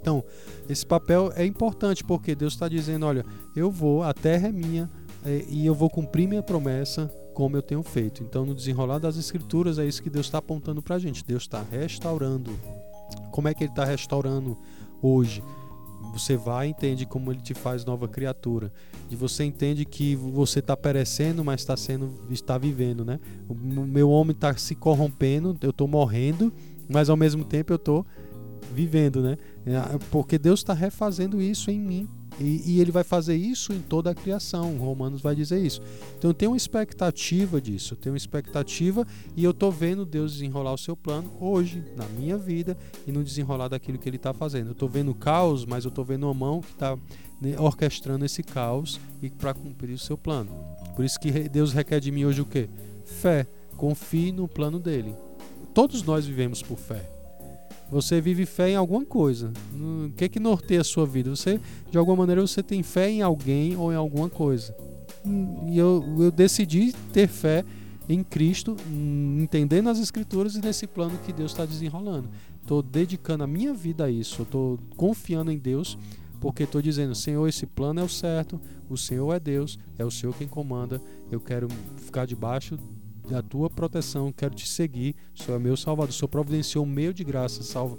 Então, 0.07 0.23
esse 0.69 0.85
papel 0.85 1.33
é 1.35 1.45
importante 1.45 2.01
porque 2.01 2.33
Deus 2.33 2.53
está 2.53 2.69
dizendo: 2.69 3.05
olha, 3.05 3.25
eu 3.53 3.69
vou, 3.69 4.03
a 4.03 4.13
terra 4.13 4.47
é 4.47 4.51
minha 4.53 4.89
é, 5.25 5.43
e 5.49 5.65
eu 5.65 5.75
vou 5.75 5.89
cumprir 5.89 6.29
minha 6.29 6.41
promessa 6.41 7.13
como 7.33 7.57
eu 7.57 7.61
tenho 7.61 7.83
feito. 7.83 8.23
Então, 8.23 8.45
no 8.45 8.55
desenrolar 8.55 8.99
das 8.99 9.17
Escrituras, 9.17 9.77
é 9.77 9.85
isso 9.85 10.01
que 10.01 10.09
Deus 10.09 10.27
está 10.27 10.37
apontando 10.37 10.81
para 10.81 10.95
a 10.95 10.99
gente. 10.99 11.25
Deus 11.25 11.43
está 11.43 11.61
restaurando. 11.61 12.57
Como 13.31 13.49
é 13.49 13.53
que 13.53 13.65
Ele 13.65 13.71
está 13.71 13.83
restaurando 13.83 14.57
hoje? 15.01 15.43
Você 16.13 16.37
vai 16.37 16.67
e 16.67 16.69
entende 16.69 17.05
como 17.05 17.29
Ele 17.29 17.41
te 17.41 17.53
faz 17.53 17.83
nova 17.83 18.07
criatura. 18.07 18.71
E 19.11 19.15
você 19.15 19.43
entende 19.43 19.83
que 19.83 20.15
você 20.15 20.59
está 20.59 20.77
perecendo, 20.77 21.43
mas 21.43 21.59
está 21.59 21.75
sendo, 21.75 22.13
está 22.29 22.57
vivendo, 22.57 23.03
né? 23.03 23.19
O 23.49 23.53
meu 23.53 24.09
homem 24.09 24.31
está 24.31 24.55
se 24.55 24.73
corrompendo, 24.73 25.57
eu 25.61 25.71
estou 25.71 25.85
morrendo, 25.85 26.53
mas 26.87 27.09
ao 27.09 27.17
mesmo 27.17 27.43
tempo 27.43 27.73
eu 27.73 27.77
estou 27.77 28.05
vivendo, 28.73 29.21
né? 29.21 29.37
É, 29.65 29.97
porque 30.11 30.37
Deus 30.37 30.59
está 30.59 30.73
refazendo 30.73 31.41
isso 31.41 31.71
em 31.71 31.79
mim. 31.79 32.07
E, 32.39 32.73
e, 32.73 32.81
ele 32.81 32.91
vai 32.91 33.03
fazer 33.03 33.35
isso 33.35 33.73
em 33.73 33.79
toda 33.79 34.11
a 34.11 34.15
criação. 34.15 34.77
Romanos 34.77 35.21
vai 35.21 35.35
dizer 35.35 35.59
isso. 35.59 35.81
Então 36.17 36.29
eu 36.29 36.33
tenho 36.33 36.51
uma 36.51 36.57
expectativa 36.57 37.59
disso. 37.59 37.93
Eu 37.93 37.97
tenho 37.97 38.13
uma 38.13 38.17
expectativa 38.17 39.05
e 39.35 39.43
eu 39.43 39.51
estou 39.51 39.71
vendo 39.71 40.05
Deus 40.05 40.33
desenrolar 40.33 40.73
o 40.73 40.77
seu 40.77 40.95
plano 40.95 41.31
hoje, 41.39 41.83
na 41.95 42.05
minha 42.05 42.37
vida, 42.37 42.77
e 43.07 43.11
no 43.11 43.23
desenrolar 43.23 43.69
daquilo 43.69 43.97
que 43.97 44.07
ele 44.07 44.17
está 44.17 44.33
fazendo. 44.33 44.67
Eu 44.67 44.73
estou 44.73 44.87
vendo 44.87 45.15
caos, 45.15 45.65
mas 45.65 45.83
eu 45.83 45.89
estou 45.89 46.05
vendo 46.05 46.27
uma 46.27 46.33
mão 46.33 46.61
que 46.61 46.71
está 46.71 46.95
né, 47.41 47.59
orquestrando 47.59 48.23
esse 48.23 48.43
caos 48.43 48.99
e 49.21 49.29
para 49.29 49.53
cumprir 49.53 49.93
o 49.93 49.99
seu 49.99 50.17
plano. 50.17 50.51
Por 50.95 51.03
isso 51.03 51.19
que 51.19 51.31
Deus 51.49 51.73
requer 51.73 51.99
de 51.99 52.11
mim 52.11 52.25
hoje 52.25 52.41
o 52.41 52.45
quê? 52.45 52.69
Fé. 53.03 53.47
Confie 53.75 54.31
no 54.31 54.47
plano 54.47 54.79
dele. 54.79 55.15
Todos 55.73 56.03
nós 56.03 56.25
vivemos 56.25 56.61
por 56.61 56.77
fé. 56.77 57.16
Você 57.89 58.19
vive 58.19 58.45
fé 58.45 58.71
em 58.71 58.75
alguma 58.75 59.05
coisa. 59.05 59.51
O 59.73 60.11
que 60.11 60.27
que 60.27 60.39
norteia 60.39 60.81
a 60.81 60.83
sua 60.83 61.05
vida? 61.05 61.29
Você, 61.29 61.59
de 61.89 61.97
alguma 61.97 62.17
maneira, 62.17 62.41
você 62.41 62.61
tem 62.61 62.83
fé 62.83 63.09
em 63.09 63.21
alguém 63.21 63.77
ou 63.77 63.91
em 63.91 63.95
alguma 63.95 64.29
coisa. 64.29 64.75
E 65.67 65.77
eu, 65.77 66.03
eu 66.19 66.31
decidi 66.31 66.93
ter 67.13 67.27
fé 67.27 67.63
em 68.09 68.23
Cristo, 68.23 68.75
entendendo 69.39 69.89
as 69.89 69.99
Escrituras 69.99 70.55
e 70.55 70.61
nesse 70.61 70.87
plano 70.87 71.17
que 71.25 71.33
Deus 71.33 71.51
está 71.51 71.65
desenrolando. 71.65 72.29
Estou 72.61 72.81
dedicando 72.81 73.43
a 73.43 73.47
minha 73.47 73.73
vida 73.73 74.05
a 74.05 74.11
isso. 74.11 74.41
Estou 74.41 74.77
confiando 74.95 75.51
em 75.51 75.57
Deus, 75.57 75.97
porque 76.41 76.63
estou 76.63 76.81
dizendo: 76.81 77.15
Senhor, 77.15 77.47
esse 77.47 77.65
plano 77.65 78.01
é 78.01 78.03
o 78.03 78.09
certo. 78.09 78.59
O 78.89 78.97
Senhor 78.97 79.33
é 79.33 79.39
Deus, 79.39 79.79
é 79.97 80.05
o 80.05 80.11
Senhor 80.11 80.33
quem 80.35 80.47
comanda. 80.47 81.01
Eu 81.31 81.39
quero 81.39 81.67
ficar 81.97 82.25
debaixo 82.25 82.77
da 83.29 83.41
tua 83.41 83.69
proteção, 83.69 84.31
quero 84.31 84.55
te 84.55 84.67
seguir. 84.67 85.15
O 85.47 85.51
é 85.51 85.59
meu 85.59 85.77
Salvador. 85.77 86.09
O 86.09 86.13
Senhor 86.13 86.27
providenciou 86.27 86.85
um 86.85 86.87
meio 86.87 87.13
de 87.13 87.23
graça 87.23 87.63
salva 87.63 87.97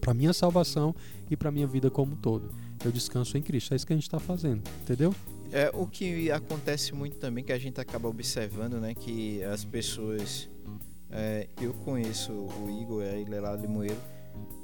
para 0.00 0.14
minha 0.14 0.32
salvação 0.32 0.94
e 1.30 1.36
para 1.36 1.50
minha 1.50 1.66
vida 1.66 1.90
como 1.90 2.12
um 2.12 2.16
todo. 2.16 2.50
Eu 2.84 2.92
descanso 2.92 3.36
em 3.36 3.42
Cristo. 3.42 3.72
É 3.72 3.76
isso 3.76 3.86
que 3.86 3.92
a 3.92 3.96
gente 3.96 4.04
está 4.04 4.18
fazendo, 4.18 4.62
entendeu? 4.82 5.14
É 5.50 5.70
o 5.74 5.86
que 5.86 6.30
acontece 6.30 6.94
muito 6.94 7.16
também 7.16 7.42
que 7.42 7.52
a 7.52 7.58
gente 7.58 7.80
acaba 7.80 8.08
observando, 8.08 8.80
né, 8.80 8.94
que 8.94 9.42
as 9.44 9.64
pessoas 9.64 10.48
é, 11.10 11.48
eu 11.60 11.72
conheço 11.72 12.32
o 12.32 12.68
Igor, 12.82 13.02
ele 13.02 13.34
é 13.34 13.40
lá 13.40 13.56
de 13.56 13.66
Moeiro 13.66 13.96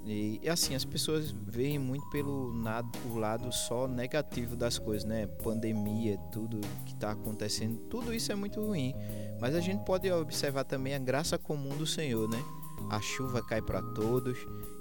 e, 0.07 0.39
e, 0.43 0.49
assim, 0.51 0.75
as 0.75 0.85
pessoas 0.85 1.31
veem 1.31 1.79
muito 1.79 2.09
pelo 2.11 2.53
nada, 2.53 2.87
o 3.11 3.17
lado 3.17 3.51
só 3.51 3.89
negativo 3.89 4.55
das 4.55 4.79
coisas, 4.79 5.05
né? 5.05 5.27
Pandemia, 5.27 6.19
tudo 6.31 6.61
que 6.85 6.93
está 6.93 7.13
acontecendo, 7.13 7.79
tudo 7.89 8.13
isso 8.13 8.31
é 8.31 8.35
muito 8.35 8.61
ruim. 8.61 8.95
Mas 9.41 9.55
a 9.55 9.61
gente 9.61 9.83
pode 9.85 10.11
observar 10.13 10.65
também 10.65 10.95
a 10.95 10.99
graça 10.99 11.39
comum 11.39 11.75
do 11.77 11.87
Senhor, 11.87 12.29
né? 12.29 12.43
A 12.91 13.01
chuva 13.01 13.43
cai 13.43 13.63
para 13.63 13.81
todos, 13.81 14.37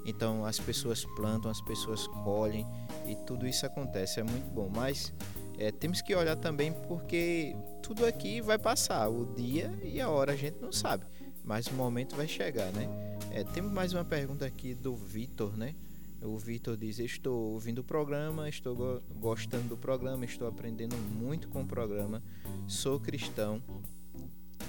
então 0.05 0.45
as 0.45 0.59
pessoas 0.59 1.05
plantam, 1.15 1.49
as 1.49 1.61
pessoas 1.61 2.05
colhem 2.07 2.67
e 3.07 3.15
tudo 3.15 3.47
isso 3.47 3.65
acontece, 3.65 4.19
é 4.19 4.23
muito 4.23 4.51
bom. 4.51 4.69
Mas 4.69 5.13
é, 5.57 5.71
temos 5.71 6.01
que 6.01 6.13
olhar 6.13 6.35
também 6.35 6.73
porque 6.87 7.55
tudo 7.81 8.05
aqui 8.05 8.41
vai 8.41 8.57
passar, 8.57 9.07
o 9.07 9.25
dia 9.25 9.71
e 9.83 10.01
a 10.01 10.09
hora 10.09 10.33
a 10.33 10.35
gente 10.35 10.57
não 10.59 10.71
sabe, 10.71 11.05
mas 11.43 11.67
o 11.67 11.73
momento 11.73 12.15
vai 12.15 12.27
chegar, 12.27 12.71
né? 12.71 12.87
É, 13.31 13.43
temos 13.43 13.71
mais 13.71 13.93
uma 13.93 14.05
pergunta 14.05 14.45
aqui 14.45 14.73
do 14.73 14.95
Vitor, 14.95 15.57
né? 15.57 15.75
O 16.21 16.37
Vitor 16.37 16.77
diz: 16.77 16.99
Estou 16.99 17.51
ouvindo 17.53 17.79
o 17.79 17.83
programa, 17.83 18.47
estou 18.47 18.75
go 18.75 19.01
gostando 19.19 19.69
do 19.69 19.77
programa, 19.77 20.23
estou 20.23 20.47
aprendendo 20.47 20.95
muito 20.95 21.47
com 21.49 21.61
o 21.61 21.67
programa, 21.67 22.23
sou 22.67 22.99
cristão 22.99 23.61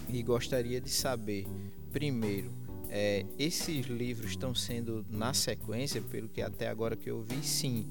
e 0.08 0.22
gostaria 0.22 0.80
de 0.80 0.90
saber, 0.90 1.46
primeiro, 1.92 2.50
é, 2.88 3.24
esses 3.38 3.86
livros 3.86 4.30
estão 4.30 4.54
sendo 4.54 5.04
na 5.08 5.32
sequência, 5.32 6.00
pelo 6.00 6.28
que 6.28 6.42
até 6.42 6.68
agora 6.68 6.96
que 6.96 7.10
eu 7.10 7.22
vi, 7.22 7.42
sim, 7.42 7.88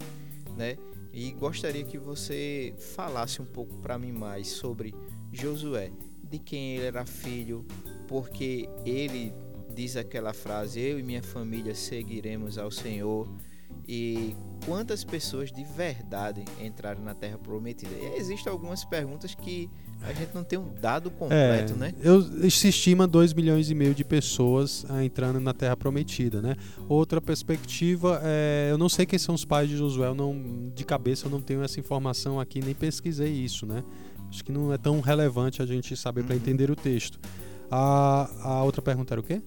né? 0.58 0.78
E 1.12 1.32
gostaria 1.32 1.84
que 1.84 1.98
você 1.98 2.74
falasse 2.96 3.42
um 3.42 3.46
pouco 3.46 3.78
para 3.78 4.00
mim 4.00 4.12
mais 4.12 4.48
sobre 4.48 4.94
Josué, 5.32 5.92
de 6.24 6.40
quem 6.40 6.78
ele 6.78 6.86
era 6.86 7.06
filho, 7.06 7.66
porque 8.08 8.70
ele 8.86 9.34
diz 9.74 9.98
aquela 9.98 10.34
frase: 10.34 10.80
Eu 10.80 11.00
e 11.00 11.04
minha 11.04 11.24
família 11.24 11.76
seguiremos 11.76 12.58
ao 12.58 12.72
Senhor. 12.72 13.28
E 13.88 14.36
quantas 14.66 15.04
pessoas 15.04 15.52
de 15.52 15.64
verdade 15.64 16.46
entraram 16.62 17.04
na 17.04 17.14
Terra 17.14 17.38
Prometida? 17.38 17.92
E 17.92 18.18
existem 18.18 18.52
algumas 18.52 18.86
perguntas 18.86 19.36
que 19.36 19.70
a 20.02 20.14
gente 20.14 20.34
não 20.34 20.44
tem 20.44 20.60
um 20.60 20.74
dado 20.74 21.10
completo, 21.10 21.74
é, 21.74 21.76
né? 21.76 21.94
Eu, 22.02 22.22
se 22.50 22.68
estima 22.68 23.08
2 23.08 23.34
milhões 23.34 23.70
e 23.70 23.76
meio 23.76 23.94
de 23.94 24.04
pessoas 24.04 24.86
ah, 24.90 25.04
entrando 25.04 25.40
na 25.40 25.54
Terra 25.54 25.76
Prometida, 25.76 26.42
né? 26.42 26.56
Outra 26.88 27.20
perspectiva, 27.20 28.22
é, 28.24 28.68
eu 28.70 28.78
não 28.78 28.90
sei 28.90 29.06
quem 29.06 29.18
são 29.18 29.34
os 29.34 29.44
pais 29.44 29.70
de 29.70 29.76
Josué, 29.76 30.08
eu 30.08 30.16
não, 30.16 30.72
de 30.74 30.84
cabeça 30.84 31.28
eu 31.28 31.32
não 31.32 31.42
tenho 31.42 31.64
essa 31.64 31.80
informação 31.80 32.40
aqui, 32.40 32.62
nem 32.62 32.76
pesquisei 32.76 33.32
isso, 33.32 33.66
né? 33.66 33.84
Acho 34.30 34.44
que 34.44 34.52
não 34.52 34.74
é 34.74 34.78
tão 34.78 35.00
relevante 35.00 35.62
a 35.62 35.66
gente 35.66 35.96
saber 35.96 36.22
uhum. 36.22 36.28
para 36.28 36.36
entender 36.36 36.72
o 36.72 36.76
texto. 36.76 37.20
A, 37.70 38.30
a 38.42 38.64
outra 38.64 38.82
pergunta 38.82 39.14
era 39.14 39.22
o 39.22 39.24
quê? 39.24 39.42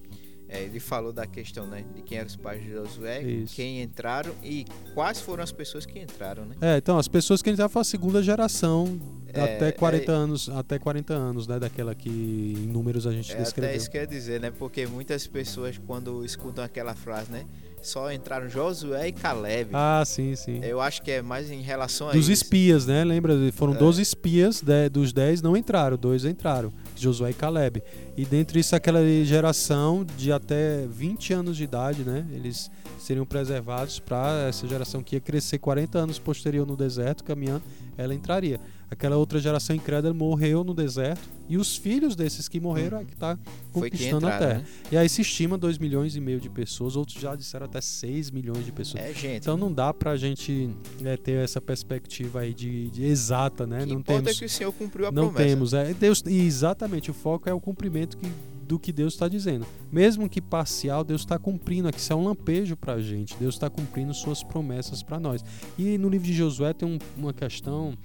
É, 0.49 0.63
ele 0.63 0.79
falou 0.79 1.11
da 1.11 1.27
questão 1.27 1.67
né, 1.67 1.83
de 1.93 2.01
quem 2.01 2.19
eram 2.19 2.27
os 2.27 2.37
pais 2.37 2.63
de 2.63 2.71
Josué, 2.71 3.21
Isso. 3.21 3.53
quem 3.53 3.81
entraram 3.81 4.33
e 4.41 4.65
quais 4.93 5.19
foram 5.19 5.43
as 5.43 5.51
pessoas 5.51 5.85
que 5.85 5.99
entraram, 5.99 6.45
né? 6.45 6.55
É, 6.61 6.77
então 6.77 6.97
as 6.97 7.07
pessoas 7.07 7.41
que 7.41 7.49
entraram 7.49 7.69
foram 7.69 7.81
a 7.81 7.85
segunda 7.85 8.23
geração 8.23 8.97
é, 9.33 9.41
até 9.41 9.71
40 9.73 10.09
é, 10.09 10.15
anos, 10.15 10.47
até 10.47 10.79
40 10.79 11.13
anos, 11.13 11.47
né, 11.47 11.59
daquela 11.59 11.93
que 11.93 12.09
em 12.09 12.65
números 12.67 13.05
a 13.05 13.11
gente 13.11 13.33
é, 13.33 13.35
descreveu. 13.35 13.71
Até 13.71 13.77
isso 13.77 13.91
quer 13.91 14.07
dizer, 14.07 14.39
né? 14.39 14.49
Porque 14.49 14.87
muitas 14.87 15.27
pessoas 15.27 15.77
quando 15.85 16.23
escutam 16.23 16.63
aquela 16.63 16.95
frase, 16.95 17.29
né, 17.29 17.45
só 17.81 18.09
entraram 18.09 18.47
Josué 18.47 19.09
e 19.09 19.11
Caleb. 19.11 19.71
Ah, 19.73 20.03
sim, 20.05 20.33
sim. 20.35 20.61
Eu 20.63 20.79
acho 20.79 21.01
que 21.01 21.11
é 21.11 21.21
mais 21.21 21.51
em 21.51 21.61
relação 21.61 22.07
a 22.07 22.13
Dos 22.13 22.29
isso. 22.29 22.43
espias, 22.43 22.85
né? 22.85 23.03
Lembra? 23.03 23.33
Foram 23.51 23.73
é. 23.73 23.77
12 23.77 24.01
espias, 24.01 24.61
de, 24.61 24.87
dos 24.87 25.11
10 25.11 25.41
não 25.41 25.57
entraram, 25.57 25.97
dois 25.97 26.23
entraram. 26.23 26.71
Josué 27.01 27.31
e 27.31 27.33
Caleb. 27.33 27.83
E 28.15 28.25
dentro 28.25 28.57
disso, 28.57 28.75
aquela 28.75 28.99
geração 29.23 30.05
de 30.17 30.31
até 30.31 30.85
20 30.87 31.33
anos 31.33 31.57
de 31.57 31.63
idade, 31.63 32.03
né? 32.03 32.25
Eles 32.31 32.71
seriam 32.99 33.25
preservados 33.25 33.99
para 33.99 34.47
essa 34.47 34.67
geração 34.67 35.03
que 35.03 35.15
ia 35.15 35.21
crescer 35.21 35.57
40 35.59 35.97
anos 35.97 36.19
posterior 36.19 36.65
no 36.65 36.75
deserto, 36.75 37.23
caminhando, 37.23 37.63
ela 37.97 38.13
entraria. 38.13 38.59
Aquela 38.89 39.17
outra 39.17 39.39
geração 39.39 39.75
incrédula 39.75 40.13
morreu 40.13 40.63
no 40.63 40.73
deserto 40.73 41.21
e 41.49 41.57
os 41.57 41.75
filhos 41.75 42.15
desses 42.15 42.47
que 42.47 42.59
morreram 42.59 42.99
é 42.99 43.05
que 43.05 43.13
está 43.13 43.37
conquistando 43.71 44.27
entraram, 44.27 44.35
a 44.35 44.39
Terra. 44.39 44.59
Né? 44.59 44.65
E 44.91 44.97
aí 44.97 45.09
se 45.09 45.21
estima 45.21 45.57
2 45.57 45.77
milhões 45.77 46.15
e 46.15 46.21
meio 46.21 46.39
de 46.39 46.49
pessoas, 46.49 46.95
outros 46.95 47.19
já 47.19 47.35
disseram 47.35 47.65
até 47.65 47.81
6 47.81 48.31
milhões 48.31 48.65
de 48.65 48.71
pessoas. 48.71 49.03
É, 49.03 49.13
gente. 49.13 49.41
Então 49.41 49.57
não 49.57 49.71
dá 49.71 49.93
para 49.93 50.11
a 50.11 50.17
gente 50.17 50.69
é, 51.03 51.17
ter 51.17 51.43
essa 51.43 51.59
perspectiva 51.59 52.41
aí 52.41 52.53
de, 52.53 52.89
de 52.89 53.03
exata, 53.03 53.67
né? 53.67 53.85
Que 53.85 53.93
não 53.93 54.01
temos, 54.01 54.31
é 54.31 54.33
que 54.33 54.45
o 54.45 54.49
Senhor 54.49 54.71
cumpriu 54.71 55.07
a 55.07 55.11
não 55.11 55.29
promessa. 55.29 55.43
Não 55.43 55.49
temos, 55.49 55.73
é 55.73 55.93
Deus 55.93 56.23
e 56.25 56.39
exatamente 56.39 57.11
o 57.11 57.13
foco 57.13 57.49
é 57.49 57.53
o 57.53 57.59
cumprimento 57.59 58.17
que 58.17 58.27
do 58.67 58.77
que 58.77 58.91
Deus 58.91 59.13
está 59.13 59.29
dizendo. 59.29 59.65
Mesmo 59.91 60.29
que 60.29 60.41
parcial, 60.41 61.03
Deus 61.03 61.21
está 61.21 61.39
cumprindo 61.39 61.87
aqui. 61.87 61.99
Isso 61.99 62.11
é 62.11 62.15
um 62.15 62.25
lampejo 62.25 62.75
para 62.75 62.93
a 62.93 63.01
gente. 63.01 63.35
Deus 63.37 63.55
está 63.55 63.69
cumprindo 63.69 64.13
suas 64.13 64.43
promessas 64.43 65.01
para 65.01 65.19
nós. 65.19 65.43
E 65.77 65.97
no 65.97 66.09
livro 66.09 66.27
de 66.27 66.33
Josué 66.33 66.73
tem 66.73 66.87
um, 66.87 66.99
uma 67.15 67.33
questão 67.33 67.97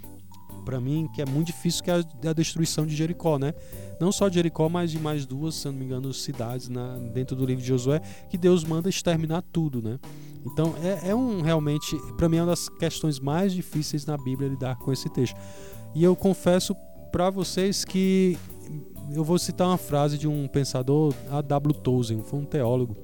para 0.64 0.80
mim 0.80 1.08
que 1.14 1.20
é 1.20 1.26
muito 1.26 1.48
difícil 1.48 1.82
que 1.82 1.90
é 1.90 2.28
a, 2.28 2.32
destruição 2.32 2.86
de 2.86 2.94
Jericó, 2.94 3.38
né? 3.38 3.54
Não 4.00 4.10
só 4.10 4.28
de 4.28 4.36
Jericó, 4.36 4.68
mas 4.68 4.90
de 4.90 4.98
mais 4.98 5.26
duas, 5.26 5.54
se 5.56 5.66
não 5.66 5.74
me 5.74 5.84
engano, 5.84 6.12
cidades 6.12 6.68
na, 6.68 6.96
dentro 7.12 7.36
do 7.36 7.44
livro 7.44 7.62
de 7.62 7.68
Josué 7.68 8.00
que 8.28 8.38
Deus 8.38 8.64
manda 8.64 8.88
exterminar 8.88 9.42
tudo, 9.52 9.82
né? 9.82 9.98
Então 10.44 10.74
é, 10.82 11.10
é 11.10 11.14
um 11.14 11.40
realmente, 11.40 11.96
para 12.16 12.28
mim, 12.28 12.38
é 12.38 12.40
uma 12.40 12.50
das 12.50 12.68
questões 12.68 13.20
mais 13.20 13.52
difíceis 13.52 14.06
na 14.06 14.16
Bíblia 14.16 14.48
lidar 14.48 14.76
com 14.76 14.92
esse 14.92 15.08
texto. 15.08 15.36
E 15.94 16.02
eu 16.02 16.16
confesso 16.16 16.74
para 17.12 17.28
vocês 17.28 17.84
que 17.84 18.38
eu 19.12 19.22
vou 19.22 19.38
citar 19.38 19.68
uma 19.68 19.76
frase 19.76 20.16
de 20.16 20.26
um 20.26 20.48
pensador, 20.48 21.14
A. 21.30 21.42
W. 21.42 21.74
Tolkien, 21.74 22.22
foi 22.22 22.38
um 22.38 22.44
teólogo 22.44 22.96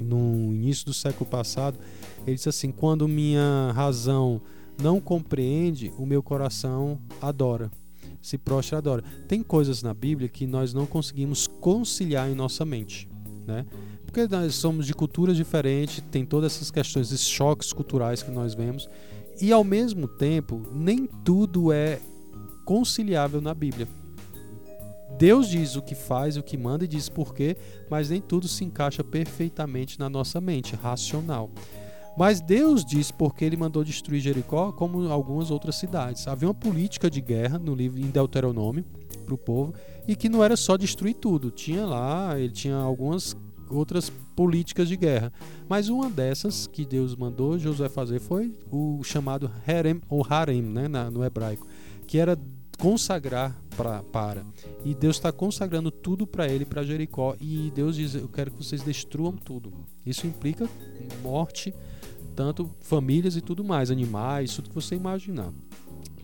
no 0.00 0.52
início 0.52 0.86
do 0.86 0.94
século 0.94 1.28
passado. 1.28 1.78
Ele 2.26 2.36
disse 2.36 2.48
assim: 2.48 2.70
quando 2.70 3.08
minha 3.08 3.72
razão 3.74 4.40
não 4.82 5.00
compreende, 5.00 5.92
o 5.96 6.04
meu 6.04 6.22
coração 6.22 6.98
adora. 7.20 7.70
se 8.20 8.36
prostra 8.38 8.78
adora. 8.78 9.02
Tem 9.26 9.42
coisas 9.42 9.82
na 9.82 9.94
Bíblia 9.94 10.28
que 10.28 10.46
nós 10.46 10.72
não 10.74 10.86
conseguimos 10.86 11.46
conciliar 11.46 12.28
em 12.28 12.34
nossa 12.34 12.64
mente, 12.64 13.08
né? 13.46 13.66
Porque 14.04 14.28
nós 14.28 14.54
somos 14.54 14.86
de 14.86 14.94
culturas 14.94 15.36
diferentes, 15.36 16.04
tem 16.10 16.24
todas 16.24 16.54
essas 16.54 16.70
questões, 16.70 17.10
esses 17.10 17.26
choques 17.26 17.72
culturais 17.72 18.22
que 18.22 18.30
nós 18.30 18.54
vemos, 18.54 18.88
e 19.40 19.50
ao 19.50 19.64
mesmo 19.64 20.06
tempo, 20.06 20.62
nem 20.72 21.06
tudo 21.24 21.72
é 21.72 21.98
conciliável 22.64 23.40
na 23.40 23.54
Bíblia. 23.54 23.88
Deus 25.18 25.48
diz 25.48 25.76
o 25.76 25.82
que 25.82 25.94
faz, 25.94 26.36
o 26.36 26.42
que 26.42 26.56
manda 26.56 26.84
e 26.84 26.88
diz 26.88 27.08
por 27.08 27.34
quê, 27.34 27.56
mas 27.90 28.10
nem 28.10 28.20
tudo 28.20 28.46
se 28.46 28.64
encaixa 28.64 29.02
perfeitamente 29.02 29.98
na 29.98 30.08
nossa 30.08 30.40
mente 30.40 30.76
racional. 30.76 31.50
Mas 32.16 32.40
Deus 32.40 32.84
diz 32.84 33.10
porque 33.10 33.44
ele 33.44 33.56
mandou 33.56 33.82
destruir 33.82 34.20
Jericó, 34.20 34.72
como 34.72 35.08
algumas 35.10 35.50
outras 35.50 35.76
cidades. 35.76 36.28
Havia 36.28 36.48
uma 36.48 36.54
política 36.54 37.10
de 37.10 37.20
guerra 37.20 37.58
no 37.58 37.74
livro 37.74 38.00
em 38.00 38.10
Deuteronômio 38.10 38.84
para 39.24 39.34
o 39.34 39.38
povo 39.38 39.74
e 40.06 40.14
que 40.14 40.28
não 40.28 40.44
era 40.44 40.56
só 40.56 40.76
destruir 40.76 41.14
tudo. 41.14 41.50
Tinha 41.50 41.86
lá, 41.86 42.38
ele 42.38 42.52
tinha 42.52 42.76
algumas 42.76 43.36
outras 43.70 44.10
políticas 44.36 44.88
de 44.88 44.96
guerra. 44.96 45.32
Mas 45.68 45.88
uma 45.88 46.10
dessas 46.10 46.66
que 46.66 46.84
Deus 46.84 47.16
mandou 47.16 47.58
Josué 47.58 47.88
fazer 47.88 48.20
foi 48.20 48.54
o 48.70 49.02
chamado 49.02 49.50
Harem 49.66 50.00
ou 50.08 50.26
Harem, 50.28 50.62
né, 50.62 50.88
no 51.10 51.24
hebraico, 51.24 51.66
que 52.06 52.18
era 52.18 52.38
consagrar 52.78 53.56
pra, 53.76 54.02
para. 54.02 54.44
E 54.84 54.94
Deus 54.94 55.16
está 55.16 55.30
consagrando 55.30 55.90
tudo 55.90 56.26
para 56.26 56.48
ele, 56.48 56.64
para 56.64 56.82
Jericó. 56.82 57.36
E 57.40 57.72
Deus 57.74 57.96
diz: 57.96 58.14
Eu 58.14 58.28
quero 58.28 58.50
que 58.50 58.64
vocês 58.64 58.82
destruam 58.82 59.32
tudo. 59.32 59.72
Isso 60.04 60.26
implica 60.26 60.68
morte, 61.22 61.72
tanto 62.34 62.70
famílias 62.80 63.36
e 63.36 63.40
tudo 63.40 63.62
mais, 63.62 63.90
animais, 63.90 64.54
tudo 64.54 64.68
que 64.68 64.74
você 64.74 64.94
imaginar. 64.94 65.52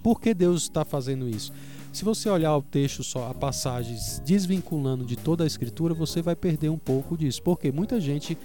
Por 0.03 0.21
que 0.21 0.33
Deus 0.33 0.63
está 0.63 0.85
fazendo 0.85 1.29
isso? 1.29 1.53
Se 1.93 2.05
você 2.05 2.29
olhar 2.29 2.57
o 2.57 2.63
texto 2.63 3.03
só, 3.03 3.31
a 3.31 3.35
passagens 3.35 4.21
desvinculando 4.25 5.05
de 5.05 5.17
toda 5.17 5.45
a 5.45 5.47
escritura, 5.47 5.95
você 5.95 6.23
vai 6.23 6.37
perder 6.37 6.69
um 6.69 6.79
pouco 6.79 7.17
disso. 7.17 7.43
Porque 7.43 7.73
muita 7.73 8.01
gente 8.01 8.37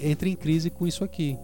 entra 0.00 0.28
em 0.28 0.36
crise 0.36 0.70
com 0.70 0.86
isso 0.86 1.02
aqui. 1.02 1.36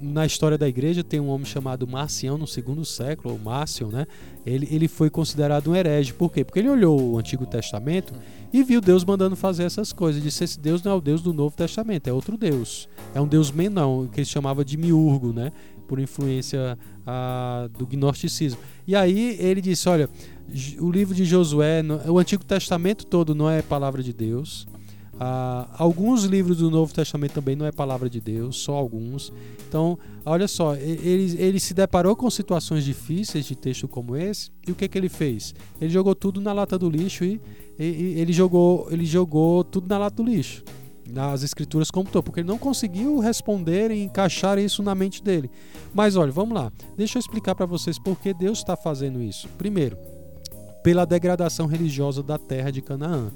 Na 0.00 0.26
história 0.26 0.58
da 0.58 0.68
igreja 0.68 1.02
tem 1.02 1.18
um 1.18 1.28
homem 1.28 1.46
chamado 1.46 1.86
Marcião 1.86 2.36
no 2.36 2.46
segundo 2.46 2.84
século, 2.84 3.34
ou 3.34 3.40
Márcio, 3.40 3.88
né? 3.88 4.06
Ele, 4.44 4.68
ele 4.70 4.86
foi 4.86 5.08
considerado 5.08 5.70
um 5.70 5.74
herege. 5.74 6.12
Por 6.12 6.30
quê? 6.30 6.44
Porque 6.44 6.58
ele 6.58 6.68
olhou 6.68 7.00
o 7.00 7.18
Antigo 7.18 7.46
Testamento 7.46 8.12
e 8.52 8.62
viu 8.62 8.80
Deus 8.80 9.04
mandando 9.04 9.34
fazer 9.34 9.64
essas 9.64 9.92
coisas. 9.92 10.22
Disse: 10.22 10.44
esse 10.44 10.60
Deus 10.60 10.82
não 10.82 10.92
é 10.92 10.94
o 10.94 11.00
Deus 11.00 11.22
do 11.22 11.32
Novo 11.32 11.56
Testamento, 11.56 12.08
é 12.08 12.12
outro 12.12 12.36
Deus. 12.36 12.88
É 13.14 13.20
um 13.20 13.26
Deus 13.26 13.50
menão, 13.50 14.08
que 14.12 14.20
ele 14.20 14.26
chamava 14.26 14.64
de 14.64 14.76
miurgo, 14.76 15.32
né? 15.32 15.52
Por 15.88 15.98
influência 15.98 16.78
ah, 17.06 17.68
do 17.78 17.86
gnosticismo. 17.86 18.60
E 18.86 18.94
aí 18.94 19.36
ele 19.40 19.60
disse: 19.60 19.88
olha, 19.88 20.08
o 20.78 20.90
livro 20.90 21.14
de 21.14 21.24
Josué, 21.24 21.82
o 22.08 22.18
Antigo 22.18 22.44
Testamento 22.44 23.06
todo 23.06 23.34
não 23.34 23.48
é 23.48 23.62
palavra 23.62 24.02
de 24.02 24.12
Deus. 24.12 24.66
Ah, 25.24 25.68
alguns 25.78 26.24
livros 26.24 26.56
do 26.58 26.68
Novo 26.68 26.92
Testamento 26.92 27.34
também 27.34 27.54
não 27.54 27.64
é 27.64 27.70
palavra 27.70 28.10
de 28.10 28.20
Deus, 28.20 28.56
só 28.56 28.74
alguns. 28.74 29.32
Então, 29.68 29.96
olha 30.26 30.48
só, 30.48 30.74
ele, 30.74 31.40
ele 31.40 31.60
se 31.60 31.72
deparou 31.72 32.16
com 32.16 32.28
situações 32.28 32.82
difíceis 32.82 33.44
de 33.44 33.54
texto 33.54 33.86
como 33.86 34.16
esse, 34.16 34.50
e 34.66 34.72
o 34.72 34.74
que, 34.74 34.88
que 34.88 34.98
ele 34.98 35.08
fez? 35.08 35.54
Ele 35.80 35.92
jogou 35.92 36.16
tudo 36.16 36.40
na 36.40 36.52
lata 36.52 36.76
do 36.76 36.90
lixo 36.90 37.24
e, 37.24 37.40
e, 37.78 37.84
e 37.84 38.20
ele, 38.20 38.32
jogou, 38.32 38.88
ele 38.90 39.06
jogou 39.06 39.62
tudo 39.62 39.86
na 39.88 39.96
lata 39.96 40.16
do 40.16 40.28
lixo 40.28 40.64
nas 41.08 41.42
escrituras 41.42 41.90
como 41.90 42.08
todo, 42.08 42.24
porque 42.24 42.40
ele 42.40 42.48
não 42.48 42.58
conseguiu 42.58 43.18
responder 43.20 43.90
e 43.90 44.02
encaixar 44.02 44.58
isso 44.58 44.82
na 44.82 44.94
mente 44.94 45.22
dele. 45.22 45.50
Mas 45.94 46.16
olha, 46.16 46.32
vamos 46.32 46.54
lá. 46.54 46.72
Deixa 46.96 47.18
eu 47.18 47.20
explicar 47.20 47.54
para 47.54 47.66
vocês 47.66 47.98
por 47.98 48.18
que 48.18 48.32
Deus 48.32 48.58
está 48.58 48.76
fazendo 48.76 49.22
isso. 49.22 49.48
Primeiro, 49.58 49.98
pela 50.82 51.04
degradação 51.04 51.66
religiosa 51.66 52.22
da 52.22 52.38
terra 52.38 52.70
de 52.70 52.80
Canaã. 52.80 53.30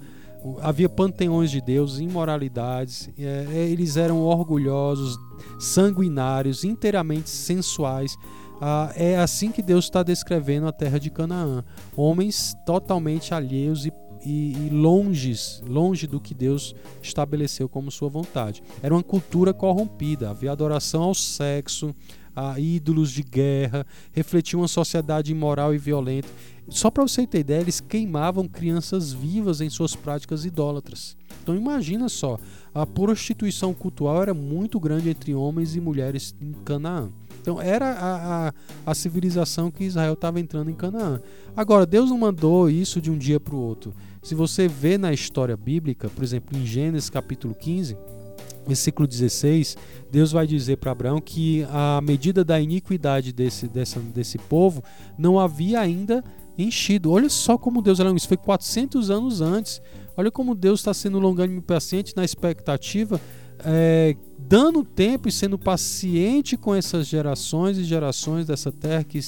Havia 0.60 0.88
panteões 0.88 1.50
de 1.50 1.60
deuses, 1.60 1.98
imoralidades, 1.98 3.10
é, 3.18 3.46
é, 3.50 3.68
eles 3.68 3.96
eram 3.96 4.20
orgulhosos, 4.20 5.18
sanguinários, 5.58 6.64
inteiramente 6.64 7.30
sensuais. 7.30 8.16
Ah, 8.60 8.90
é 8.96 9.18
assim 9.18 9.52
que 9.52 9.60
Deus 9.60 9.84
está 9.84 10.02
descrevendo 10.02 10.66
a 10.66 10.72
terra 10.72 10.98
de 10.98 11.10
Canaã. 11.10 11.62
Homens 11.96 12.54
totalmente 12.64 13.34
alheios 13.34 13.84
e 13.84 13.92
e, 14.24 14.66
e 14.66 14.70
longes, 14.70 15.62
longe 15.66 16.06
do 16.06 16.20
que 16.20 16.34
Deus 16.34 16.74
estabeleceu 17.00 17.68
como 17.68 17.92
sua 17.92 18.08
vontade. 18.08 18.62
Era 18.82 18.92
uma 18.92 19.02
cultura 19.02 19.54
corrompida, 19.54 20.30
havia 20.30 20.50
adoração 20.50 21.04
ao 21.04 21.14
sexo, 21.14 21.94
a 22.36 22.60
ídolos 22.60 23.10
de 23.10 23.22
guerra, 23.22 23.86
refletia 24.12 24.58
uma 24.58 24.68
sociedade 24.68 25.32
imoral 25.32 25.74
e 25.74 25.78
violenta. 25.78 26.28
Só 26.68 26.90
para 26.90 27.02
você 27.02 27.26
ter 27.26 27.40
ideia, 27.40 27.62
eles 27.62 27.80
queimavam 27.80 28.46
crianças 28.46 29.12
vivas 29.12 29.62
em 29.62 29.70
suas 29.70 29.96
práticas 29.96 30.44
idólatras. 30.44 31.16
Então 31.42 31.56
imagina 31.56 32.08
só, 32.08 32.38
a 32.74 32.84
prostituição 32.84 33.72
cultural 33.72 34.20
era 34.20 34.34
muito 34.34 34.78
grande 34.78 35.08
entre 35.08 35.34
homens 35.34 35.74
e 35.74 35.80
mulheres 35.80 36.34
em 36.40 36.52
Canaã. 36.64 37.10
Então 37.40 37.62
era 37.62 37.92
a, 37.92 38.48
a, 38.48 38.54
a 38.84 38.94
civilização 38.94 39.70
que 39.70 39.84
Israel 39.84 40.14
estava 40.14 40.40
entrando 40.40 40.68
em 40.68 40.74
Canaã. 40.74 41.20
Agora, 41.56 41.86
Deus 41.86 42.10
não 42.10 42.18
mandou 42.18 42.68
isso 42.68 43.00
de 43.00 43.08
um 43.08 43.16
dia 43.16 43.38
para 43.38 43.54
o 43.54 43.60
outro. 43.60 43.94
Se 44.20 44.34
você 44.34 44.66
vê 44.66 44.98
na 44.98 45.12
história 45.12 45.56
bíblica, 45.56 46.10
por 46.10 46.24
exemplo, 46.24 46.58
em 46.58 46.66
Gênesis 46.66 47.08
capítulo 47.08 47.54
15, 47.54 47.96
versículo 48.66 49.06
16, 49.06 49.76
Deus 50.10 50.32
vai 50.32 50.46
dizer 50.46 50.76
para 50.76 50.92
Abraão 50.92 51.20
que 51.20 51.66
a 51.70 52.00
medida 52.02 52.44
da 52.44 52.60
iniquidade 52.60 53.32
desse, 53.32 53.68
dessa, 53.68 54.00
desse 54.00 54.38
povo 54.38 54.82
não 55.18 55.38
havia 55.38 55.80
ainda 55.80 56.24
enchido. 56.58 57.10
Olha 57.10 57.28
só 57.28 57.56
como 57.58 57.82
Deus 57.82 57.98
isso 57.98 58.28
foi 58.28 58.36
400 58.36 59.10
anos 59.10 59.40
antes. 59.40 59.80
Olha 60.16 60.30
como 60.30 60.54
Deus 60.54 60.80
está 60.80 60.94
sendo 60.94 61.18
longânimo 61.18 61.58
e 61.58 61.62
paciente 61.62 62.14
na 62.16 62.24
expectativa, 62.24 63.20
é, 63.58 64.16
dando 64.38 64.82
tempo 64.82 65.28
e 65.28 65.32
sendo 65.32 65.58
paciente 65.58 66.56
com 66.56 66.74
essas 66.74 67.06
gerações 67.06 67.76
e 67.76 67.84
gerações 67.84 68.46
dessa 68.46 68.72
terra 68.72 69.04
que 69.04 69.20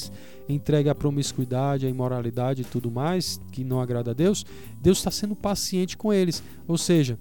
entregue 0.49 0.89
a 0.89 0.95
promiscuidade, 0.95 1.86
a 1.86 1.91
imoralidade 1.91 2.62
e 2.62 2.64
tudo 2.64 2.91
mais, 2.91 3.39
que 3.53 3.62
não 3.62 3.80
agrada 3.80 4.12
a 4.12 4.14
Deus. 4.14 4.47
Deus 4.80 4.99
está 4.99 5.11
sendo 5.11 5.36
paciente 5.36 5.97
com 5.97 6.11
eles. 6.11 6.43
Ou 6.66 6.78
seja, 6.78 7.18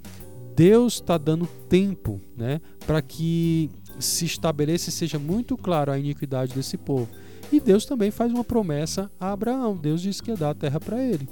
Deus 0.57 0.95
está 0.95 1.19
dando 1.19 1.47
tempo 1.69 2.19
né, 2.35 2.59
para 2.87 2.99
que 2.99 3.69
se 3.99 4.25
estabeleça 4.25 4.89
e 4.89 4.91
seja 4.91 5.19
muito 5.19 5.55
claro 5.55 5.91
a 5.91 5.99
iniquidade 5.99 6.55
desse 6.55 6.79
povo. 6.79 7.07
E 7.53 7.59
Deus 7.59 7.85
também 7.85 8.09
faz 8.09 8.33
uma 8.33 8.43
promessa 8.43 9.09
a 9.19 9.31
Abraão. 9.31 9.77
Deus 9.77 10.01
disse 10.01 10.21
que 10.21 10.31
ia 10.31 10.35
dar 10.35 10.49
a 10.49 10.55
terra 10.55 10.79
para 10.79 10.99
ele. 11.01 11.29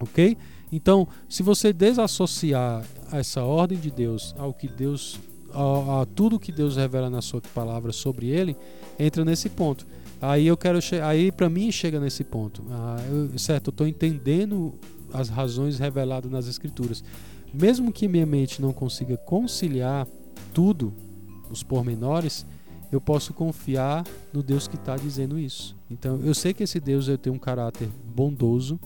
Ok? 0.00 0.36
Então, 0.72 1.06
se 1.28 1.42
você 1.44 1.72
desassociar 1.72 2.84
essa 3.12 3.44
ordem 3.44 3.78
de 3.78 3.92
Deus 3.92 4.34
ao 4.36 4.52
que 4.52 4.66
Deus, 4.66 5.20
a, 5.54 6.02
a 6.02 6.06
tudo 6.06 6.38
que 6.38 6.50
Deus 6.50 6.76
revela 6.76 7.08
na 7.08 7.22
sua 7.22 7.40
palavra 7.54 7.92
sobre 7.92 8.26
ele, 8.26 8.56
entra 8.98 9.24
nesse 9.24 9.48
ponto. 9.48 9.86
Aí 10.20 10.48
eu 10.48 10.56
quero, 10.56 10.80
aí 11.04 11.30
para 11.30 11.48
mim 11.48 11.70
chega 11.70 12.00
nesse 12.00 12.24
ponto. 12.24 12.64
Ah, 12.70 12.96
eu, 13.08 13.38
certo, 13.38 13.68
eu 13.68 13.70
estou 13.70 13.86
entendendo 13.86 14.74
as 15.12 15.28
razões 15.28 15.78
reveladas 15.78 16.30
nas 16.30 16.48
escrituras. 16.48 17.04
Mesmo 17.52 17.92
que 17.92 18.08
minha 18.08 18.26
mente 18.26 18.60
não 18.60 18.72
consiga 18.72 19.16
conciliar 19.16 20.06
tudo, 20.52 20.92
os 21.50 21.62
pormenores, 21.62 22.44
eu 22.90 23.00
posso 23.00 23.32
confiar 23.34 24.04
no 24.32 24.42
Deus 24.42 24.66
que 24.66 24.76
está 24.76 24.96
dizendo 24.96 25.38
isso. 25.38 25.76
Então 25.90 26.20
eu 26.20 26.34
sei 26.34 26.52
que 26.52 26.62
esse 26.62 26.80
Deus 26.80 27.06
tem 27.20 27.32
um 27.32 27.38
caráter 27.38 27.88
bondoso, 28.14 28.78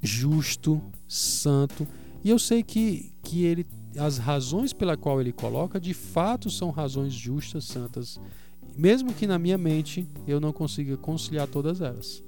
justo, 0.00 0.80
santo, 1.08 1.86
e 2.22 2.30
eu 2.30 2.38
sei 2.38 2.62
que, 2.62 3.12
que 3.22 3.44
ele, 3.44 3.66
as 3.98 4.18
razões 4.18 4.72
pela 4.72 4.96
qual 4.96 5.20
ele 5.20 5.32
coloca 5.32 5.80
de 5.80 5.94
fato 5.94 6.50
são 6.50 6.70
razões 6.70 7.12
justas, 7.12 7.64
santas, 7.64 8.20
mesmo 8.76 9.12
que 9.12 9.26
na 9.26 9.38
minha 9.38 9.58
mente 9.58 10.06
eu 10.26 10.40
não 10.40 10.52
consiga 10.52 10.96
conciliar 10.96 11.46
todas 11.46 11.80
elas. 11.80 12.22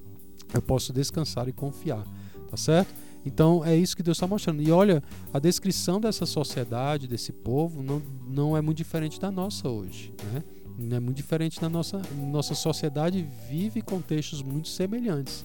Eu 0.55 0.63
posso 0.63 0.93
descansar 0.93 1.49
e 1.49 1.53
confiar, 1.53 2.07
tá 2.51 2.57
certo? 2.57 2.95
Então 3.27 3.65
é 3.65 3.75
isso 3.77 3.97
que 3.97 4.05
Deus 4.05 4.17
está 4.17 4.27
mostrando. 4.27 4.63
E 4.63 4.71
olha, 4.71 5.03
a 5.35 5.41
descrição 5.41 6.01
dessa 6.01 6.25
sociedade, 6.25 7.09
desse 7.09 7.33
povo, 7.33 7.83
não, 7.83 8.01
não 8.25 8.57
é 8.57 8.61
muito 8.61 8.79
diferente 8.79 9.21
da 9.21 9.33
nossa 9.33 9.69
hoje. 9.69 10.15
Né? 10.33 10.45
Não 10.79 10.97
é 10.97 11.01
muito 11.01 11.17
diferente 11.17 11.61
da 11.61 11.69
nossa. 11.69 12.01
Nossa 12.31 12.55
sociedade 12.55 13.27
vive 13.51 13.83
contextos 13.83 14.43
muito 14.43 14.69
semelhantes. 14.69 15.45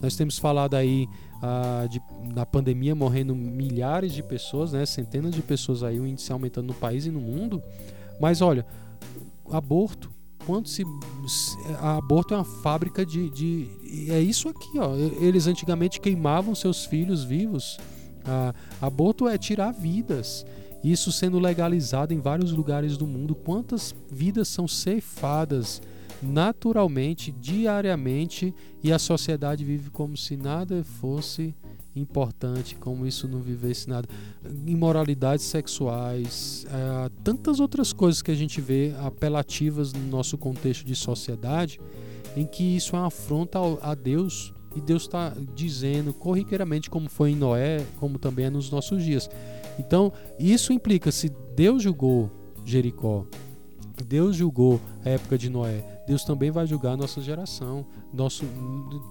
Nós 0.00 0.14
temos 0.14 0.38
falado 0.38 0.74
aí 0.74 1.08
ah, 1.40 1.86
de, 1.88 2.02
na 2.34 2.44
pandemia 2.44 2.94
morrendo 2.94 3.34
milhares 3.34 4.12
de 4.12 4.22
pessoas, 4.22 4.72
né? 4.72 4.84
centenas 4.84 5.34
de 5.34 5.40
pessoas 5.40 5.82
aí, 5.82 5.98
o 5.98 6.06
índice 6.06 6.30
aumentando 6.32 6.66
no 6.66 6.74
país 6.74 7.06
e 7.06 7.10
no 7.10 7.20
mundo. 7.20 7.62
Mas 8.20 8.42
olha, 8.42 8.66
aborto, 9.50 10.10
quanto 10.46 10.68
se, 10.68 10.84
se 11.26 11.56
a 11.80 11.96
aborto 11.96 12.34
é 12.34 12.36
uma 12.36 12.44
fábrica 12.44 13.04
de, 13.04 13.30
de 13.30 13.68
é 14.08 14.20
isso 14.20 14.48
aqui 14.48 14.78
ó. 14.78 14.94
Eles 15.20 15.46
antigamente 15.46 16.00
queimavam 16.00 16.54
seus 16.54 16.84
filhos 16.84 17.24
vivos. 17.24 17.78
A, 18.24 18.54
aborto 18.80 19.28
é 19.28 19.36
tirar 19.38 19.72
vidas. 19.72 20.44
Isso 20.82 21.12
sendo 21.12 21.38
legalizado 21.38 22.12
em 22.12 22.18
vários 22.18 22.52
lugares 22.52 22.96
do 22.96 23.06
mundo. 23.06 23.34
Quantas 23.34 23.94
vidas 24.10 24.48
são 24.48 24.66
ceifadas 24.66 25.80
naturalmente, 26.22 27.32
diariamente, 27.32 28.54
e 28.82 28.92
a 28.92 28.98
sociedade 28.98 29.64
vive 29.64 29.90
como 29.90 30.16
se 30.16 30.36
nada 30.36 30.84
fosse 30.84 31.54
importante, 31.94 32.74
como 32.76 33.06
isso 33.06 33.28
não 33.28 33.40
vivesse 33.40 33.88
nada. 33.88 34.08
Imoralidades 34.66 35.44
sexuais, 35.44 36.66
é, 36.68 37.10
tantas 37.22 37.60
outras 37.60 37.92
coisas 37.92 38.22
que 38.22 38.30
a 38.30 38.34
gente 38.34 38.60
vê 38.60 38.94
apelativas 39.00 39.92
no 39.92 40.06
nosso 40.08 40.38
contexto 40.38 40.84
de 40.84 40.94
sociedade, 40.94 41.80
em 42.36 42.46
que 42.46 42.76
isso 42.76 42.96
é 42.96 42.98
uma 42.98 43.08
afronta 43.08 43.58
a 43.80 43.94
Deus. 43.94 44.52
E 44.74 44.80
Deus 44.80 45.02
está 45.02 45.34
dizendo 45.54 46.14
corriqueiramente, 46.14 46.88
como 46.88 47.08
foi 47.08 47.32
em 47.32 47.36
Noé, 47.36 47.84
como 48.00 48.18
também 48.18 48.46
é 48.46 48.50
nos 48.50 48.70
nossos 48.70 49.04
dias. 49.04 49.28
Então, 49.78 50.10
isso 50.38 50.72
implica, 50.72 51.12
se 51.12 51.30
Deus 51.54 51.82
julgou 51.82 52.30
Jericó, 52.64 53.26
Deus 54.06 54.36
julgou 54.36 54.80
a 55.04 55.10
época 55.10 55.36
de 55.36 55.50
Noé, 55.50 55.91
Deus 56.06 56.24
também 56.24 56.50
vai 56.50 56.66
julgar 56.66 56.92
a 56.92 56.96
nossa 56.96 57.20
geração, 57.20 57.86
nosso, 58.12 58.44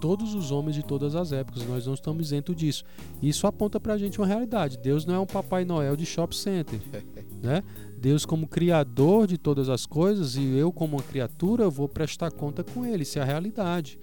todos 0.01 0.33
os 0.35 0.51
homens 0.51 0.75
de 0.75 0.83
todas 0.83 1.15
as 1.15 1.31
épocas. 1.31 1.65
Nós 1.65 1.85
não 1.87 1.93
estamos 1.93 2.27
isentos 2.27 2.55
disso. 2.55 2.83
Isso 3.21 3.47
aponta 3.47 3.79
para 3.79 3.93
a 3.93 3.97
gente 3.97 4.19
uma 4.19 4.27
realidade. 4.27 4.77
Deus 4.77 5.05
não 5.05 5.15
é 5.15 5.19
um 5.19 5.25
Papai 5.25 5.63
Noel 5.63 5.95
de 5.95 6.05
shopping 6.05 6.35
center, 6.35 6.79
né? 7.41 7.63
Deus 7.97 8.25
como 8.25 8.47
criador 8.47 9.27
de 9.27 9.37
todas 9.37 9.69
as 9.69 9.85
coisas 9.85 10.35
e 10.35 10.43
eu 10.43 10.71
como 10.71 10.97
uma 10.97 11.03
criatura 11.03 11.69
vou 11.69 11.87
prestar 11.87 12.31
conta 12.31 12.63
com 12.63 12.85
Ele. 12.85 13.03
Isso 13.03 13.19
é 13.19 13.21
a 13.21 13.25
realidade. 13.25 13.99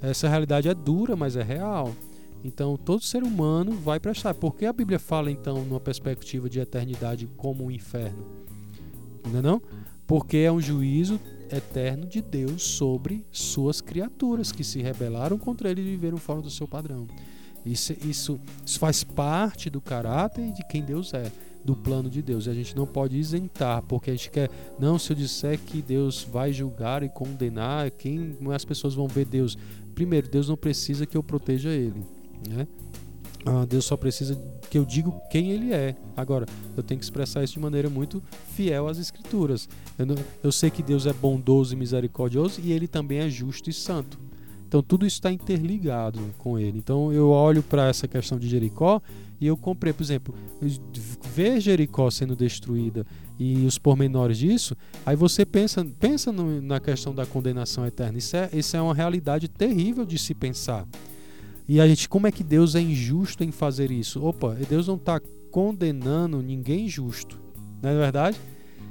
Essa 0.00 0.28
realidade 0.28 0.68
é 0.68 0.74
dura, 0.74 1.16
mas 1.16 1.36
é 1.36 1.42
real. 1.42 1.92
Então 2.42 2.76
todo 2.76 3.04
ser 3.04 3.22
humano 3.22 3.72
vai 3.72 4.00
prestar. 4.00 4.34
Por 4.34 4.54
que 4.54 4.64
a 4.64 4.72
Bíblia 4.72 4.98
fala 4.98 5.30
então 5.30 5.62
numa 5.64 5.80
perspectiva 5.80 6.48
de 6.48 6.58
eternidade 6.60 7.28
como 7.36 7.64
um 7.64 7.70
inferno? 7.70 8.24
Não 9.30 9.40
é 9.40 9.42
não? 9.42 9.60
Porque 10.06 10.38
é 10.38 10.50
um 10.50 10.60
juízo 10.60 11.20
eterno 11.52 12.06
de 12.06 12.20
Deus 12.20 12.62
sobre 12.62 13.24
suas 13.30 13.80
criaturas 13.80 14.52
que 14.52 14.64
se 14.64 14.80
rebelaram 14.80 15.38
contra 15.38 15.70
ele 15.70 15.80
e 15.80 15.84
viveram 15.84 16.16
fora 16.16 16.40
do 16.40 16.50
seu 16.50 16.66
padrão. 16.66 17.06
Isso, 17.64 17.92
isso, 18.04 18.40
isso 18.64 18.78
faz 18.78 19.04
parte 19.04 19.68
do 19.68 19.80
caráter 19.80 20.52
de 20.52 20.64
quem 20.66 20.82
Deus 20.82 21.12
é, 21.12 21.30
do 21.64 21.76
plano 21.76 22.08
de 22.08 22.22
Deus. 22.22 22.46
E 22.46 22.50
a 22.50 22.54
gente 22.54 22.74
não 22.74 22.86
pode 22.86 23.16
isentar, 23.16 23.82
porque 23.82 24.10
a 24.10 24.14
gente 24.14 24.30
quer, 24.30 24.50
não, 24.78 24.98
se 24.98 25.12
eu 25.12 25.16
disser 25.16 25.58
que 25.58 25.82
Deus 25.82 26.22
vai 26.24 26.52
julgar 26.52 27.02
e 27.02 27.08
condenar, 27.08 27.90
quem 27.90 28.36
as 28.54 28.64
pessoas 28.64 28.94
vão 28.94 29.06
ver 29.06 29.26
Deus? 29.26 29.58
Primeiro, 29.94 30.28
Deus 30.28 30.48
não 30.48 30.56
precisa 30.56 31.04
que 31.04 31.16
eu 31.16 31.22
proteja 31.22 31.70
ele, 31.70 32.02
né? 32.48 32.66
Ah, 33.44 33.64
Deus 33.64 33.84
só 33.84 33.96
precisa 33.96 34.38
que 34.68 34.76
eu 34.76 34.84
diga 34.84 35.10
quem 35.30 35.50
Ele 35.50 35.72
é. 35.72 35.96
Agora, 36.16 36.46
eu 36.76 36.82
tenho 36.82 36.98
que 36.98 37.04
expressar 37.04 37.42
isso 37.42 37.54
de 37.54 37.60
maneira 37.60 37.88
muito 37.88 38.22
fiel 38.54 38.86
às 38.86 38.98
Escrituras. 38.98 39.68
Eu, 39.98 40.06
não, 40.06 40.16
eu 40.42 40.52
sei 40.52 40.70
que 40.70 40.82
Deus 40.82 41.06
é 41.06 41.12
bondoso 41.12 41.74
e 41.74 41.76
misericordioso 41.76 42.60
e 42.62 42.72
Ele 42.72 42.86
também 42.86 43.18
é 43.18 43.28
justo 43.28 43.70
e 43.70 43.72
santo. 43.72 44.18
Então, 44.68 44.82
tudo 44.82 45.04
isso 45.04 45.16
está 45.16 45.32
interligado 45.32 46.20
com 46.38 46.58
Ele. 46.58 46.78
Então, 46.78 47.12
eu 47.12 47.30
olho 47.30 47.62
para 47.62 47.88
essa 47.88 48.06
questão 48.06 48.38
de 48.38 48.48
Jericó 48.48 49.00
e 49.40 49.46
eu 49.46 49.56
comprei, 49.56 49.92
por 49.92 50.02
exemplo, 50.02 50.34
ver 51.34 51.60
Jericó 51.60 52.10
sendo 52.10 52.36
destruída 52.36 53.06
e 53.38 53.64
os 53.64 53.78
pormenores 53.78 54.36
disso, 54.36 54.76
aí 55.04 55.16
você 55.16 55.46
pensa, 55.46 55.82
pensa 55.98 56.30
no, 56.30 56.60
na 56.60 56.78
questão 56.78 57.14
da 57.14 57.24
condenação 57.24 57.86
eterna. 57.86 58.18
Isso 58.18 58.36
é, 58.36 58.50
isso 58.52 58.76
é 58.76 58.82
uma 58.82 58.94
realidade 58.94 59.48
terrível 59.48 60.04
de 60.04 60.18
se 60.18 60.34
pensar. 60.34 60.86
E 61.70 61.80
a 61.80 61.86
gente, 61.86 62.08
como 62.08 62.26
é 62.26 62.32
que 62.32 62.42
Deus 62.42 62.74
é 62.74 62.80
injusto 62.80 63.44
em 63.44 63.52
fazer 63.52 63.92
isso? 63.92 64.24
Opa, 64.24 64.56
Deus 64.68 64.88
não 64.88 64.96
está 64.96 65.20
condenando 65.52 66.42
ninguém 66.42 66.88
justo, 66.88 67.40
não 67.80 67.90
é 67.90 67.94
verdade? 67.94 68.40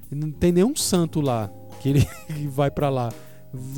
Não 0.09 0.31
tem 0.31 0.53
nenhum 0.53 0.73
santo 0.73 1.19
lá 1.19 1.51
que 1.81 1.89
ele 1.89 2.07
vai 2.47 2.71
para 2.71 2.87
lá. 2.87 3.11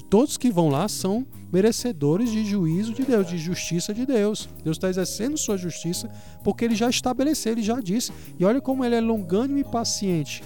Todos 0.07 0.37
que 0.37 0.51
vão 0.51 0.69
lá 0.69 0.87
são 0.87 1.25
merecedores 1.51 2.31
de 2.31 2.45
juízo 2.45 2.93
de 2.93 3.01
Deus, 3.01 3.25
de 3.25 3.39
justiça 3.39 3.91
de 3.91 4.05
Deus. 4.05 4.47
Deus 4.63 4.77
está 4.77 4.87
exercendo 4.87 5.35
sua 5.35 5.57
justiça 5.57 6.07
porque 6.43 6.63
ele 6.63 6.75
já 6.75 6.87
estabeleceu, 6.87 7.53
ele 7.53 7.63
já 7.63 7.79
disse. 7.79 8.13
E 8.37 8.45
olha 8.45 8.61
como 8.61 8.85
ele 8.85 8.93
é 8.93 9.01
longânimo 9.01 9.57
e 9.57 9.63
paciente 9.63 10.43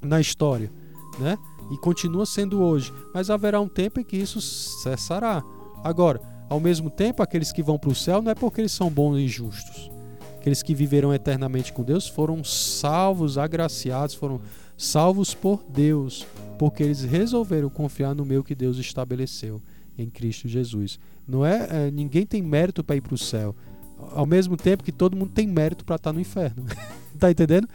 na 0.00 0.20
história, 0.20 0.70
né? 1.18 1.36
E 1.72 1.76
continua 1.78 2.24
sendo 2.24 2.62
hoje. 2.62 2.92
Mas 3.12 3.30
haverá 3.30 3.60
um 3.60 3.68
tempo 3.68 3.98
em 3.98 4.04
que 4.04 4.16
isso 4.16 4.40
cessará. 4.40 5.42
Agora, 5.82 6.33
ao 6.48 6.60
mesmo 6.60 6.90
tempo, 6.90 7.22
aqueles 7.22 7.52
que 7.52 7.62
vão 7.62 7.78
para 7.78 7.90
o 7.90 7.94
céu 7.94 8.20
não 8.20 8.30
é 8.30 8.34
porque 8.34 8.60
eles 8.60 8.72
são 8.72 8.90
bons 8.90 9.18
e 9.18 9.28
justos. 9.28 9.90
Aqueles 10.38 10.62
que 10.62 10.74
viveram 10.74 11.12
eternamente 11.14 11.72
com 11.72 11.82
Deus 11.82 12.06
foram 12.06 12.44
salvos, 12.44 13.38
agraciados, 13.38 14.14
foram 14.14 14.40
salvos 14.76 15.32
por 15.32 15.64
Deus, 15.68 16.26
porque 16.58 16.82
eles 16.82 17.02
resolveram 17.02 17.70
confiar 17.70 18.14
no 18.14 18.24
meio 18.24 18.44
que 18.44 18.54
Deus 18.54 18.76
estabeleceu 18.76 19.62
em 19.96 20.10
Cristo 20.10 20.46
Jesus. 20.46 20.98
Não 21.26 21.46
é, 21.46 21.86
é 21.86 21.90
ninguém 21.90 22.26
tem 22.26 22.42
mérito 22.42 22.84
para 22.84 22.96
ir 22.96 23.00
para 23.00 23.14
o 23.14 23.18
céu, 23.18 23.54
ao 24.12 24.26
mesmo 24.26 24.56
tempo 24.56 24.84
que 24.84 24.92
todo 24.92 25.16
mundo 25.16 25.32
tem 25.32 25.46
mérito 25.46 25.84
para 25.84 25.96
estar 25.96 26.12
no 26.12 26.20
inferno. 26.20 26.64
tá 27.18 27.30
entendendo? 27.30 27.68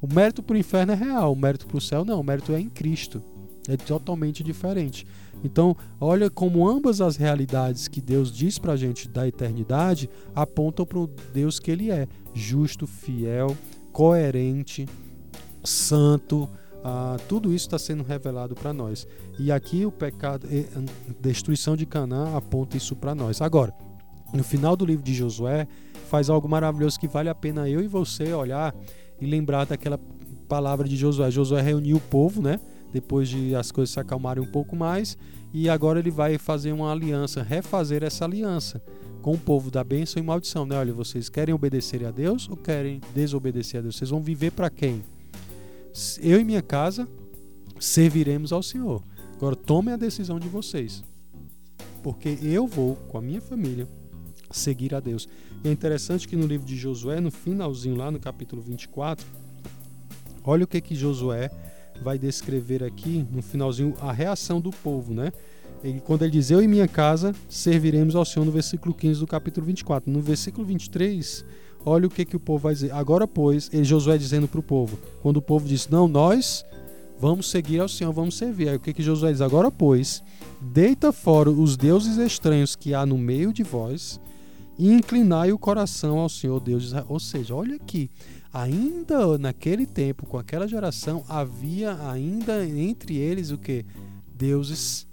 O 0.00 0.12
mérito 0.12 0.42
para 0.42 0.54
o 0.54 0.58
inferno 0.58 0.92
é 0.92 0.96
real, 0.96 1.32
o 1.32 1.36
mérito 1.36 1.66
para 1.66 1.78
o 1.78 1.80
céu 1.80 2.04
não, 2.04 2.20
o 2.20 2.24
mérito 2.24 2.52
é 2.52 2.60
em 2.60 2.68
Cristo. 2.68 3.22
É 3.68 3.76
totalmente 3.76 4.44
diferente. 4.44 5.06
Então, 5.44 5.76
olha 6.00 6.28
como 6.30 6.68
ambas 6.68 7.00
as 7.00 7.16
realidades 7.16 7.88
que 7.88 8.00
Deus 8.00 8.32
diz 8.32 8.58
para 8.58 8.72
a 8.72 8.76
gente 8.76 9.08
da 9.08 9.26
eternidade 9.28 10.08
apontam 10.34 10.84
para 10.84 10.98
o 10.98 11.06
Deus 11.32 11.58
que 11.58 11.70
Ele 11.70 11.90
é: 11.90 12.08
justo, 12.34 12.86
fiel, 12.86 13.56
coerente, 13.92 14.86
santo. 15.62 16.48
Ah, 16.82 17.16
tudo 17.28 17.52
isso 17.52 17.66
está 17.66 17.78
sendo 17.78 18.04
revelado 18.04 18.54
para 18.54 18.72
nós. 18.72 19.06
E 19.38 19.50
aqui 19.50 19.84
o 19.84 19.90
pecado, 19.90 20.46
destruição 21.20 21.76
de 21.76 21.84
Canaã 21.84 22.36
aponta 22.36 22.76
isso 22.76 22.94
para 22.94 23.14
nós. 23.14 23.40
Agora, 23.40 23.74
no 24.32 24.44
final 24.44 24.76
do 24.76 24.84
livro 24.84 25.04
de 25.04 25.14
Josué, 25.14 25.66
faz 26.08 26.30
algo 26.30 26.48
maravilhoso 26.48 26.98
que 26.98 27.08
vale 27.08 27.28
a 27.28 27.34
pena 27.34 27.68
eu 27.68 27.80
e 27.80 27.88
você 27.88 28.32
olhar 28.32 28.74
e 29.20 29.26
lembrar 29.26 29.66
daquela 29.66 29.98
palavra 30.48 30.88
de 30.88 30.96
Josué. 30.96 31.30
Josué 31.30 31.60
reuniu 31.60 31.96
o 31.96 32.00
povo, 32.00 32.40
né? 32.40 32.60
Depois 32.92 33.28
de 33.28 33.54
as 33.54 33.70
coisas 33.70 33.92
se 33.92 34.00
acalmarem 34.00 34.42
um 34.42 34.50
pouco 34.50 34.74
mais, 34.74 35.16
e 35.52 35.68
agora 35.68 35.98
ele 35.98 36.10
vai 36.10 36.38
fazer 36.38 36.72
uma 36.72 36.90
aliança, 36.90 37.42
refazer 37.42 38.02
essa 38.02 38.24
aliança 38.24 38.82
com 39.22 39.32
o 39.32 39.38
povo 39.38 39.70
da 39.70 39.82
bênção 39.82 40.22
e 40.22 40.24
maldição, 40.24 40.64
né? 40.64 40.76
Olha, 40.76 40.92
vocês 40.92 41.28
querem 41.28 41.54
obedecer 41.54 42.04
a 42.04 42.10
Deus 42.10 42.48
ou 42.48 42.56
querem 42.56 43.00
desobedecer 43.14 43.78
a 43.78 43.82
Deus? 43.82 43.96
Vocês 43.96 44.10
vão 44.10 44.22
viver 44.22 44.52
para 44.52 44.70
quem? 44.70 45.02
Eu 46.20 46.38
e 46.40 46.44
minha 46.44 46.62
casa 46.62 47.08
serviremos 47.80 48.52
ao 48.52 48.62
Senhor. 48.62 49.02
Agora 49.34 49.56
tomem 49.56 49.94
a 49.94 49.96
decisão 49.96 50.38
de 50.38 50.48
vocês. 50.48 51.02
Porque 52.02 52.38
eu 52.42 52.66
vou 52.66 52.96
com 53.08 53.18
a 53.18 53.20
minha 53.20 53.40
família 53.40 53.88
seguir 54.50 54.94
a 54.94 55.00
Deus. 55.00 55.28
E 55.64 55.68
é 55.68 55.72
interessante 55.72 56.28
que 56.28 56.36
no 56.36 56.46
livro 56.46 56.66
de 56.66 56.76
Josué, 56.76 57.20
no 57.20 57.30
finalzinho 57.30 57.96
lá 57.96 58.10
no 58.10 58.20
capítulo 58.20 58.62
24, 58.62 59.26
olha 60.44 60.64
o 60.64 60.68
que 60.68 60.80
que 60.80 60.94
Josué 60.94 61.50
vai 62.02 62.18
descrever 62.18 62.84
aqui 62.84 63.26
no 63.30 63.42
finalzinho 63.42 63.94
a 64.00 64.12
reação 64.12 64.60
do 64.60 64.70
povo, 64.70 65.12
né? 65.12 65.32
Ele, 65.82 66.00
quando 66.00 66.22
ele 66.22 66.32
diz: 66.32 66.50
Eu 66.50 66.62
e 66.62 66.68
minha 66.68 66.88
casa 66.88 67.34
serviremos 67.48 68.16
ao 68.16 68.24
Senhor, 68.24 68.44
no 68.44 68.52
versículo 68.52 68.94
15 68.94 69.20
do 69.20 69.26
capítulo 69.26 69.66
24. 69.66 70.10
No 70.10 70.20
versículo 70.20 70.66
23, 70.66 71.44
olha 71.84 72.06
o 72.06 72.10
que, 72.10 72.24
que 72.24 72.36
o 72.36 72.40
povo 72.40 72.64
vai 72.64 72.74
dizer. 72.74 72.92
Agora, 72.92 73.26
pois, 73.26 73.70
ele, 73.72 73.84
Josué 73.84 74.16
dizendo 74.18 74.48
para 74.48 74.60
o 74.60 74.62
povo: 74.62 74.98
Quando 75.22 75.36
o 75.38 75.42
povo 75.42 75.66
diz: 75.66 75.88
Não, 75.88 76.08
nós 76.08 76.64
vamos 77.18 77.50
seguir 77.50 77.80
ao 77.80 77.88
Senhor, 77.88 78.12
vamos 78.12 78.36
servir. 78.36 78.68
Aí 78.68 78.76
o 78.76 78.80
que, 78.80 78.92
que 78.92 79.02
Josué 79.02 79.32
diz? 79.32 79.40
Agora, 79.40 79.70
pois, 79.70 80.22
deita 80.60 81.12
fora 81.12 81.50
os 81.50 81.76
deuses 81.76 82.16
estranhos 82.18 82.74
que 82.74 82.94
há 82.94 83.04
no 83.04 83.18
meio 83.18 83.52
de 83.52 83.62
vós 83.62 84.20
e 84.78 84.92
inclinai 84.92 85.52
o 85.52 85.58
coração 85.58 86.18
ao 86.18 86.28
Senhor 86.28 86.60
Deus. 86.60 86.92
Ou 87.08 87.20
seja, 87.20 87.54
olha 87.54 87.76
aqui 87.76 88.10
ainda 88.52 89.38
naquele 89.38 89.86
tempo, 89.86 90.26
com 90.26 90.38
aquela 90.38 90.66
geração, 90.66 91.24
havia 91.28 91.96
ainda 92.10 92.66
entre 92.66 93.16
eles 93.16 93.50
o 93.50 93.58
que? 93.58 93.84
Deuses 94.34 95.06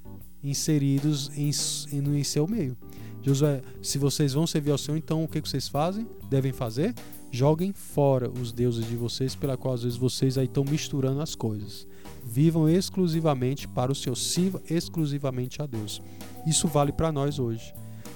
inseridos 0.43 1.31
em, 1.37 1.51
em, 1.91 2.19
em 2.19 2.23
seu 2.23 2.47
meio. 2.47 2.77
Josué, 3.21 3.61
se 3.81 3.97
vocês 3.97 4.33
vão 4.33 4.45
servir 4.45 4.71
ao 4.71 4.77
Senhor, 4.77 4.97
então 4.97 5.23
o 5.23 5.27
que 5.27 5.39
vocês 5.39 5.67
fazem? 5.67 6.05
Devem 6.29 6.51
fazer? 6.51 6.93
Joguem 7.31 7.71
fora 7.73 8.29
os 8.29 8.51
deuses 8.51 8.85
de 8.85 8.95
vocês, 8.95 9.33
pela 9.33 9.55
qual 9.57 9.73
às 9.73 9.83
vezes 9.83 9.97
vocês 9.97 10.37
aí 10.37 10.45
estão 10.45 10.63
misturando 10.63 11.21
as 11.21 11.33
coisas. 11.33 11.87
Vivam 12.23 12.67
exclusivamente 12.69 13.67
para 13.67 13.91
o 13.91 13.95
Senhor, 13.95 14.15
sirva 14.15 14.61
exclusivamente 14.69 15.61
a 15.61 15.65
Deus. 15.65 16.01
Isso 16.45 16.67
vale 16.67 16.91
para 16.91 17.11
nós 17.11 17.39
hoje. 17.39 17.73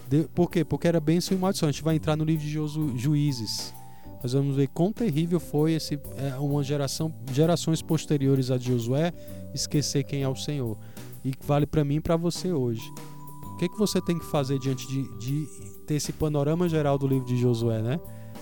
De, 0.10 0.24
por 0.36 0.52
quê? 0.52 0.64
Porque 0.64 0.88
era 0.88 1.00
bênção 1.00 1.36
e 1.36 1.40
maldição. 1.40 1.68
A 1.68 1.72
gente 1.72 1.84
vai 1.84 1.96
entrar 1.96 2.16
no 2.16 2.24
livro 2.24 2.46
de 2.46 2.52
Josu, 2.52 2.98
Juízes 2.98 3.74
nós 4.22 4.34
vamos 4.34 4.56
ver 4.56 4.68
quão 4.68 4.92
terrível 4.92 5.40
foi 5.40 5.74
esse, 5.74 6.00
é, 6.18 6.36
uma 6.40 6.64
geração, 6.64 7.14
gerações 7.32 7.82
posteriores 7.82 8.50
a 8.52 8.58
Josué 8.58 9.14
esquecer 9.54 10.04
quem 10.04 10.24
é 10.24 10.30
o 10.30 10.36
Senhor. 10.36 10.78
E 11.24 11.34
vale 11.46 11.66
para 11.66 11.84
mim 11.84 11.96
e 11.96 12.02
para 12.02 12.16
você 12.16 12.52
hoje. 12.52 12.90
O 13.54 13.58
que, 13.58 13.70
que 13.70 13.78
você 13.78 14.00
tem 14.02 14.18
que 14.18 14.26
fazer 14.26 14.60
diante 14.60 14.88
de, 14.88 15.18
de 15.18 15.48
ter 15.86 15.96
esse 15.96 16.14
panorama 16.14 16.70
geral 16.70 16.98
do 16.98 17.08
livro 17.08 17.26
de 17.26 17.38
Josué, 17.38 17.82
né? 17.82 18.00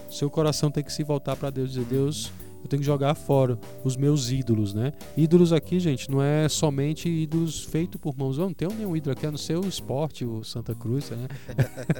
Seu 0.10 0.30
coração 0.30 0.70
tem 0.70 0.84
que 0.84 0.92
se 0.92 1.04
voltar 1.04 1.36
para 1.36 1.50
Deus 1.50 1.70
e 1.72 1.80
dizer: 1.80 1.86
Deus, 1.86 2.32
eu 2.66 2.70
tenho 2.70 2.80
que 2.80 2.86
jogar 2.86 3.14
fora 3.14 3.60
os 3.84 3.96
meus 3.96 4.32
ídolos, 4.32 4.74
né? 4.74 4.92
Ídolos 5.16 5.54
aqui, 5.54 5.80
gente, 5.80 6.10
não 6.10 6.22
é 6.22 6.50
somente 6.50 7.08
ídolos 7.08 7.64
feitos 7.64 8.02
por 8.02 8.18
mãos. 8.18 8.40
Eu 8.40 8.46
não 8.46 8.54
tenho 8.54 8.72
nenhum 8.74 8.96
ídolo 8.96 9.14
aqui, 9.14 9.28
a 9.28 9.32
não 9.32 9.38
ser 9.38 9.58
o 9.58 9.68
esporte, 9.68 10.26
o 10.26 10.44
Santa 10.44 10.74
Cruz, 10.74 11.12
né? 11.12 11.28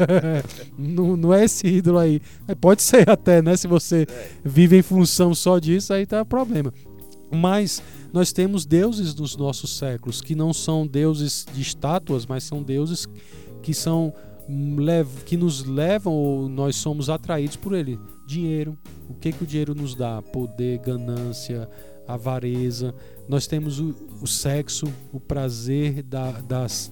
não, 0.76 1.16
não 1.16 1.34
é 1.34 1.46
esse 1.46 1.68
ídolo 1.68 2.00
aí. 2.00 2.20
Pode 2.60 2.82
ser 2.82 3.08
até, 3.08 3.44
né? 3.44 3.56
Se 3.56 3.68
você 3.68 4.08
vive 4.44 4.78
em 4.78 4.82
função 4.82 5.36
só 5.36 5.60
disso, 5.60 5.94
aí 5.94 6.06
tá 6.06 6.26
problema. 6.26 6.74
Mas 7.32 7.82
nós 8.12 8.34
temos 8.34 8.66
deuses 8.66 9.14
dos 9.14 9.38
nossos 9.38 9.78
séculos 9.78 10.20
que 10.20 10.34
não 10.34 10.52
são 10.52 10.88
deuses 10.88 11.46
de 11.54 11.62
estátuas, 11.62 12.26
mas 12.26 12.44
são 12.44 12.64
deuses 12.64 13.08
que 13.62 13.74
são 13.74 14.12
hum, 14.50 14.78
que 15.28 15.38
nos 15.38 15.64
levam 15.64 16.14
ou 16.14 16.50
nós 16.50 16.76
somos 16.76 17.08
atraídos 17.08 17.56
por 17.56 17.74
ele. 17.74 18.00
Dinheiro. 18.26 18.78
O 19.10 19.14
que 19.14 19.32
que 19.32 19.44
o 19.44 19.48
dinheiro 19.48 19.76
nos 19.76 19.96
dá? 19.96 20.22
Poder, 20.22 20.80
ganância, 20.80 21.70
avareza. 22.08 22.94
Nós 23.28 23.48
temos 23.48 23.80
o, 23.80 23.96
o 24.22 24.28
sexo, 24.28 24.86
o 25.14 25.20
prazer 25.20 26.04
da, 26.04 26.32
das, 26.32 26.92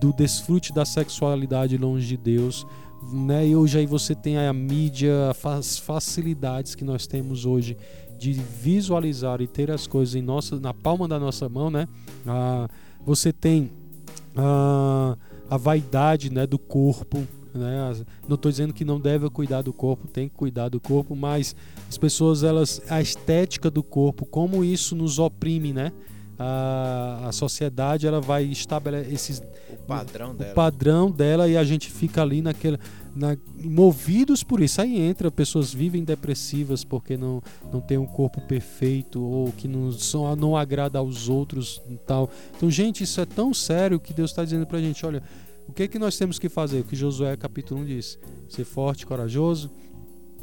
do 0.00 0.12
desfrute 0.12 0.72
da 0.72 0.84
sexualidade 0.84 1.76
longe 1.76 2.06
de 2.06 2.16
Deus. 2.16 2.66
Né? 3.12 3.48
E 3.48 3.56
hoje 3.56 3.78
aí 3.78 3.86
você 3.86 4.14
tem 4.14 4.38
a 4.38 4.52
mídia, 4.52 5.30
as 5.30 5.78
facilidades 5.78 6.74
que 6.74 6.84
nós 6.84 7.06
temos 7.06 7.46
hoje 7.46 7.76
de 8.18 8.32
visualizar 8.32 9.40
e 9.40 9.46
ter 9.46 9.70
as 9.70 9.86
coisas 9.86 10.14
em 10.14 10.20
nossa, 10.20 10.60
na 10.60 10.74
palma 10.74 11.08
da 11.08 11.18
nossa 11.18 11.48
mão, 11.48 11.70
né? 11.70 11.88
Ah, 12.26 12.68
você 13.02 13.32
tem 13.32 13.70
ah, 14.36 15.16
a 15.48 15.56
vaidade 15.56 16.30
né, 16.30 16.46
do 16.46 16.58
corpo. 16.58 17.26
Né? 17.54 18.04
Não 18.28 18.34
estou 18.34 18.50
dizendo 18.50 18.72
que 18.72 18.84
não 18.84 19.00
deve 19.00 19.28
cuidar 19.30 19.62
do 19.62 19.72
corpo, 19.72 20.06
tem 20.06 20.28
que 20.28 20.34
cuidar 20.34 20.68
do 20.68 20.80
corpo, 20.80 21.16
mas 21.16 21.54
as 21.88 21.98
pessoas, 21.98 22.42
elas, 22.42 22.80
a 22.88 23.00
estética 23.00 23.70
do 23.70 23.82
corpo, 23.82 24.24
como 24.26 24.64
isso 24.64 24.94
nos 24.94 25.18
oprime, 25.18 25.72
né? 25.72 25.92
A, 26.38 27.28
a 27.28 27.32
sociedade 27.32 28.06
ela 28.06 28.18
vai 28.18 28.44
estabelecer 28.44 29.12
esses, 29.12 29.42
o 29.68 29.76
padrão 29.86 30.34
dela. 30.34 30.52
O 30.52 30.54
padrão 30.54 31.10
dela 31.10 31.46
e 31.46 31.54
a 31.54 31.64
gente 31.64 31.90
fica 31.90 32.22
ali 32.22 32.40
naquela 32.40 32.78
na, 33.14 33.36
movidos 33.62 34.42
por 34.42 34.60
isso. 34.60 34.80
Aí 34.80 35.00
entra, 35.00 35.30
pessoas 35.30 35.72
vivem 35.72 36.04
depressivas 36.04 36.84
porque 36.84 37.16
não, 37.16 37.42
não 37.72 37.80
tem 37.80 37.98
um 37.98 38.06
corpo 38.06 38.40
perfeito 38.40 39.22
ou 39.22 39.52
que 39.52 39.68
não, 39.68 39.92
só, 39.92 40.34
não 40.36 40.56
agrada 40.56 40.98
aos 40.98 41.28
outros 41.28 41.80
e 41.88 41.96
tal. 41.96 42.30
Então, 42.56 42.70
gente, 42.70 43.04
isso 43.04 43.20
é 43.20 43.26
tão 43.26 43.52
sério 43.52 44.00
que 44.00 44.12
Deus 44.12 44.30
está 44.30 44.44
dizendo 44.44 44.66
para 44.66 44.78
a 44.78 44.82
gente: 44.82 45.04
olha, 45.04 45.22
o 45.70 45.72
que 45.72 45.84
é 45.84 45.88
que 45.88 46.00
nós 46.00 46.18
temos 46.18 46.36
que 46.36 46.48
fazer? 46.48 46.80
O 46.80 46.84
que 46.84 46.96
Josué 46.96 47.36
capítulo 47.36 47.80
1 47.82 47.84
diz: 47.84 48.18
ser 48.48 48.64
forte, 48.64 49.06
corajoso, 49.06 49.70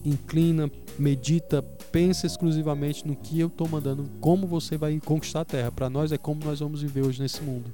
inclina, 0.05 0.71
medita, 0.97 1.61
pensa 1.91 2.25
exclusivamente 2.25 3.05
no 3.05 3.13
que 3.13 3.37
eu 3.37 3.47
estou 3.47 3.67
mandando, 3.67 4.09
como 4.21 4.47
você 4.47 4.77
vai 4.77 4.97
conquistar 5.03 5.41
a 5.41 5.45
terra. 5.45 5.69
Para 5.69 5.89
nós 5.89 6.13
é 6.13 6.17
como 6.17 6.45
nós 6.45 6.61
vamos 6.61 6.81
viver 6.81 7.05
hoje 7.05 7.21
nesse 7.21 7.43
mundo. 7.43 7.73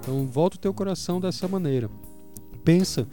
Então, 0.00 0.26
volta 0.26 0.56
o 0.56 0.58
teu 0.58 0.72
coração 0.72 1.20
dessa 1.20 1.46
maneira. 1.46 1.90
Pensa 2.64 3.06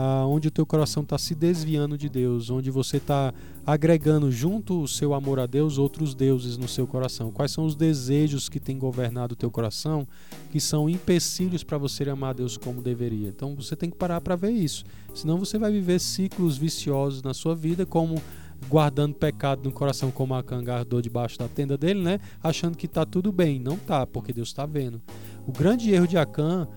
ah, 0.00 0.24
onde 0.28 0.46
o 0.46 0.50
teu 0.52 0.64
coração 0.64 1.02
está 1.02 1.18
se 1.18 1.34
desviando 1.34 1.98
de 1.98 2.08
Deus, 2.08 2.50
onde 2.50 2.70
você 2.70 2.98
está 2.98 3.34
agregando 3.66 4.30
junto 4.30 4.80
o 4.80 4.86
seu 4.86 5.12
amor 5.12 5.40
a 5.40 5.46
Deus 5.46 5.76
outros 5.76 6.14
deuses 6.14 6.56
no 6.56 6.68
seu 6.68 6.86
coração. 6.86 7.32
Quais 7.32 7.50
são 7.50 7.64
os 7.64 7.74
desejos 7.74 8.48
que 8.48 8.60
têm 8.60 8.78
governado 8.78 9.32
o 9.32 9.36
teu 9.36 9.50
coração 9.50 10.06
que 10.52 10.60
são 10.60 10.88
empecilhos 10.88 11.64
para 11.64 11.76
você 11.76 12.08
amar 12.08 12.30
a 12.30 12.34
Deus 12.34 12.56
como 12.56 12.80
deveria? 12.80 13.28
Então 13.28 13.56
você 13.56 13.74
tem 13.74 13.90
que 13.90 13.96
parar 13.96 14.20
para 14.20 14.36
ver 14.36 14.52
isso. 14.52 14.84
Senão 15.12 15.36
você 15.36 15.58
vai 15.58 15.72
viver 15.72 15.98
ciclos 15.98 16.56
viciosos 16.56 17.20
na 17.20 17.34
sua 17.34 17.56
vida, 17.56 17.84
como 17.84 18.22
guardando 18.68 19.16
pecado 19.16 19.64
no 19.64 19.72
coração, 19.72 20.12
como 20.12 20.32
a 20.32 20.42
guardou 20.42 21.02
debaixo 21.02 21.40
da 21.40 21.48
tenda 21.48 21.76
dele, 21.76 22.00
né? 22.00 22.20
Achando 22.40 22.78
que 22.78 22.86
está 22.86 23.04
tudo 23.04 23.32
bem. 23.32 23.58
Não 23.58 23.76
tá, 23.76 24.06
porque 24.06 24.32
Deus 24.32 24.46
está 24.46 24.64
vendo. 24.64 25.02
O 25.44 25.50
grande 25.50 25.90
erro 25.90 26.06
de 26.06 26.16
Acã 26.16 26.68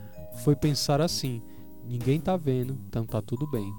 foi 0.43 0.55
pensar 0.55 0.99
assim: 0.99 1.39
ninguém 1.87 2.17
está 2.17 2.35
vendo, 2.37 2.77
então 2.87 3.03
está 3.03 3.21
tudo 3.21 3.45
bem. 3.47 3.71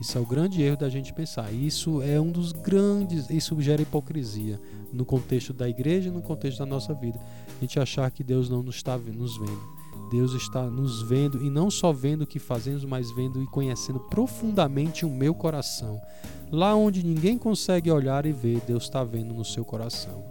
Isso 0.00 0.16
é 0.16 0.20
o 0.20 0.26
grande 0.26 0.62
erro 0.62 0.76
da 0.76 0.88
gente 0.88 1.12
pensar. 1.12 1.52
Isso 1.52 2.00
é 2.02 2.20
um 2.20 2.30
dos 2.30 2.52
grandes, 2.52 3.28
isso 3.30 3.60
gera 3.60 3.82
hipocrisia 3.82 4.60
no 4.92 5.04
contexto 5.04 5.52
da 5.52 5.68
igreja 5.68 6.08
e 6.08 6.12
no 6.12 6.22
contexto 6.22 6.58
da 6.58 6.66
nossa 6.66 6.94
vida. 6.94 7.18
A 7.56 7.60
gente 7.60 7.80
achar 7.80 8.08
que 8.10 8.22
Deus 8.22 8.48
não 8.48 8.62
nos 8.62 8.76
está 8.76 8.96
nos 8.96 9.36
vendo. 9.36 9.78
Deus 10.10 10.32
está 10.32 10.62
nos 10.70 11.02
vendo 11.02 11.44
e 11.44 11.50
não 11.50 11.70
só 11.70 11.92
vendo 11.92 12.22
o 12.22 12.26
que 12.26 12.38
fazemos, 12.38 12.84
mas 12.84 13.10
vendo 13.10 13.42
e 13.42 13.46
conhecendo 13.46 14.00
profundamente 14.00 15.04
o 15.04 15.10
meu 15.10 15.34
coração. 15.34 16.00
Lá 16.50 16.74
onde 16.74 17.04
ninguém 17.04 17.36
consegue 17.36 17.90
olhar 17.90 18.24
e 18.24 18.32
ver, 18.32 18.60
Deus 18.66 18.84
está 18.84 19.04
vendo 19.04 19.34
no 19.34 19.44
seu 19.44 19.64
coração. 19.64 20.24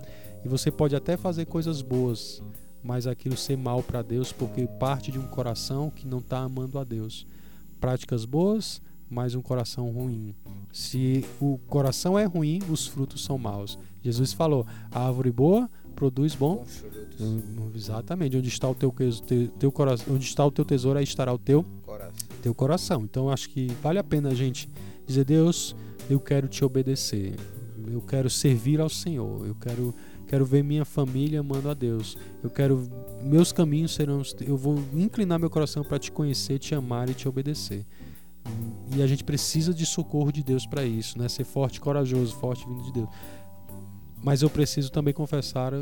E 0.44 0.48
você 0.48 0.72
pode 0.72 0.96
até 0.96 1.18
fazer 1.18 1.46
coisas 1.46 1.82
boas, 1.82 2.42
mas 2.88 3.06
aquilo 3.06 3.36
ser 3.36 3.58
mal 3.58 3.84
para 3.84 4.02
Deus 4.02 4.32
porque 4.32 4.66
parte 4.66 5.12
de 5.12 5.20
um 5.20 5.28
coração 5.28 5.90
que 5.90 6.08
não 6.08 6.20
está 6.20 6.40
amando 6.40 6.80
a 6.80 6.86
Deus. 6.86 7.28
Práticas 7.82 8.24
boas, 8.24 8.82
mas 9.10 9.36
um 9.36 9.42
coração 9.42 9.92
ruim. 9.92 10.34
Se 10.72 11.26
o 11.42 11.60
coração 11.68 12.18
é 12.18 12.24
ruim, 12.24 12.60
os 12.70 12.88
frutos 12.88 13.26
são 13.26 13.38
maus. 13.38 13.78
Jesus 14.02 14.32
falou: 14.32 14.66
a 14.90 15.06
árvore 15.06 15.32
boa 15.32 15.70
produz 15.98 16.34
bom. 16.34 16.66
Hum, 17.20 17.72
exatamente. 17.76 18.38
Onde 18.38 18.48
está 18.48 18.70
o 18.70 18.74
teu, 18.76 18.90
teu, 19.28 19.48
teu 19.50 19.72
coração, 19.72 20.16
onde 20.16 20.24
está 20.24 20.46
o 20.46 20.52
teu 20.52 20.64
tesouro, 20.64 20.98
aí 20.98 21.04
estará 21.04 21.34
o 21.34 21.38
teu 21.38 21.66
coração. 21.86 22.14
Teu 22.42 22.56
coração. 22.56 23.02
Então 23.04 23.30
acho 23.30 23.50
que 23.50 23.68
vale 23.84 24.00
a 24.00 24.04
pena 24.04 24.30
a 24.30 24.34
gente 24.34 24.70
dizer: 25.06 25.26
Deus, 25.26 25.76
eu 26.10 26.22
quero 26.22 26.48
te 26.48 26.64
obedecer. 26.64 27.36
Eu 27.92 28.02
quero 28.02 28.30
servir 28.30 28.80
ao 28.80 28.90
Senhor. 28.90 29.46
Eu 29.46 29.56
quero 29.56 29.94
Quero 30.28 30.46
ver 30.46 30.64
minha 30.64 30.84
família 30.84 31.40
amando 31.40 31.70
a 31.70 31.74
Deus. 31.74 32.18
Eu 32.44 32.50
quero 32.50 32.90
meus 33.24 33.52
caminhos 33.52 33.94
serão 33.94 34.22
eu 34.46 34.58
vou 34.58 34.78
inclinar 34.94 35.40
meu 35.40 35.50
coração 35.50 35.84
para 35.84 35.98
te 35.98 36.12
conhecer, 36.12 36.60
te 36.60 36.76
amar 36.76 37.10
e 37.10 37.14
te 37.14 37.28
obedecer. 37.28 37.86
E 38.96 39.02
a 39.02 39.08
gente 39.08 39.24
precisa 39.24 39.74
de 39.74 39.86
socorro 39.86 40.32
de 40.32 40.44
Deus 40.44 40.66
para 40.66 40.84
isso, 40.86 41.18
né? 41.18 41.28
Ser 41.28 41.44
forte, 41.44 41.80
corajoso, 41.80 42.36
forte 42.36 42.66
vindo 42.66 42.84
de 42.84 42.94
Deus. 42.94 43.10
Mas 44.24 44.42
eu 44.42 44.50
preciso 44.50 44.92
também 44.92 45.14
confessar, 45.14 45.74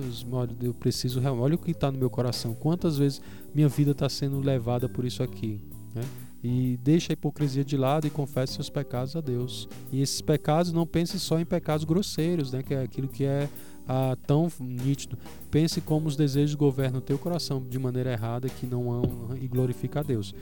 eu 0.62 0.74
preciso 0.74 1.22
olha 1.22 1.56
o 1.56 1.58
que 1.58 1.72
está 1.72 1.92
no 1.92 1.98
meu 1.98 2.10
coração. 2.10 2.54
Quantas 2.54 2.98
vezes 2.98 3.22
minha 3.54 3.70
vida 3.70 3.92
está 3.92 4.10
sendo 4.10 4.40
levada 4.40 4.90
por 4.90 5.06
isso 5.06 5.24
aqui, 5.24 5.62
né? 5.94 6.04
E 6.44 6.78
deixa 6.84 7.12
a 7.12 7.16
hipocrisia 7.16 7.64
de 7.64 7.76
lado 7.76 8.06
e 8.06 8.10
confesse 8.10 8.54
seus 8.54 8.70
pecados 8.70 9.16
a 9.16 9.22
Deus. 9.22 9.68
E 9.92 10.02
esses 10.02 10.22
pecados 10.22 10.72
não 10.72 10.86
pense 10.86 11.20
só 11.20 11.40
em 11.40 11.46
pecados 11.46 11.86
grosseiros, 11.86 12.52
né? 12.52 12.62
Que 12.62 12.74
é 12.76 12.84
aquilo 12.84 13.08
que 13.08 13.24
é 13.24 13.50
ah, 13.88 14.18
tão 14.26 14.52
nítido. 14.60 15.18
Pense 15.52 15.82
como 15.82 16.08
os 16.08 16.16
desejos 16.16 16.56
governam 16.56 17.00
o 17.00 17.02
teu 17.02 17.18
coração 17.18 17.64
de 17.68 17.78
maneira 17.80 18.12
errada 18.12 18.50
que 18.50 18.66
não 18.66 19.02
e 19.40 19.48
glorifica 19.48 20.00
a 20.00 20.04
Deus. 20.04 20.34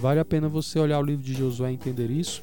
Vale 0.00 0.20
a 0.20 0.24
pena 0.24 0.48
você 0.48 0.78
olhar 0.78 0.98
o 0.98 1.02
livro 1.02 1.24
de 1.24 1.34
Josué 1.34 1.70
e 1.70 1.74
entender 1.74 2.10
isso, 2.10 2.42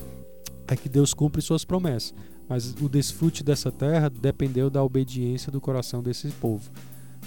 é 0.67 0.75
que 0.75 0.87
Deus 0.87 1.13
cumpre 1.13 1.41
suas 1.41 1.65
promessas. 1.65 2.13
Mas 2.47 2.75
o 2.81 2.89
desfrute 2.89 3.43
dessa 3.43 3.71
terra 3.71 4.09
dependeu 4.09 4.69
da 4.69 4.83
obediência 4.83 5.51
do 5.51 5.61
coração 5.61 6.01
desse 6.01 6.27
povo. 6.29 6.69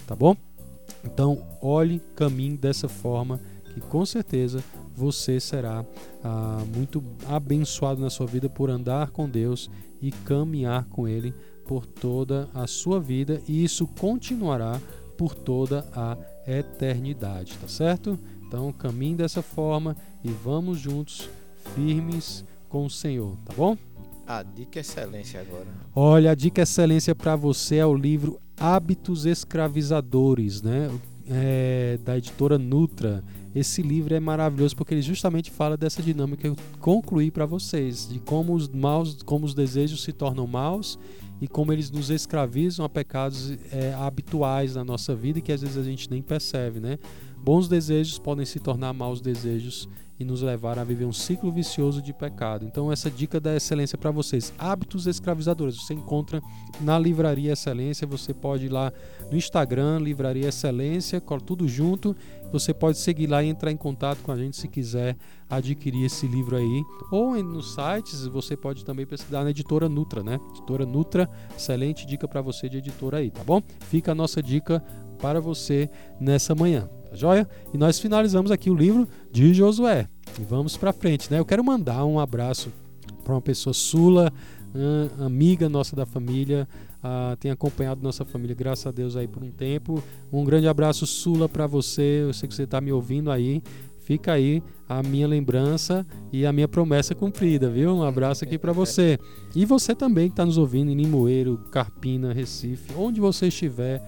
Tá 0.05 0.15
bom? 0.15 0.35
Então, 1.03 1.41
olhe, 1.61 2.01
caminhe 2.15 2.57
dessa 2.57 2.87
forma 2.87 3.39
que 3.73 3.81
com 3.81 4.05
certeza 4.05 4.63
você 4.95 5.39
será 5.39 5.85
ah, 6.23 6.63
muito 6.75 7.03
abençoado 7.27 8.01
na 8.01 8.09
sua 8.09 8.27
vida 8.27 8.49
por 8.49 8.69
andar 8.69 9.09
com 9.11 9.27
Deus 9.27 9.69
e 10.01 10.11
caminhar 10.11 10.85
com 10.85 11.07
Ele 11.07 11.33
por 11.65 11.85
toda 11.85 12.49
a 12.53 12.67
sua 12.67 12.99
vida 12.99 13.41
e 13.47 13.63
isso 13.63 13.87
continuará 13.87 14.79
por 15.17 15.35
toda 15.35 15.85
a 15.93 16.17
eternidade, 16.47 17.57
tá 17.59 17.67
certo? 17.67 18.19
Então 18.47 18.71
caminhe 18.71 19.15
dessa 19.15 19.41
forma 19.41 19.95
e 20.23 20.29
vamos 20.29 20.79
juntos 20.79 21.29
firmes 21.75 22.43
com 22.69 22.85
o 22.85 22.89
Senhor, 22.89 23.37
tá 23.45 23.53
bom? 23.55 23.77
A 24.25 24.41
dica 24.41 24.79
excelência 24.79 25.41
agora. 25.41 25.67
Olha, 25.95 26.31
a 26.31 26.35
dica 26.35 26.61
excelência 26.61 27.13
para 27.13 27.35
você 27.35 27.77
é 27.77 27.85
o 27.85 27.95
livro 27.95 28.39
Hábitos 28.57 29.25
Escravizadores, 29.25 30.61
né? 30.61 30.89
É, 31.27 31.97
da 32.03 32.17
editora 32.17 32.57
Nutra. 32.57 33.23
Esse 33.55 33.81
livro 33.81 34.13
é 34.13 34.19
maravilhoso 34.19 34.75
porque 34.75 34.93
ele 34.93 35.01
justamente 35.01 35.51
fala 35.51 35.77
dessa 35.77 36.01
dinâmica 36.01 36.41
que 36.41 36.47
eu 36.47 36.57
concluí 36.79 37.29
para 37.29 37.45
vocês, 37.45 38.07
de 38.09 38.19
como 38.19 38.53
os 38.53 38.67
maus, 38.67 39.21
como 39.23 39.45
os 39.45 39.53
desejos 39.53 40.03
se 40.03 40.11
tornam 40.11 40.47
maus 40.47 40.97
e 41.43 41.47
como 41.49 41.73
eles 41.73 41.91
nos 41.91 42.09
escravizam 42.09 42.85
a 42.85 42.89
pecados 42.89 43.51
é, 43.69 43.93
habituais 43.95 44.75
na 44.75 44.83
nossa 44.85 45.13
vida 45.13 45.41
que 45.41 45.51
às 45.51 45.61
vezes 45.61 45.75
a 45.75 45.83
gente 45.83 46.09
nem 46.09 46.21
percebe, 46.21 46.79
né? 46.79 46.97
Bons 47.37 47.67
desejos 47.67 48.17
podem 48.17 48.45
se 48.45 48.61
tornar 48.61 48.93
maus 48.93 49.19
desejos 49.19 49.89
e 50.19 50.23
nos 50.23 50.41
levar 50.41 50.77
a 50.77 50.83
viver 50.83 51.05
um 51.05 51.13
ciclo 51.13 51.51
vicioso 51.51 52.01
de 52.01 52.13
pecado. 52.13 52.65
Então, 52.65 52.91
essa 52.91 53.09
dica 53.09 53.39
da 53.39 53.55
excelência 53.55 53.97
para 53.97 54.11
vocês: 54.11 54.53
hábitos 54.57 55.07
escravizadores. 55.07 55.75
Você 55.75 55.93
encontra 55.93 56.41
na 56.81 56.97
Livraria 56.97 57.53
Excelência. 57.53 58.05
Você 58.07 58.33
pode 58.33 58.67
ir 58.67 58.69
lá 58.69 58.91
no 59.31 59.37
Instagram, 59.37 59.99
Livraria 59.99 60.47
Excelência, 60.47 61.21
tudo 61.45 61.67
junto. 61.67 62.15
Você 62.51 62.73
pode 62.73 62.99
seguir 62.99 63.27
lá 63.27 63.43
e 63.43 63.47
entrar 63.47 63.71
em 63.71 63.77
contato 63.77 64.19
com 64.19 64.31
a 64.31 64.37
gente 64.37 64.55
se 64.55 64.67
quiser 64.67 65.17
adquirir 65.49 66.05
esse 66.05 66.27
livro 66.27 66.55
aí. 66.55 66.83
Ou 67.11 67.41
nos 67.43 67.73
sites, 67.73 68.25
você 68.27 68.55
pode 68.55 68.85
também 68.85 69.05
pesquisar 69.05 69.43
na 69.43 69.49
editora 69.49 69.89
Nutra, 69.89 70.23
né? 70.23 70.39
Editora 70.51 70.85
Nutra, 70.85 71.29
excelente 71.57 72.05
dica 72.05 72.27
para 72.27 72.41
você 72.41 72.69
de 72.69 72.77
editora 72.77 73.17
aí, 73.17 73.31
tá 73.31 73.43
bom? 73.43 73.61
Fica 73.81 74.11
a 74.11 74.15
nossa 74.15 74.41
dica 74.41 74.83
para 75.19 75.39
você 75.39 75.89
nessa 76.19 76.53
manhã, 76.53 76.89
tá 77.13 77.17
joia? 77.17 77.47
E 77.73 77.77
nós 77.77 77.99
finalizamos 77.99 78.51
aqui 78.51 78.69
o 78.69 78.75
livro 78.75 79.07
de 79.31 79.53
Josué. 79.53 80.09
E 80.39 80.43
vamos 80.43 80.75
para 80.75 80.91
frente, 80.91 81.31
né? 81.31 81.39
Eu 81.39 81.45
quero 81.45 81.63
mandar 81.63 82.03
um 82.05 82.19
abraço 82.19 82.71
para 83.23 83.33
uma 83.33 83.41
pessoa 83.41 83.73
sula, 83.73 84.33
amiga 85.19 85.69
nossa 85.69 85.95
da 85.95 86.05
família, 86.05 86.67
uh, 87.03 87.37
tem 87.37 87.51
acompanhado 87.51 88.01
nossa 88.01 88.25
família, 88.25 88.55
graças 88.55 88.87
a 88.87 88.91
Deus, 88.91 89.15
aí 89.15 89.27
por 89.27 89.43
um 89.43 89.51
tempo. 89.51 90.03
Um 90.31 90.43
grande 90.43 90.67
abraço, 90.67 91.05
Sula, 91.05 91.47
para 91.47 91.67
você. 91.67 92.23
Eu 92.23 92.33
sei 92.33 92.49
que 92.49 92.55
você 92.55 92.63
está 92.63 92.81
me 92.81 92.91
ouvindo 92.91 93.31
aí. 93.31 93.61
Fica 93.99 94.33
aí 94.33 94.61
a 94.89 95.01
minha 95.01 95.25
lembrança 95.25 96.05
e 96.31 96.45
a 96.45 96.51
minha 96.51 96.67
promessa 96.67 97.15
cumprida, 97.15 97.69
viu? 97.69 97.95
Um 97.95 98.03
abraço 98.03 98.43
aqui 98.43 98.57
para 98.57 98.73
você. 98.73 99.17
E 99.55 99.63
você 99.65 99.95
também 99.95 100.27
que 100.27 100.33
está 100.33 100.45
nos 100.45 100.57
ouvindo 100.57 100.91
em 100.91 100.95
Limoeiro, 100.95 101.57
Carpina, 101.71 102.33
Recife, 102.33 102.93
onde 102.97 103.21
você 103.21 103.47
estiver 103.47 104.01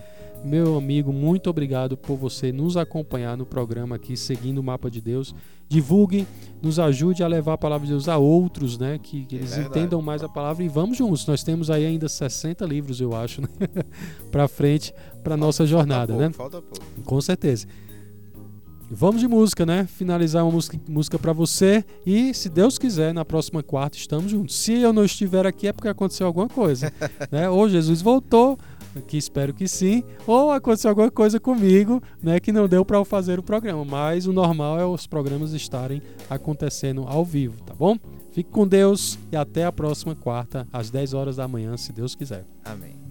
meu 0.45 0.77
amigo, 0.77 1.11
muito 1.11 1.49
obrigado 1.49 1.97
por 1.97 2.15
você 2.15 2.51
nos 2.51 2.77
acompanhar 2.77 3.35
no 3.35 3.45
programa 3.45 3.95
aqui, 3.95 4.15
seguindo 4.15 4.59
o 4.59 4.63
Mapa 4.63 4.91
de 4.91 5.01
Deus. 5.01 5.33
Divulgue, 5.67 6.27
nos 6.61 6.79
ajude 6.79 7.23
a 7.23 7.27
levar 7.27 7.53
a 7.53 7.57
palavra 7.57 7.87
de 7.87 7.93
Deus 7.93 8.07
a 8.07 8.17
outros, 8.17 8.77
né? 8.77 8.99
Que, 9.01 9.25
que 9.25 9.35
eles 9.35 9.57
é 9.57 9.63
entendam 9.63 10.01
mais 10.01 10.23
a 10.23 10.29
palavra 10.29 10.63
e 10.63 10.67
vamos 10.67 10.97
juntos. 10.97 11.25
Nós 11.25 11.43
temos 11.43 11.71
aí 11.71 11.85
ainda 11.85 12.07
60 12.07 12.63
livros, 12.65 13.01
eu 13.01 13.15
acho, 13.15 13.41
né? 13.41 13.47
para 14.31 14.47
frente, 14.47 14.93
para 15.23 15.35
nossa 15.35 15.65
jornada, 15.65 16.13
falta 16.13 16.27
né? 16.27 16.33
Pouco, 16.35 16.51
falta 16.51 16.61
pouco. 16.61 17.03
Com 17.03 17.19
certeza. 17.19 17.65
Vamos 18.89 19.19
de 19.19 19.27
música, 19.27 19.65
né? 19.65 19.87
Finalizar 19.87 20.43
uma 20.45 20.51
música, 20.51 20.79
música 20.87 21.17
para 21.17 21.33
você. 21.33 21.83
E, 22.05 22.33
se 22.35 22.49
Deus 22.49 22.77
quiser, 22.77 23.13
na 23.13 23.25
próxima 23.25 23.63
quarta 23.63 23.97
estamos 23.97 24.29
juntos. 24.29 24.55
Se 24.55 24.73
eu 24.73 24.93
não 24.93 25.03
estiver 25.03 25.47
aqui 25.47 25.67
é 25.67 25.73
porque 25.73 25.87
aconteceu 25.87 26.27
alguma 26.27 26.47
coisa. 26.47 26.93
né? 27.31 27.49
Ou 27.49 27.67
Jesus 27.67 28.01
voltou, 28.01 28.59
que 29.01 29.17
espero 29.17 29.53
que 29.53 29.67
sim, 29.67 30.03
ou 30.25 30.51
aconteceu 30.51 30.89
alguma 30.89 31.11
coisa 31.11 31.39
comigo, 31.39 32.01
né, 32.21 32.39
que 32.39 32.51
não 32.51 32.67
deu 32.67 32.85
para 32.85 32.97
eu 32.97 33.05
fazer 33.05 33.39
o 33.39 33.43
programa, 33.43 33.83
mas 33.85 34.27
o 34.27 34.33
normal 34.33 34.79
é 34.79 34.85
os 34.85 35.07
programas 35.07 35.53
estarem 35.53 36.01
acontecendo 36.29 37.05
ao 37.07 37.23
vivo, 37.23 37.61
tá 37.63 37.73
bom? 37.73 37.97
Fique 38.31 38.49
com 38.49 38.67
Deus 38.67 39.17
e 39.31 39.37
até 39.37 39.63
a 39.63 39.71
próxima 39.71 40.13
quarta 40.13 40.67
às 40.71 40.89
10 40.89 41.13
horas 41.13 41.35
da 41.37 41.47
manhã, 41.47 41.77
se 41.77 41.93
Deus 41.93 42.15
quiser. 42.15 42.45
Amém. 42.65 43.04